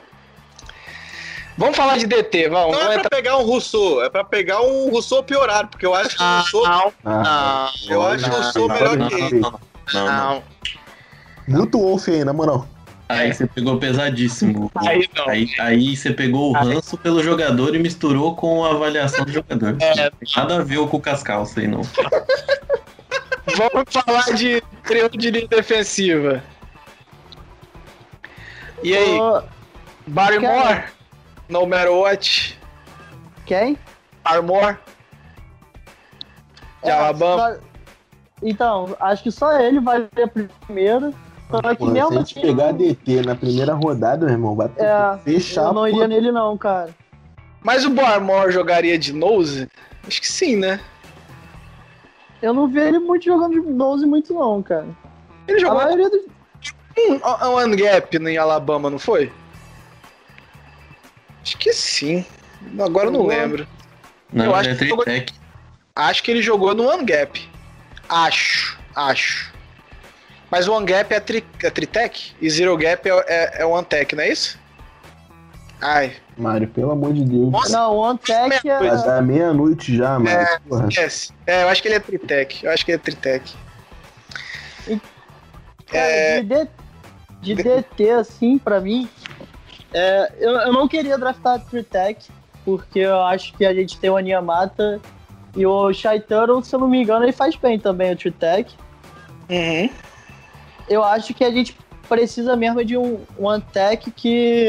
[1.56, 2.72] Vamos falar de DT, vamos.
[2.76, 5.94] Não vamos é pra pegar um Rousseau, é pra pegar um Rousseau piorado, porque eu
[5.94, 6.64] acho que o Ah, Rousseau.
[6.64, 9.38] não, Ah, não, Eu acho que eu sou não, melhor não, que Não, ele.
[9.40, 9.50] não,
[9.92, 10.06] não, não.
[10.34, 10.44] não.
[11.48, 12.66] Muito Wolf aí, na moral.
[13.08, 14.70] Aí você pegou pesadíssimo.
[14.76, 15.28] Aí não.
[15.28, 19.32] Aí, aí você pegou o Aí- ranço pelo jogador e misturou com a avaliação do
[19.32, 19.76] jogador.
[19.80, 20.10] É.
[20.36, 21.82] Nada a ver com o Cascal, isso aí não.
[23.56, 26.42] Vamos falar de trio de linha defensiva.
[28.82, 29.18] E aí,
[30.06, 30.84] Barrymore?
[31.48, 32.58] No matter what?
[33.44, 33.76] Quem?
[34.24, 34.76] Barrymore?
[36.82, 37.36] De É, Alabama?
[37.36, 37.58] Ba-
[38.42, 40.28] Então, acho que só ele vai ter
[40.66, 41.14] primeiro.
[41.52, 44.56] Só que Pô, se mesmo a gente assim, pegar DT na primeira rodada, meu irmão,
[44.56, 45.66] vai ter É, que fechar.
[45.66, 46.90] eu não a iria nele não, cara.
[47.62, 49.68] Mas o Barmore jogaria de nose?
[50.06, 50.80] Acho que sim, né?
[52.40, 54.86] Eu não vi ele muito jogando de 12 muito não, cara.
[55.46, 56.22] Ele A jogou maioria dos...
[56.98, 59.30] um, um ungap em Alabama, não foi?
[61.42, 62.24] Acho que sim.
[62.80, 63.66] Agora eu não lembro.
[64.32, 65.04] Não, Eu acho é que jogou-.
[65.94, 67.48] Acho que ele jogou no ungap.
[68.08, 69.51] Acho, acho.
[70.52, 74.14] Mas o ungap é, tri, é tritec e zero gap é, é, é one tech,
[74.14, 74.58] não é isso?
[75.80, 77.50] Ai, Mário, pelo amor de Deus.
[77.50, 78.96] Nossa, Não, o Ontec Vai é...
[79.04, 80.60] dar meia-noite já, Mário.
[80.68, 80.88] Porra.
[80.88, 81.32] esquece.
[81.46, 82.64] É, eu acho que ele é tritec.
[82.64, 83.52] Eu acho que ele é tritec.
[85.86, 86.40] Cara, É.
[86.42, 86.68] de, D-
[87.40, 89.08] de DT, assim, pra mim,
[89.92, 92.28] é, eu, eu não queria draftar Tritec,
[92.64, 95.00] porque eu acho que a gente tem o Aniamata
[95.56, 95.90] e o
[96.28, 98.72] Turtle, se eu não me engano, ele faz bem também o Tritec.
[99.50, 99.90] Uhum.
[100.92, 101.74] Eu acho que a gente
[102.06, 104.68] precisa mesmo de um One Tech que,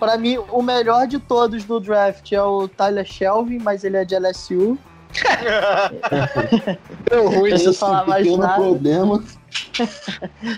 [0.00, 4.04] pra mim, o melhor de todos do draft é o Tyler Shelvin, mas ele é
[4.06, 4.78] de LSU.
[7.10, 7.50] Deu ruim.
[7.50, 8.54] Deixa eu falar mais nada.
[8.54, 9.22] problema.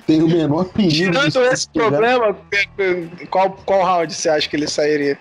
[0.07, 1.13] Tem o menor perigo.
[1.13, 2.37] Tirando esse problema,
[3.29, 5.19] qual, qual round você acha que ele sairia?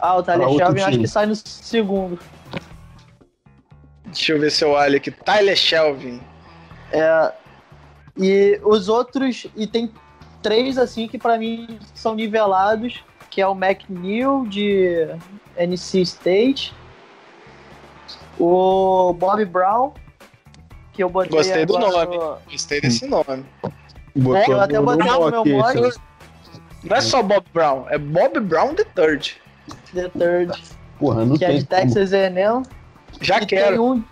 [0.00, 2.18] Ah, o Tyler Shelvin acho que sai no segundo.
[4.06, 5.10] Deixa eu ver se eu olho aqui.
[5.10, 6.20] Tyler Shelvin.
[6.90, 7.32] É,
[8.16, 9.90] e os outros, e tem
[10.42, 15.08] três assim que pra mim são nivelados, que é o McNeil de
[15.56, 16.74] NC State,
[18.38, 19.92] o Bob Brown,
[20.92, 22.16] que eu botei Gostei do nome.
[22.16, 23.44] no- Gostei desse nome.
[24.14, 25.98] Botou eu até botei no meu esse.
[26.84, 29.40] Não é só Bob Brown, é Bob Brown the Third.
[29.94, 30.62] The Third,
[30.98, 31.80] Porra, não que é tem de como.
[31.80, 32.62] Texas A&M.
[33.20, 33.70] Já e quero.
[33.70, 34.04] Tem um,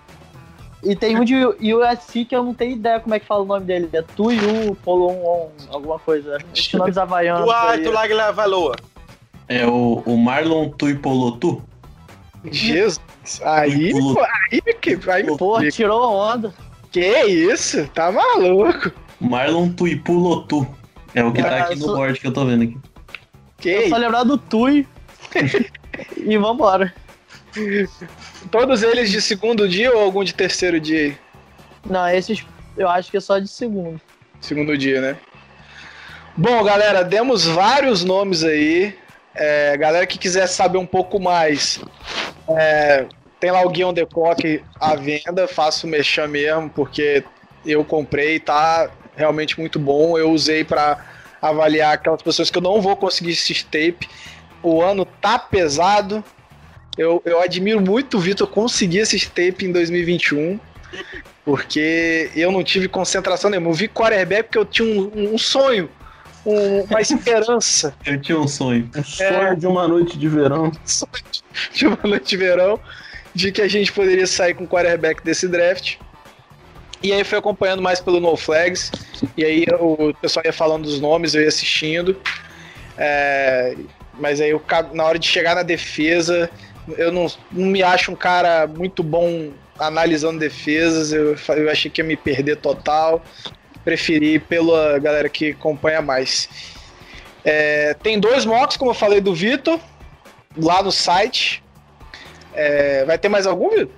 [0.82, 1.35] e tem um de
[1.74, 3.89] USC que eu não tenho ideia como é que fala o nome dele.
[3.93, 6.39] É Tuiu Polon, alguma coisa.
[6.55, 7.44] Esses nomes havaianos.
[7.51, 7.82] Tu, aí.
[7.82, 8.77] tu lag valoa.
[9.48, 11.62] É o, o Marlon Tuipolotu.
[12.51, 13.01] Jesus.
[13.43, 13.93] Aí,
[14.52, 15.73] aí, que, aí me Pô, complica.
[15.73, 16.55] tirou onda.
[16.90, 17.86] Que isso?
[17.89, 18.90] Tá maluco?
[19.20, 20.66] Marlon Tuipulotu.
[21.15, 22.78] É o que tá Ah, aqui no sou- board que eu tô vendo aqui.
[23.59, 24.86] Que Eu só lembrar do Tui.
[26.16, 26.94] e vambora.
[28.51, 31.18] Todos eles de segundo dia ou algum de terceiro dia?
[31.89, 32.44] Não, esses
[32.77, 34.01] eu acho que é só de segundo.
[34.40, 35.16] Segundo dia, né?
[36.36, 38.97] Bom, galera, demos vários nomes aí.
[39.35, 41.81] É, galera que quiser saber um pouco mais,
[42.48, 43.06] é,
[43.39, 47.24] tem lá o Guion The Clock à venda, faço mexer mesmo, porque
[47.64, 50.16] eu comprei, tá realmente muito bom.
[50.16, 51.05] Eu usei para
[51.40, 54.09] avaliar aquelas pessoas que eu não vou conseguir assistir tape.
[54.62, 56.24] O ano tá pesado.
[56.99, 60.59] Eu, eu admiro muito o Vitor conseguir assistir tape em 2021.
[61.45, 63.71] Porque eu não tive concentração nenhuma.
[63.71, 65.89] Eu vi quarterback porque eu tinha um, um sonho,
[66.45, 68.91] um- uma esperança Eu tinha um sonho.
[68.97, 70.71] Um sonho de uma noite de verão.
[71.73, 72.79] de uma noite de verão
[73.35, 75.97] de que a gente poderia sair com o quarterback desse draft.
[77.03, 78.91] E aí fui acompanhando mais pelo No Flags.
[79.37, 82.21] E aí o pessoal ia falando dos nomes, eu ia assistindo.
[82.99, 83.75] É,
[84.19, 84.62] mas aí eu,
[84.93, 86.51] na hora de chegar na defesa,
[86.97, 91.12] eu não, não me acho um cara muito bom analisando defesas.
[91.12, 93.23] Eu, eu achei que ia me perder total.
[93.85, 96.49] Preferi pela galera que acompanha mais.
[97.45, 99.81] É, tem dois mocks, como eu falei do Vitor,
[100.57, 101.65] lá no site.
[102.53, 103.95] É, vai ter mais algum, Vitor?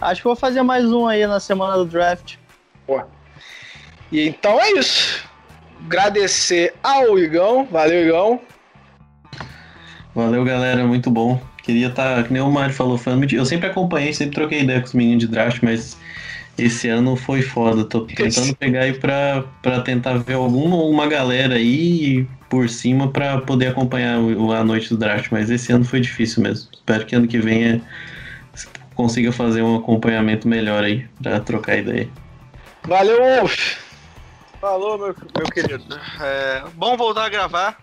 [0.00, 2.36] Acho que vou fazer mais um aí na semana do draft.
[4.10, 5.28] E então é isso.
[5.84, 7.66] Agradecer ao Igão.
[7.70, 8.40] Valeu, Igão.
[10.14, 10.84] Valeu, galera.
[10.84, 11.40] Muito bom.
[11.64, 13.00] Queria estar, que nem o Mário falou,
[13.32, 15.96] Eu sempre acompanhei, sempre troquei ideia com os meninos de draft, mas
[16.58, 17.84] esse ano foi foda.
[17.84, 23.40] Tô tentando pegar aí pra, pra tentar ver alguma uma galera aí por cima pra
[23.40, 26.68] poder acompanhar a noite do draft, mas esse ano foi difícil mesmo.
[26.72, 27.80] Espero que ano que venha
[28.94, 32.08] consiga fazer um acompanhamento melhor aí pra trocar ideia.
[32.86, 33.78] Valeu, Wolf.
[34.60, 35.98] Falou, meu, meu querido.
[36.20, 37.78] É, bom voltar a gravar.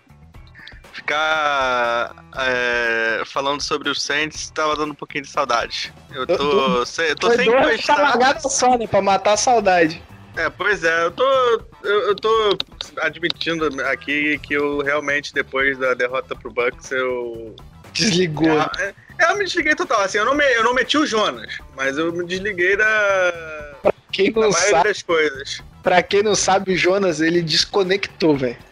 [1.12, 5.92] Ficar é, falando sobre os Saints tava dando um pouquinho de saudade.
[6.10, 8.86] Eu tô, sem, eu tô sem dois tá largado só, né?
[8.86, 10.02] Pra matar a saudade.
[10.34, 12.56] É, pois é, eu tô, eu, eu tô
[12.96, 17.54] admitindo aqui que eu realmente, depois da derrota pro Bucks, eu.
[17.92, 18.48] Desligou.
[18.78, 20.00] É, eu me desliguei total.
[20.00, 23.74] Assim, eu não, me, eu não meti o Jonas, mas eu me desliguei da,
[24.10, 25.62] Quem da não maioria sabe, das coisas.
[25.82, 28.71] pra quem não sabe, o Jonas, ele desconectou, velho.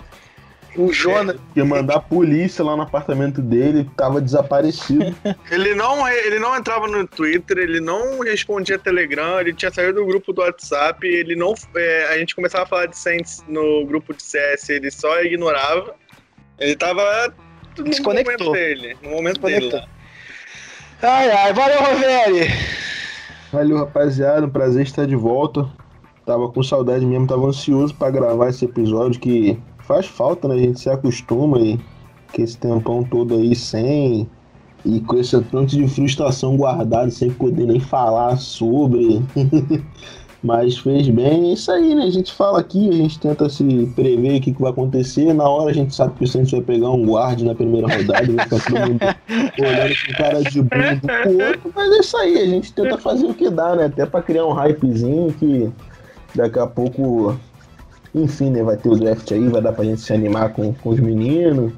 [0.77, 1.37] O Jonas.
[1.57, 5.15] Ia mandar a polícia lá no apartamento dele, tava desaparecido.
[5.51, 10.07] Ele não, ele não entrava no Twitter, ele não respondia Telegram, ele tinha saído do
[10.07, 11.55] grupo do WhatsApp, ele não.
[11.75, 15.95] é, a gente começava a falar de Saints no grupo de CS, ele só ignorava.
[16.59, 17.33] Ele tava
[17.77, 18.47] no Desconectou.
[18.47, 18.97] momento dele.
[19.03, 19.85] No momento dele lá.
[21.03, 22.51] Ai, ai, valeu, Roveri.
[23.53, 24.47] Valeu, rapaziada.
[24.47, 25.67] Um prazer estar de volta.
[26.27, 29.59] Tava com saudade mesmo, tava ansioso pra gravar esse episódio que
[29.91, 30.55] faz falta, né?
[30.55, 31.77] A gente se acostuma e
[32.33, 34.29] que esse tempão todo aí sem
[34.85, 39.21] e com esse tanto de frustração guardado, sem poder nem falar sobre.
[40.43, 42.05] Mas fez bem, é isso aí, né?
[42.05, 45.35] A gente fala aqui, a gente tenta se prever o que, que vai acontecer.
[45.35, 48.33] Na hora a gente sabe que o Santos vai pegar um guarde na primeira rodada,
[48.33, 49.01] vai ficar todo mundo
[49.61, 51.73] olhando com cara de bunda pro outro.
[51.77, 53.85] Mas é isso aí, a gente tenta fazer o que dá, né?
[53.87, 55.71] Até pra criar um hypezinho que
[56.35, 57.37] daqui a pouco,
[58.15, 58.63] enfim, né?
[58.63, 61.73] Vai ter o draft aí, vai dar pra gente se animar com, com os meninos.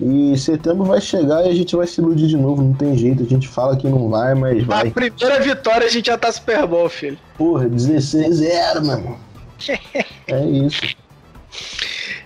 [0.00, 3.22] E setembro vai chegar e a gente vai se iludir de novo, não tem jeito.
[3.22, 4.90] A gente fala que não vai, mas A vai.
[4.90, 7.18] primeira vitória a gente já tá Super Bowl, filho.
[7.38, 9.18] Porra, 16-0, meu irmão.
[10.28, 10.96] É isso.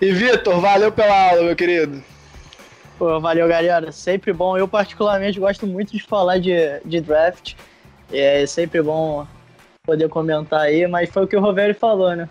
[0.00, 2.02] E Vitor, valeu pela aula, meu querido.
[2.98, 3.92] Pô, valeu, galera.
[3.92, 4.56] Sempre bom.
[4.56, 7.54] Eu, particularmente, gosto muito de falar de, de draft.
[8.10, 9.26] É sempre bom
[9.84, 12.28] poder comentar aí, mas foi o que o Rovério falou, né?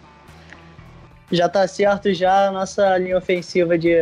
[1.31, 3.95] Já tá certo já a nossa linha ofensiva de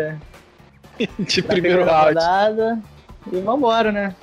[1.20, 2.08] De primeiro round.
[2.14, 2.80] rodada.
[3.32, 4.16] E vambora, né?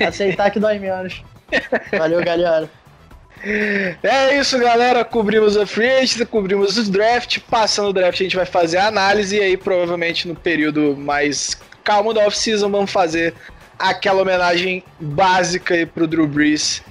[0.00, 1.22] Aceitar que dói menos.
[1.96, 2.68] Valeu, galera.
[4.02, 5.04] É isso, galera.
[5.04, 7.40] Cobrimos a free agency, cobrimos os draft.
[7.50, 9.36] Passando o draft, a gente vai fazer a análise.
[9.36, 13.34] E aí, provavelmente, no período mais calmo da off-season, vamos fazer
[13.78, 16.82] aquela homenagem básica aí pro Drew Brees,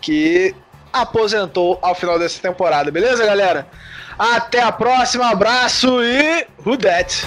[0.00, 0.54] que
[1.00, 2.90] aposentou ao final dessa temporada.
[2.90, 3.66] Beleza, galera?
[4.18, 5.30] Até a próxima.
[5.30, 6.46] Abraço e...
[6.64, 7.26] Who that?